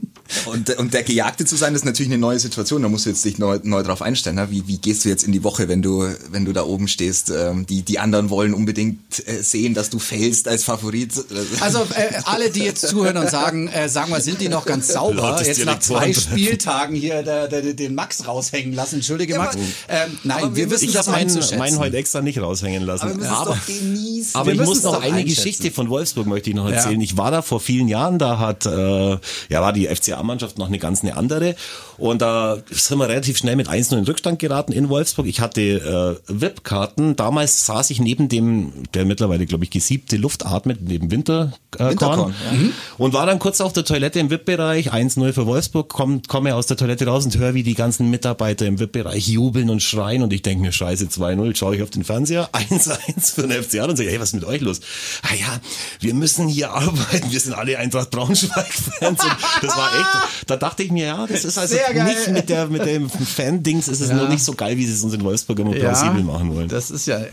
Und, 0.47 0.71
und 0.79 0.93
der 0.95 1.03
Gejagte 1.03 1.38
zu 1.47 1.57
sein, 1.57 1.75
ist 1.75 1.85
natürlich 1.85 2.11
eine 2.11 2.19
neue 2.19 2.39
Situation. 2.39 2.83
Da 2.83 2.89
musst 2.89 3.07
du 3.07 3.11
jetzt 3.11 3.25
dich 3.25 3.39
neu, 3.39 3.59
neu 3.63 3.83
drauf 3.83 4.03
einstellen. 4.03 4.37
Ne? 4.37 4.49
Wie, 4.51 4.67
wie 4.67 4.79
gehst 4.79 5.05
du 5.05 5.09
jetzt 5.09 5.25
in 5.25 5.33
die 5.33 5.45
Woche, 5.45 5.69
wenn 5.69 5.83
du, 5.83 6.09
wenn 6.31 6.45
du 6.45 6.53
da 6.53 6.65
oben 6.65 6.89
stehst? 6.89 7.31
Ähm, 7.31 7.67
die, 7.67 7.83
die 7.83 7.99
anderen 7.99 8.31
wollen 8.31 8.55
unbedingt 8.55 9.27
äh, 9.29 9.43
sehen, 9.43 9.75
dass 9.75 9.91
du 9.91 9.99
fällst 9.99 10.49
als 10.49 10.65
Favorit. 10.65 11.13
Also 11.61 11.81
äh, 11.95 12.21
alle, 12.25 12.51
die 12.51 12.61
jetzt 12.61 12.87
zuhören 12.89 13.17
und 13.17 13.31
sagen, 13.31 13.69
äh, 13.69 13.89
sagen 13.89 14.11
wir, 14.13 14.21
sind 14.21 14.41
die 14.41 14.49
noch 14.49 14.65
ganz 14.67 14.89
sauber? 14.89 15.15
Lautes 15.23 15.47
Jetzt 15.49 15.65
nach 15.65 15.79
zwei. 15.81 16.13
Spieltagen 16.13 16.95
hier 16.97 17.23
der, 17.23 17.49
der, 17.49 17.75
den 17.75 17.95
Max 17.95 18.27
raushängen 18.27 18.73
lassen. 18.75 18.97
Entschuldige 18.97 19.35
Ja, 19.35 19.39
Max. 19.39 19.57
aber- 19.57 19.65
Ähm, 19.89 20.19
nein, 20.25 20.43
aber 20.45 20.57
wir 20.57 20.65
wir 20.69 20.71
wissen 20.73 20.85
Ich 20.87 20.93
das 20.93 21.07
habe 21.07 21.17
meinen, 21.19 21.29
einzuschätzen. 21.31 21.59
meinen 21.59 21.79
heute 21.79 21.97
extra 21.97 22.21
nicht 22.21 22.39
raushängen 22.41 22.83
lassen. 22.85 23.09
Aber 23.09 23.21
wir 23.21 23.31
aber 23.31 23.51
doch 23.55 23.67
genießen. 23.67 24.35
aber 24.35 24.47
Wir 24.47 24.55
ich 24.55 24.61
muss 24.67 24.79
es 24.79 24.85
noch 24.85 25.01
eine. 25.03 25.25
Geschichte 25.25 25.71
von 25.71 25.89
Wolfsburg 25.89 26.27
möchte 26.27 26.51
ich 26.51 26.57
noch 26.57 26.69
Ja. 26.69 26.77
erzählen. 26.77 27.01
Ich 27.01 27.17
war 27.17 27.31
da 27.31 27.43
vor 27.43 27.61
vielen 27.61 27.89
Jahren, 27.89 28.19
da 28.19 28.39
hat 28.39 28.67
äh, 28.67 28.71
ja 28.71 29.19
war 29.61 29.73
die 29.73 29.87
FCA-Mannschaft 29.87 30.59
noch 30.59 30.69
eine 30.69 30.79
ganz 30.79 31.03
eine 31.03 31.17
andere 31.17 31.28
andere 31.29 31.55
und 31.99 32.23
da 32.23 32.59
sind 32.71 32.99
wir 32.99 33.09
relativ 33.09 33.39
schnell 33.39 33.57
mit 33.57 33.69
1-0 33.69 33.99
in 33.99 34.05
Rückstand 34.05 34.39
geraten 34.39 34.73
in 34.73 34.89
Wolfsburg. 34.89 35.27
Ich 35.27 35.41
hatte 35.41 35.61
äh, 35.61 36.17
VIP-Karten. 36.29 37.17
Damals 37.17 37.67
saß 37.67 37.91
ich 37.91 38.01
neben 38.01 38.29
dem, 38.29 38.73
der 38.95 39.05
mittlerweile 39.05 39.47
glaube 39.47 39.65
ich 39.65 39.71
gesiebte 39.71 40.17
Luft 40.17 40.47
atmet, 40.47 40.81
neben 40.81 41.11
Winterkorn 41.11 41.53
äh, 41.79 41.91
Winterkorn, 41.91 42.19
Korn. 42.19 42.35
ja. 42.47 42.53
Mhm. 42.53 42.73
und 42.99 43.13
war 43.13 43.27
dann 43.27 43.39
kurz 43.39 43.61
auf 43.61 43.73
der 43.73 43.85
Toilette 43.85 44.21
im 44.21 44.31
VIP-Bereich. 44.31 44.93
1-0 44.93 45.33
für 45.33 45.47
Wolfsburg. 45.47 45.89
Komm, 45.89 46.23
komme 46.23 46.55
aus 46.55 46.67
der 46.67 46.77
Toilette 46.77 47.07
raus 47.07 47.25
und 47.25 47.37
höre, 47.37 47.55
wie 47.55 47.63
die 47.63 47.75
ganzen 47.75 48.11
Mitarbeiter 48.11 48.67
im 48.67 48.79
VIP-Bereich 48.79 49.27
jubeln 49.29 49.69
und 49.69 49.83
schreien 49.83 50.23
und 50.23 50.33
ich 50.33 50.43
denke 50.43 50.63
mir, 50.63 50.73
scheiße, 50.73 51.07
2-0, 51.07 51.57
schaue 51.57 51.77
ich 51.77 51.83
auf 51.83 51.91
den 51.91 52.05
Fernseher, 52.05 52.49
1-1 52.53 53.35
für 53.35 53.47
den 53.47 53.63
FCA 53.63 53.85
und 53.85 53.97
sage, 53.97 54.11
hey, 54.11 54.21
was 54.21 54.29
ist 54.29 54.35
mit 54.35 54.45
euch 54.45 54.61
los? 54.61 54.81
Ah 55.23 55.35
ja, 55.35 55.61
wir 56.01 56.15
müssen 56.15 56.49
hier 56.49 56.71
arbeiten, 56.71 57.31
wir 57.31 57.41
sind 57.41 57.55
alle 57.55 57.79
Eintracht 57.79 58.11
Braunschweig-Fans 58.11 59.19
das 59.61 59.77
war 59.77 59.91
echt 59.99 60.29
da 60.47 60.57
dachte 60.57 60.83
ich 60.83 60.91
mir, 60.91 61.07
ja, 61.07 61.27
das 61.27 61.45
ist 61.45 61.59
also 61.59 61.75
nicht 61.93 62.31
mit 62.31 62.49
der 62.49 62.67
mit 62.69 62.85
dem 62.85 63.09
Fan-Dings 63.09 63.89
ist 63.89 64.01
es 64.01 64.09
ja. 64.09 64.17
nur 64.17 64.29
nicht 64.29 64.45
so 64.45 64.55
geil, 64.55 64.77
wie 64.77 64.87
sie 64.87 64.93
es 64.93 65.03
uns 65.03 65.15
in 65.15 65.23
Wolfsburg 65.23 65.59
immer 65.59 65.73
plausibel 65.73 66.23
machen 66.23 66.55
wollen. 66.55 66.69
Das 66.69 66.91
ist 66.91 67.07
ja. 67.07 67.21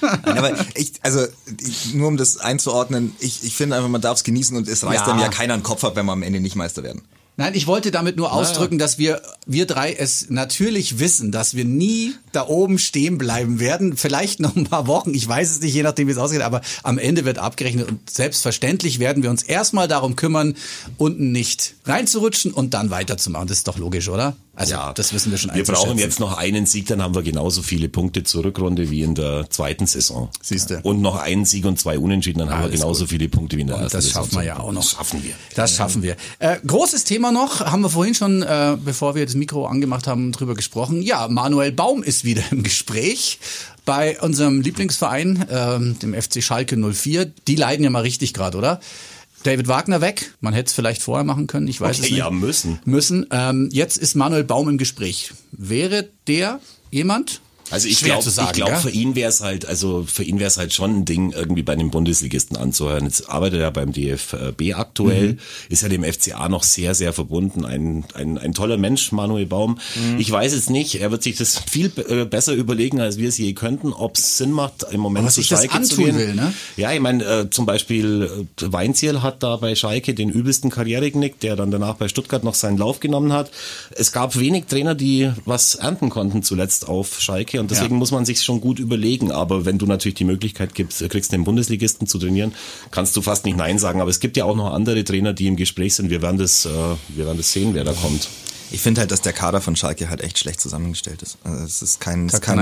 Nein, 0.00 0.38
aber 0.38 0.54
ich, 0.74 0.92
also 1.02 1.24
nur 1.94 2.08
um 2.08 2.16
das 2.16 2.36
einzuordnen, 2.36 3.14
ich, 3.20 3.44
ich 3.44 3.56
finde 3.56 3.76
einfach, 3.76 3.88
man 3.88 4.00
darf 4.00 4.18
es 4.18 4.24
genießen 4.24 4.56
und 4.56 4.68
es 4.68 4.84
reißt 4.84 5.06
ja. 5.06 5.12
einem 5.12 5.20
ja 5.20 5.28
keiner 5.28 5.54
einen 5.54 5.62
Kopf 5.62 5.84
ab, 5.84 5.96
wenn 5.96 6.06
wir 6.06 6.12
am 6.12 6.22
Ende 6.22 6.40
nicht 6.40 6.56
Meister 6.56 6.82
werden. 6.82 7.02
Nein, 7.38 7.54
ich 7.54 7.66
wollte 7.66 7.90
damit 7.90 8.16
nur 8.16 8.34
ausdrücken, 8.34 8.78
dass 8.78 8.98
wir, 8.98 9.22
wir 9.46 9.66
drei 9.66 9.94
es 9.94 10.28
natürlich 10.28 10.98
wissen, 10.98 11.32
dass 11.32 11.54
wir 11.54 11.64
nie 11.64 12.14
da 12.32 12.46
oben 12.46 12.78
stehen 12.78 13.16
bleiben 13.16 13.58
werden. 13.58 13.96
Vielleicht 13.96 14.38
noch 14.38 14.54
ein 14.54 14.64
paar 14.64 14.86
Wochen, 14.86 15.14
ich 15.14 15.26
weiß 15.26 15.50
es 15.50 15.60
nicht, 15.62 15.72
je 15.72 15.82
nachdem 15.82 16.08
wie 16.08 16.12
es 16.12 16.18
ausgeht, 16.18 16.42
aber 16.42 16.60
am 16.82 16.98
Ende 16.98 17.24
wird 17.24 17.38
abgerechnet 17.38 17.88
und 17.88 18.10
selbstverständlich 18.10 18.98
werden 18.98 19.22
wir 19.22 19.30
uns 19.30 19.42
erstmal 19.42 19.88
darum 19.88 20.14
kümmern, 20.14 20.56
unten 20.98 21.32
nicht 21.32 21.74
reinzurutschen 21.86 22.52
und 22.52 22.74
dann 22.74 22.90
weiterzumachen. 22.90 23.48
Das 23.48 23.58
ist 23.58 23.68
doch 23.68 23.78
logisch, 23.78 24.10
oder? 24.10 24.36
Also 24.62 24.74
ja, 24.74 24.92
das 24.92 25.12
wissen 25.12 25.32
wir 25.32 25.38
schon. 25.38 25.54
Wir 25.54 25.64
brauchen 25.64 25.98
jetzt 25.98 26.20
noch 26.20 26.36
einen 26.36 26.66
Sieg, 26.66 26.86
dann 26.86 27.02
haben 27.02 27.14
wir 27.14 27.22
genauso 27.22 27.62
viele 27.62 27.88
Punkte 27.88 28.22
zur 28.22 28.44
Rückrunde 28.44 28.90
wie 28.90 29.02
in 29.02 29.14
der 29.14 29.50
zweiten 29.50 29.86
Saison. 29.86 30.30
Siehst 30.40 30.70
du. 30.70 30.80
Und 30.82 31.00
noch 31.00 31.16
einen 31.16 31.44
Sieg 31.44 31.64
und 31.64 31.80
zwei 31.80 31.98
Unentschieden, 31.98 32.38
dann 32.38 32.50
haben 32.50 32.62
wir 32.64 32.70
genauso 32.70 33.04
gut. 33.04 33.10
viele 33.10 33.28
Punkte 33.28 33.56
wie 33.56 33.62
in 33.62 33.66
der 33.66 33.76
und 33.76 33.82
ersten 33.82 33.98
das 33.98 34.04
Saison. 34.04 34.22
Das 34.22 34.30
schaffen 34.30 34.40
wir 34.40 34.46
ja 34.46 34.60
auch 34.60 34.72
noch. 34.72 34.82
Das 34.82 34.90
schaffen 34.92 35.24
wir. 35.24 35.34
Das 35.54 35.76
schaffen 35.76 36.02
wir. 36.02 36.16
Äh, 36.38 36.58
großes 36.66 37.04
Thema 37.04 37.32
noch, 37.32 37.60
haben 37.60 37.82
wir 37.82 37.90
vorhin 37.90 38.14
schon, 38.14 38.42
äh, 38.42 38.76
bevor 38.82 39.14
wir 39.14 39.24
das 39.26 39.34
Mikro 39.34 39.66
angemacht 39.66 40.06
haben, 40.06 40.30
drüber 40.32 40.54
gesprochen. 40.54 41.02
Ja, 41.02 41.26
Manuel 41.28 41.72
Baum 41.72 42.02
ist 42.02 42.24
wieder 42.24 42.42
im 42.50 42.62
Gespräch 42.62 43.38
bei 43.84 44.20
unserem 44.20 44.60
Lieblingsverein, 44.60 45.48
äh, 45.48 45.80
dem 46.00 46.14
FC 46.14 46.42
Schalke 46.42 46.76
04. 46.76 47.26
Die 47.48 47.56
leiden 47.56 47.84
ja 47.84 47.90
mal 47.90 48.02
richtig 48.02 48.32
gerade, 48.32 48.58
oder? 48.58 48.80
David 49.42 49.68
Wagner 49.68 50.00
weg. 50.00 50.32
Man 50.40 50.54
hätte 50.54 50.68
es 50.68 50.72
vielleicht 50.72 51.02
vorher 51.02 51.24
machen 51.24 51.46
können, 51.46 51.68
ich 51.68 51.80
weiß 51.80 51.98
okay, 51.98 52.06
es 52.06 52.10
nicht. 52.10 52.18
Ja, 52.18 52.30
müssen. 52.30 52.78
Müssen. 52.84 53.26
Ähm, 53.30 53.68
jetzt 53.70 53.98
ist 53.98 54.14
Manuel 54.14 54.44
Baum 54.44 54.68
im 54.68 54.78
Gespräch. 54.78 55.32
Wäre 55.52 56.08
der 56.26 56.60
jemand, 56.90 57.41
also 57.72 57.88
ich 57.88 58.00
glaube, 58.00 58.28
ich 58.28 58.52
glaube, 58.52 58.76
für 58.76 58.90
ihn 58.90 59.14
wäre 59.14 59.28
es 59.28 59.40
halt, 59.40 59.66
also 59.66 60.04
für 60.06 60.22
ihn 60.22 60.38
wäre 60.38 60.48
es 60.48 60.58
halt 60.58 60.72
schon 60.72 60.98
ein 60.98 61.04
Ding, 61.04 61.32
irgendwie 61.32 61.62
bei 61.62 61.74
den 61.74 61.90
Bundesligisten 61.90 62.56
anzuhören. 62.56 63.04
Jetzt 63.04 63.28
arbeitet 63.28 63.60
er 63.60 63.70
beim 63.70 63.92
DFB 63.92 64.74
aktuell, 64.74 65.34
mhm. 65.34 65.38
ist 65.68 65.82
ja 65.82 65.88
dem 65.88 66.04
FCA 66.04 66.48
noch 66.48 66.62
sehr, 66.62 66.94
sehr 66.94 67.12
verbunden. 67.12 67.64
Ein, 67.64 68.04
ein, 68.14 68.38
ein 68.38 68.52
toller 68.52 68.76
Mensch, 68.76 69.12
Manuel 69.12 69.46
Baum. 69.46 69.78
Mhm. 69.94 70.20
Ich 70.20 70.30
weiß 70.30 70.52
es 70.52 70.68
nicht, 70.70 70.96
er 70.96 71.10
wird 71.10 71.22
sich 71.22 71.36
das 71.36 71.58
viel 71.70 71.90
äh, 72.08 72.24
besser 72.24 72.52
überlegen, 72.52 73.00
als 73.00 73.16
wir 73.16 73.28
es 73.28 73.38
je 73.38 73.54
könnten, 73.54 73.92
ob 73.92 74.16
es 74.16 74.36
Sinn 74.36 74.52
macht, 74.52 74.84
im 74.90 75.00
Moment 75.00 75.30
zu 75.30 75.42
Schalke 75.42 75.80
zu 75.82 75.96
gehen. 75.96 76.16
Will, 76.16 76.34
ne? 76.34 76.52
Ja, 76.76 76.92
ich 76.92 77.00
meine, 77.00 77.24
äh, 77.24 77.50
zum 77.50 77.64
Beispiel 77.64 78.46
äh, 78.60 78.72
Weinziel 78.72 79.22
hat 79.22 79.42
da 79.42 79.56
bei 79.56 79.74
Schalke 79.74 80.14
den 80.14 80.28
übelsten 80.28 80.70
Karriereknick, 80.70 81.40
der 81.40 81.56
dann 81.56 81.70
danach 81.70 81.94
bei 81.94 82.08
Stuttgart 82.08 82.44
noch 82.44 82.54
seinen 82.54 82.76
Lauf 82.76 83.00
genommen 83.00 83.32
hat. 83.32 83.50
Es 83.92 84.12
gab 84.12 84.38
wenig 84.38 84.66
Trainer, 84.66 84.94
die 84.94 85.30
was 85.44 85.74
ernten 85.74 86.10
konnten 86.10 86.42
zuletzt 86.42 86.88
auf 86.88 87.20
Schalke 87.20 87.61
und 87.62 87.70
deswegen 87.70 87.94
ja. 87.94 87.98
muss 87.98 88.10
man 88.10 88.24
sich 88.24 88.42
schon 88.42 88.60
gut 88.60 88.78
überlegen. 88.78 89.32
Aber 89.32 89.64
wenn 89.64 89.78
du 89.78 89.86
natürlich 89.86 90.16
die 90.16 90.24
Möglichkeit 90.24 90.74
gibst, 90.74 91.08
kriegst 91.08 91.32
den 91.32 91.44
Bundesligisten 91.44 92.06
zu 92.06 92.18
trainieren, 92.18 92.52
kannst 92.90 93.16
du 93.16 93.22
fast 93.22 93.44
nicht 93.44 93.56
Nein 93.56 93.78
sagen. 93.78 94.00
Aber 94.00 94.10
es 94.10 94.20
gibt 94.20 94.36
ja 94.36 94.44
auch 94.44 94.56
noch 94.56 94.72
andere 94.72 95.02
Trainer, 95.04 95.32
die 95.32 95.46
im 95.46 95.56
Gespräch 95.56 95.94
sind. 95.94 96.10
Wir 96.10 96.20
werden 96.22 96.38
das, 96.38 96.66
äh, 96.66 96.68
wir 97.08 97.26
werden 97.26 97.38
das 97.38 97.52
sehen, 97.52 97.74
wer 97.74 97.84
da 97.84 97.92
kommt. 97.92 98.28
Ich 98.72 98.80
finde 98.80 99.02
halt, 99.02 99.10
dass 99.10 99.20
der 99.20 99.34
Kader 99.34 99.60
von 99.60 99.76
Schalke 99.76 100.08
halt 100.08 100.22
echt 100.22 100.38
schlecht 100.38 100.60
zusammengestellt 100.60 101.22
ist. 101.22 101.38
Also 101.44 101.64
es 101.64 101.82
ist 101.82 102.00
kein, 102.00 102.28
da 102.28 102.38
kein, 102.38 102.56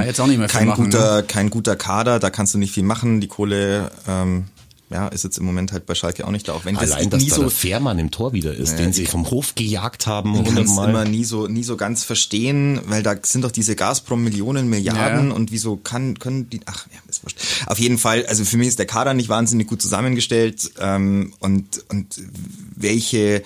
kein, 0.48 0.66
machen, 0.66 0.84
guter, 0.84 1.16
ne? 1.18 1.22
kein 1.22 1.50
guter 1.50 1.76
Kader, 1.76 2.18
da 2.18 2.30
kannst 2.30 2.52
du 2.52 2.58
nicht 2.58 2.72
viel 2.74 2.82
machen. 2.82 3.20
Die 3.20 3.28
Kohle 3.28 3.92
ähm, 4.08 4.46
ja, 4.90 5.06
ist 5.08 5.22
jetzt 5.22 5.38
im 5.38 5.44
Moment 5.44 5.72
halt 5.72 5.86
bei 5.86 5.94
Schalke 5.94 6.26
auch 6.26 6.32
nicht 6.32 6.48
da. 6.48 6.52
Auch 6.52 6.64
wenn 6.64 6.76
Allein, 6.76 6.90
das 6.90 7.10
dass 7.10 7.22
nie 7.22 7.28
da 7.28 7.36
so 7.36 7.42
der 7.42 7.50
Fährmann 7.50 7.98
im 8.00 8.10
Tor 8.10 8.32
wieder 8.32 8.52
ist, 8.52 8.72
ja, 8.72 8.78
den 8.78 8.92
sie 8.92 9.06
vom 9.06 9.30
Hof 9.30 9.54
gejagt 9.54 10.06
haben. 10.08 10.34
Es 10.34 10.70
immer 10.72 11.04
nie 11.04 11.24
so, 11.24 11.46
nie 11.46 11.62
so 11.62 11.76
ganz 11.76 12.02
verstehen, 12.02 12.80
weil 12.86 13.04
da 13.04 13.14
sind 13.22 13.44
doch 13.44 13.52
diese 13.52 13.76
Gazprom 13.76 14.24
Millionen, 14.24 14.68
Milliarden 14.68 15.28
ja. 15.28 15.34
und 15.34 15.52
wieso 15.52 15.76
kann, 15.76 16.18
können 16.18 16.50
die, 16.50 16.60
ach, 16.66 16.86
ja, 16.92 16.98
ist 17.08 17.22
wurscht. 17.22 17.38
Auf 17.66 17.78
jeden 17.78 17.98
Fall, 17.98 18.26
also 18.26 18.44
für 18.44 18.56
mich 18.56 18.66
ist 18.66 18.80
der 18.80 18.86
Kader 18.86 19.14
nicht 19.14 19.28
wahnsinnig 19.28 19.68
gut 19.68 19.80
zusammengestellt 19.80 20.72
ähm, 20.80 21.34
und, 21.38 21.84
und 21.88 22.20
welche 22.74 23.44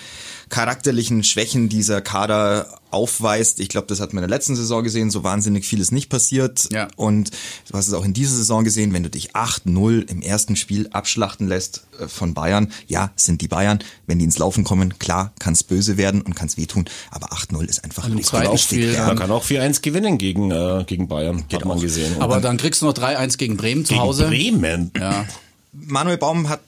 charakterlichen 0.55 1.25
Schwächen 1.25 1.69
dieser 1.69 2.01
Kader 2.01 2.79
aufweist. 2.93 3.59
Ich 3.59 3.69
glaube, 3.69 3.89
das 3.89 3.99
hat 3.99 4.13
man 4.13 4.23
in 4.23 4.31
der 4.31 4.37
letzten 4.39 4.55
Saison 4.55 4.85
gesehen, 4.85 5.11
so 5.11 5.25
wahnsinnig 5.25 5.67
vieles 5.67 5.91
nicht 5.91 6.09
passiert. 6.09 6.69
Ja. 6.73 6.87
Und 6.95 7.33
du 7.69 7.77
hast 7.77 7.89
es 7.89 7.93
auch 7.93 8.05
in 8.05 8.13
dieser 8.13 8.37
Saison 8.37 8.63
gesehen, 8.63 8.93
wenn 8.93 9.03
du 9.03 9.11
dich 9.11 9.33
8-0 9.33 10.09
im 10.09 10.23
ersten 10.23 10.55
Spiel 10.55 10.89
abschlachten 10.93 11.49
lässt 11.49 11.89
äh, 11.99 12.07
von 12.07 12.35
Bayern, 12.35 12.71
ja, 12.87 13.11
sind 13.17 13.41
die 13.41 13.49
Bayern. 13.49 13.81
Wenn 14.07 14.21
die 14.21 14.27
ins 14.27 14.39
Laufen 14.39 14.63
kommen, 14.63 14.97
klar, 15.01 15.33
kann 15.41 15.55
es 15.55 15.65
böse 15.65 15.97
werden 15.97 16.23
und 16.23 16.37
kann 16.37 16.47
es 16.47 16.57
wehtun, 16.57 16.85
aber 17.11 17.33
8-0 17.33 17.65
ist 17.65 17.83
einfach 17.83 18.05
ein 18.05 18.23
zweiten 18.23 18.57
Spiel. 18.57 18.95
Ja. 18.95 19.09
Man 19.09 19.19
kann 19.19 19.33
auch 19.33 19.45
4-1 19.45 19.83
gewinnen 19.83 20.19
gegen, 20.19 20.53
äh, 20.53 20.85
gegen 20.87 21.09
Bayern, 21.09 21.49
Geht 21.49 21.63
hat 21.63 21.67
man 21.67 21.79
auch. 21.79 21.83
gesehen. 21.83 22.23
aber 22.23 22.35
dann, 22.35 22.43
dann 22.43 22.57
kriegst 22.59 22.81
du 22.81 22.87
noch 22.87 22.95
3-1 22.95 23.39
gegen 23.39 23.57
Bremen 23.57 23.85
zu 23.85 23.95
gegen 23.95 24.05
Hause. 24.05 24.29
Bremen? 24.29 24.93
Ja. 24.97 25.27
Manuel 25.73 26.19
Baum 26.19 26.49
hat 26.49 26.61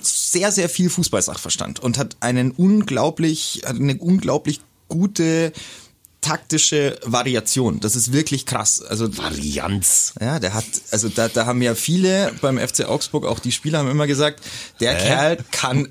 sehr, 0.00 0.52
sehr 0.52 0.68
viel 0.68 0.90
Fußballsachverstand 0.90 1.80
und 1.80 1.98
hat 1.98 2.16
einen 2.20 2.50
unglaublich, 2.50 3.62
hat 3.64 3.76
eine 3.76 3.96
unglaublich 3.96 4.60
gute 4.88 5.52
taktische 6.26 6.98
Variation. 7.04 7.78
Das 7.78 7.94
ist 7.94 8.12
wirklich 8.12 8.46
krass. 8.46 8.82
Also 8.82 9.16
Varianz. 9.16 10.12
Ja, 10.20 10.40
der 10.40 10.54
hat, 10.54 10.64
also 10.90 11.08
da, 11.08 11.28
da 11.28 11.46
haben 11.46 11.62
ja 11.62 11.76
viele 11.76 12.32
beim 12.40 12.58
FC 12.58 12.84
Augsburg, 12.84 13.24
auch 13.24 13.38
die 13.38 13.52
Spieler 13.52 13.78
haben 13.78 13.88
immer 13.88 14.08
gesagt, 14.08 14.42
der 14.80 14.98
äh? 14.98 15.06
Kerl 15.06 15.38
kann 15.52 15.86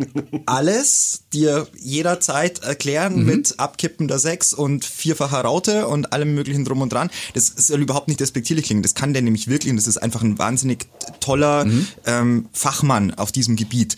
alles 0.46 1.22
dir 1.32 1.68
jederzeit 1.80 2.64
erklären 2.64 3.22
mhm. 3.22 3.26
mit 3.26 3.60
abkippender 3.62 4.20
Sechs 4.20 4.54
und 4.54 4.84
vierfacher 4.84 5.40
Raute 5.40 5.88
und 5.88 6.12
allem 6.12 6.36
möglichen 6.36 6.66
drum 6.66 6.82
und 6.82 6.92
dran. 6.92 7.10
Das 7.34 7.48
soll 7.56 7.82
überhaupt 7.82 8.10
nicht 8.10 8.20
despektierlich 8.20 8.66
klingen. 8.66 8.84
Das 8.84 8.94
kann 8.94 9.14
der 9.14 9.22
nämlich 9.22 9.48
wirklich 9.48 9.72
und 9.72 9.78
das 9.78 9.88
ist 9.88 9.98
einfach 9.98 10.22
ein 10.22 10.38
wahnsinnig 10.38 10.88
toller 11.22 11.64
mhm. 11.64 11.88
ähm, 12.06 12.50
Fachmann 12.52 13.14
auf 13.14 13.32
diesem 13.32 13.56
Gebiet 13.56 13.96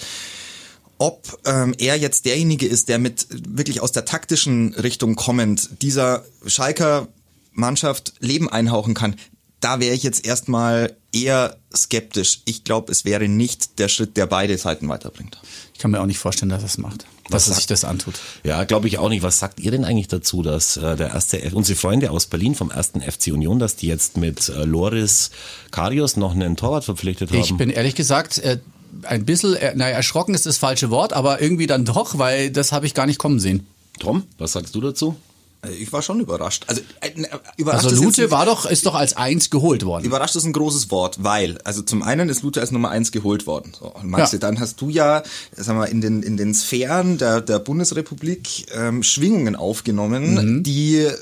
ob 0.97 1.39
ähm, 1.45 1.75
er 1.77 1.97
jetzt 1.97 2.25
derjenige 2.25 2.65
ist, 2.65 2.89
der 2.89 2.99
mit 2.99 3.27
wirklich 3.29 3.81
aus 3.81 3.91
der 3.91 4.05
taktischen 4.05 4.73
Richtung 4.73 5.15
kommend 5.15 5.81
dieser 5.81 6.25
Schalker 6.45 7.07
Mannschaft 7.51 8.13
Leben 8.19 8.49
einhauchen 8.49 8.93
kann, 8.93 9.15
da 9.59 9.79
wäre 9.79 9.95
ich 9.95 10.03
jetzt 10.03 10.25
erstmal 10.25 10.95
eher 11.11 11.57
skeptisch. 11.75 12.41
Ich 12.45 12.63
glaube, 12.63 12.91
es 12.91 13.05
wäre 13.05 13.27
nicht 13.27 13.79
der 13.79 13.87
Schritt, 13.87 14.15
der 14.15 14.27
beide 14.27 14.57
Seiten 14.57 14.87
weiterbringt. 14.87 15.41
Ich 15.73 15.79
kann 15.79 15.91
mir 15.91 15.99
auch 15.99 16.05
nicht 16.05 16.19
vorstellen, 16.19 16.49
dass 16.49 16.61
er 16.61 16.67
es 16.67 16.77
macht, 16.77 17.05
dass 17.29 17.45
sagt, 17.45 17.55
er 17.55 17.55
sich 17.57 17.67
das 17.67 17.83
antut. 17.83 18.15
Ja, 18.43 18.63
glaube 18.65 18.87
ich 18.87 18.99
auch 18.99 19.09
nicht. 19.09 19.23
Was 19.23 19.39
sagt 19.39 19.59
ihr 19.59 19.71
denn 19.71 19.83
eigentlich 19.83 20.07
dazu, 20.07 20.43
dass 20.43 20.77
äh, 20.77 20.95
der 20.95 21.09
erste, 21.09 21.39
unsere 21.53 21.77
Freunde 21.77 22.11
aus 22.11 22.27
Berlin 22.27 22.53
vom 22.53 22.69
ersten 22.69 23.01
FC 23.01 23.27
Union, 23.27 23.57
dass 23.57 23.75
die 23.75 23.87
jetzt 23.87 24.17
mit 24.17 24.49
äh, 24.49 24.63
Loris 24.63 25.31
Karius 25.71 26.17
noch 26.17 26.33
einen 26.33 26.55
Torwart 26.55 26.85
verpflichtet 26.85 27.31
haben? 27.31 27.39
Ich 27.39 27.55
bin 27.55 27.69
ehrlich 27.69 27.95
gesagt, 27.95 28.37
äh, 28.39 28.59
ein 29.03 29.25
bisschen, 29.25 29.55
äh, 29.55 29.75
naja, 29.75 29.95
erschrocken 29.95 30.33
ist 30.33 30.45
das 30.45 30.57
falsche 30.57 30.89
Wort, 30.89 31.13
aber 31.13 31.41
irgendwie 31.41 31.67
dann 31.67 31.85
doch, 31.85 32.17
weil 32.17 32.51
das 32.51 32.71
habe 32.71 32.85
ich 32.85 32.93
gar 32.93 33.05
nicht 33.05 33.19
kommen 33.19 33.39
sehen. 33.39 33.67
Tom, 33.99 34.23
was 34.37 34.53
sagst 34.53 34.75
du 34.75 34.81
dazu? 34.81 35.15
Äh, 35.65 35.71
ich 35.71 35.91
war 35.91 36.01
schon 36.01 36.19
überrascht. 36.19 36.65
Also, 36.67 36.81
äh, 37.01 37.11
überrascht 37.57 37.85
also 37.85 38.03
Lute 38.03 38.31
war 38.31 38.45
doch, 38.45 38.65
ist 38.65 38.85
doch 38.85 38.95
als 38.95 39.15
eins 39.15 39.49
geholt 39.49 39.85
worden. 39.85 40.05
Überrascht 40.05 40.35
ist 40.35 40.45
ein 40.45 40.53
großes 40.53 40.91
Wort, 40.91 41.23
weil, 41.23 41.57
also 41.63 41.81
zum 41.81 42.03
einen 42.03 42.29
ist 42.29 42.43
Lute 42.43 42.61
als 42.61 42.71
Nummer 42.71 42.89
eins 42.89 43.11
geholt 43.11 43.47
worden. 43.47 43.73
So, 43.77 43.93
und 43.93 44.09
Maxi, 44.09 44.35
ja. 44.35 44.39
dann 44.39 44.59
hast 44.59 44.81
du 44.81 44.89
ja, 44.89 45.23
sagen 45.55 45.79
wir, 45.79 45.87
in 45.87 46.01
den, 46.01 46.23
in 46.23 46.37
den 46.37 46.53
Sphären 46.53 47.17
der, 47.17 47.41
der 47.41 47.59
Bundesrepublik 47.59 48.67
ähm, 48.73 49.03
Schwingungen 49.03 49.55
aufgenommen, 49.55 50.57
mhm. 50.57 50.63
die 50.63 50.97
äh, 50.97 51.15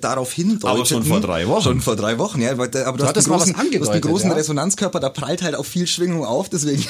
darauf 0.00 0.32
hindeuten. 0.32 0.66
Aber 0.66 0.86
schon 0.86 1.04
vor 1.04 1.20
drei 1.20 1.48
Wochen. 1.48 1.62
Schon 1.62 1.80
vor 1.80 1.96
drei 1.96 2.18
Wochen, 2.18 2.40
ja. 2.40 2.52
Aber 2.52 2.68
du, 2.68 2.78
du 2.78 3.04
hast, 3.04 3.16
einen 3.16 3.26
großen, 3.26 3.54
du 3.54 3.80
hast 3.80 3.88
einen 3.88 4.00
großen 4.00 4.30
ja? 4.30 4.36
Resonanzkörper, 4.36 5.00
da 5.00 5.08
prallt 5.08 5.42
halt 5.42 5.54
auch 5.54 5.64
viel 5.64 5.86
Schwingung 5.86 6.24
auf, 6.24 6.48
deswegen 6.48 6.82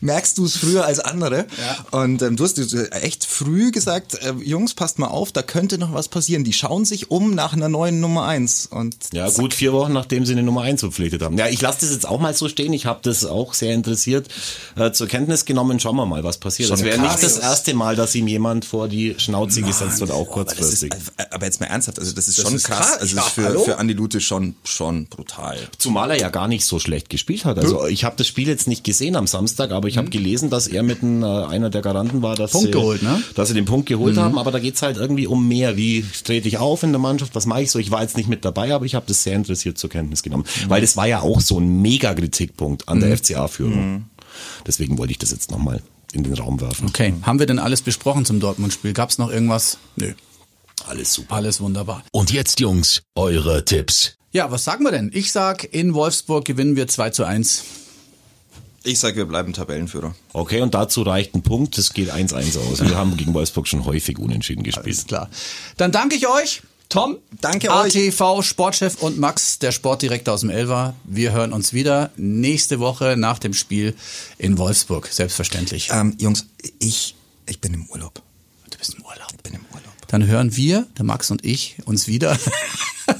merkst 0.00 0.38
du 0.38 0.44
es 0.44 0.56
früher 0.56 0.84
als 0.84 1.00
andere. 1.00 1.46
Ja. 1.58 2.00
Und 2.00 2.22
ähm, 2.22 2.36
du 2.36 2.44
hast 2.44 2.58
echt 2.92 3.24
früh 3.24 3.70
gesagt, 3.70 4.14
äh, 4.14 4.32
Jungs, 4.42 4.74
passt 4.76 4.98
mal 4.98 5.08
auf, 5.08 5.32
da 5.32 5.42
könnte 5.42 5.78
noch 5.78 5.92
was 5.92 6.08
passieren. 6.08 6.44
Die 6.44 6.52
schauen 6.52 6.84
sich 6.84 7.10
um 7.10 7.34
nach 7.34 7.52
einer 7.52 7.68
neuen 7.68 8.00
Nummer 8.00 8.26
eins 8.26 8.66
und 8.66 8.96
Ja, 9.12 9.28
gut 9.30 9.54
vier 9.54 9.72
Wochen, 9.72 9.92
nachdem 9.92 10.24
sie 10.24 10.32
eine 10.32 10.42
Nummer 10.42 10.62
eins 10.62 10.80
verpflichtet 10.80 11.22
haben. 11.22 11.36
Ja, 11.36 11.48
ich 11.48 11.60
lasse 11.60 11.80
das 11.80 11.90
jetzt 11.90 12.06
auch 12.06 12.20
mal 12.20 12.34
so 12.34 12.48
stehen. 12.48 12.72
Ich 12.72 12.86
habe 12.86 13.00
das 13.02 13.24
auch 13.24 13.54
sehr 13.54 13.74
interessiert 13.74 14.28
äh, 14.76 14.92
zur 14.92 15.08
Kenntnis 15.08 15.44
genommen. 15.44 15.80
Schauen 15.80 15.96
wir 15.96 16.06
mal, 16.06 16.22
was 16.22 16.38
passiert. 16.38 16.70
Es 16.70 16.84
wäre 16.84 17.00
nicht 17.00 17.22
das 17.22 17.38
erste 17.38 17.74
Mal, 17.74 17.96
dass 17.96 18.14
ihm 18.14 18.28
jemand 18.28 18.64
vor 18.64 18.88
die 18.88 19.14
Schnauze 19.18 19.60
Mann, 19.60 19.70
gesetzt 19.70 20.00
wird, 20.00 20.10
auch 20.10 20.28
kurzfristig. 20.28 20.92
Aber, 20.92 21.34
aber, 21.34 21.46
jetzt 21.46 21.60
mal 21.60 21.66
ernsthaft, 21.66 21.98
also 21.98 22.12
das 22.12 22.28
ist 22.28 22.38
das 22.38 22.44
schon 22.44 22.54
ist 22.54 22.64
krass. 22.64 22.78
krass. 22.78 22.98
Also 23.00 23.16
das 23.16 23.26
ist 23.26 23.32
für, 23.32 23.58
für 23.60 23.78
Andi 23.78 23.94
Lute 23.94 24.20
schon, 24.20 24.54
schon 24.64 25.06
brutal. 25.06 25.56
Zumal 25.78 26.10
er 26.10 26.18
ja 26.18 26.28
gar 26.28 26.48
nicht 26.48 26.64
so 26.64 26.78
schlecht 26.78 27.08
gespielt 27.08 27.44
hat. 27.44 27.58
Also 27.58 27.86
ich 27.86 28.04
habe 28.04 28.16
das 28.16 28.26
Spiel 28.26 28.48
jetzt 28.48 28.68
nicht 28.68 28.84
gesehen 28.84 29.16
am 29.16 29.26
Samstag, 29.26 29.70
aber 29.70 29.88
ich 29.88 29.96
habe 29.96 30.08
mhm. 30.08 30.12
gelesen, 30.12 30.50
dass 30.50 30.66
er 30.66 30.82
mit 30.82 31.02
ein, 31.02 31.22
äh, 31.22 31.26
einer 31.26 31.70
der 31.70 31.82
Garanten 31.82 32.22
war, 32.22 32.36
dass 32.36 32.52
Punkt 32.52 32.66
sie, 32.66 32.72
geholt, 32.72 33.02
ne? 33.02 33.22
dass 33.34 33.48
sie 33.48 33.54
den 33.54 33.64
Punkt 33.64 33.88
geholt 33.88 34.16
mhm. 34.16 34.20
haben. 34.20 34.38
Aber 34.38 34.52
da 34.56 34.60
geht's 34.60 34.80
halt 34.80 34.96
irgendwie 34.96 35.26
um 35.26 35.46
mehr. 35.46 35.76
Wie 35.76 36.02
trete 36.24 36.48
ich 36.48 36.56
auf 36.56 36.82
in 36.82 36.92
der 36.92 36.98
Mannschaft? 36.98 37.34
Was 37.34 37.44
mache 37.44 37.62
ich 37.62 37.70
so? 37.70 37.78
Ich 37.78 37.90
war 37.90 38.00
jetzt 38.00 38.16
nicht 38.16 38.28
mit 38.28 38.44
dabei, 38.44 38.74
aber 38.74 38.86
ich 38.86 38.94
habe 38.94 39.04
das 39.06 39.22
sehr 39.22 39.34
interessiert 39.34 39.76
zur 39.76 39.90
Kenntnis 39.90 40.22
genommen. 40.22 40.44
Mhm. 40.64 40.70
Weil 40.70 40.80
das 40.80 40.96
war 40.96 41.06
ja 41.06 41.20
auch 41.20 41.42
so 41.42 41.60
ein 41.60 41.82
Mega-Kritikpunkt 41.82 42.88
an 42.88 43.00
der 43.00 43.10
mhm. 43.10 43.18
FCA-Führung. 43.18 43.92
Mhm. 43.92 44.04
Deswegen 44.66 44.96
wollte 44.96 45.12
ich 45.12 45.18
das 45.18 45.30
jetzt 45.30 45.50
nochmal 45.50 45.82
in 46.12 46.22
den 46.22 46.32
Raum 46.32 46.58
werfen. 46.60 46.88
Okay, 46.88 47.12
haben 47.22 47.38
wir 47.38 47.46
denn 47.46 47.58
alles 47.58 47.82
besprochen 47.82 48.24
zum 48.24 48.40
Dortmund-Spiel? 48.40 48.94
Gab 48.94 49.10
es 49.10 49.18
noch 49.18 49.30
irgendwas? 49.30 49.76
Nö. 49.96 50.14
Alles 50.86 51.12
super. 51.12 51.34
Alles 51.34 51.60
wunderbar. 51.60 52.02
Und 52.12 52.32
jetzt, 52.32 52.58
Jungs, 52.60 53.02
eure 53.14 53.64
Tipps. 53.64 54.14
Ja, 54.32 54.50
was 54.50 54.64
sagen 54.64 54.84
wir 54.84 54.90
denn? 54.90 55.10
Ich 55.12 55.32
sag, 55.32 55.64
in 55.74 55.92
Wolfsburg 55.92 56.46
gewinnen 56.46 56.76
wir 56.76 56.88
2 56.88 57.10
zu 57.10 57.24
1. 57.24 57.64
Ich 58.86 59.00
sage, 59.00 59.16
wir 59.16 59.24
bleiben 59.24 59.52
Tabellenführer. 59.52 60.14
Okay, 60.32 60.60
und 60.60 60.72
dazu 60.72 61.02
reicht 61.02 61.34
ein 61.34 61.42
Punkt. 61.42 61.76
Es 61.76 61.92
geht 61.92 62.12
1-1 62.12 62.56
aus. 62.56 62.80
Wir 62.80 62.96
haben 62.96 63.16
gegen 63.16 63.34
Wolfsburg 63.34 63.66
schon 63.66 63.84
häufig 63.84 64.16
unentschieden 64.18 64.62
gespielt. 64.62 64.86
Alles 64.86 65.06
klar. 65.06 65.28
Dann 65.76 65.90
danke 65.90 66.14
ich 66.14 66.28
euch. 66.28 66.62
Tom, 66.88 67.16
Danke 67.40 67.72
euch. 67.72 67.96
ATV 67.96 68.42
Sportchef 68.42 69.02
und 69.02 69.18
Max, 69.18 69.58
der 69.58 69.72
Sportdirektor 69.72 70.34
aus 70.34 70.42
dem 70.42 70.50
Elver. 70.50 70.94
Wir 71.02 71.32
hören 71.32 71.52
uns 71.52 71.72
wieder 71.72 72.12
nächste 72.16 72.78
Woche 72.78 73.16
nach 73.16 73.40
dem 73.40 73.54
Spiel 73.54 73.96
in 74.38 74.56
Wolfsburg, 74.56 75.08
selbstverständlich. 75.08 75.90
Ähm, 75.92 76.14
Jungs, 76.20 76.46
ich, 76.78 77.16
ich 77.46 77.60
bin 77.60 77.74
im 77.74 77.86
Urlaub. 77.90 78.22
Du 78.70 78.78
bist 78.78 78.94
im 78.94 79.04
Urlaub. 79.04 79.26
Ich 79.34 79.42
bin 79.42 79.54
im 79.54 79.60
Urlaub. 79.62 79.65
Dann 80.08 80.26
hören 80.26 80.56
wir, 80.56 80.86
der 80.96 81.04
Max 81.04 81.30
und 81.30 81.44
ich, 81.44 81.76
uns 81.84 82.06
wieder. 82.06 82.36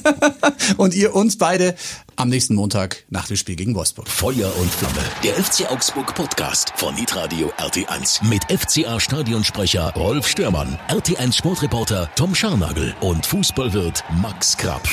und 0.77 0.95
ihr 0.95 1.15
uns 1.15 1.37
beide 1.37 1.75
am 2.15 2.29
nächsten 2.29 2.55
Montag 2.55 3.05
nach 3.09 3.27
dem 3.27 3.37
Spiel 3.37 3.55
gegen 3.55 3.75
Wolfsburg. 3.75 4.07
Feuer 4.07 4.51
und 4.57 4.71
Flamme. 4.71 4.95
Der 5.23 5.33
FC 5.33 5.69
Augsburg 5.71 6.13
Podcast 6.15 6.73
von 6.75 6.95
Nitradio 6.95 7.51
RT1 7.57 8.25
mit 8.27 8.43
FCA 8.51 8.99
Stadionsprecher 8.99 9.93
Rolf 9.95 10.27
Störmann, 10.27 10.79
RT1 10.89 11.37
Sportreporter 11.37 12.09
Tom 12.15 12.33
Scharnagel 12.33 12.95
und 13.01 13.25
Fußballwirt 13.25 14.03
Max 14.21 14.57
Krapf. 14.57 14.89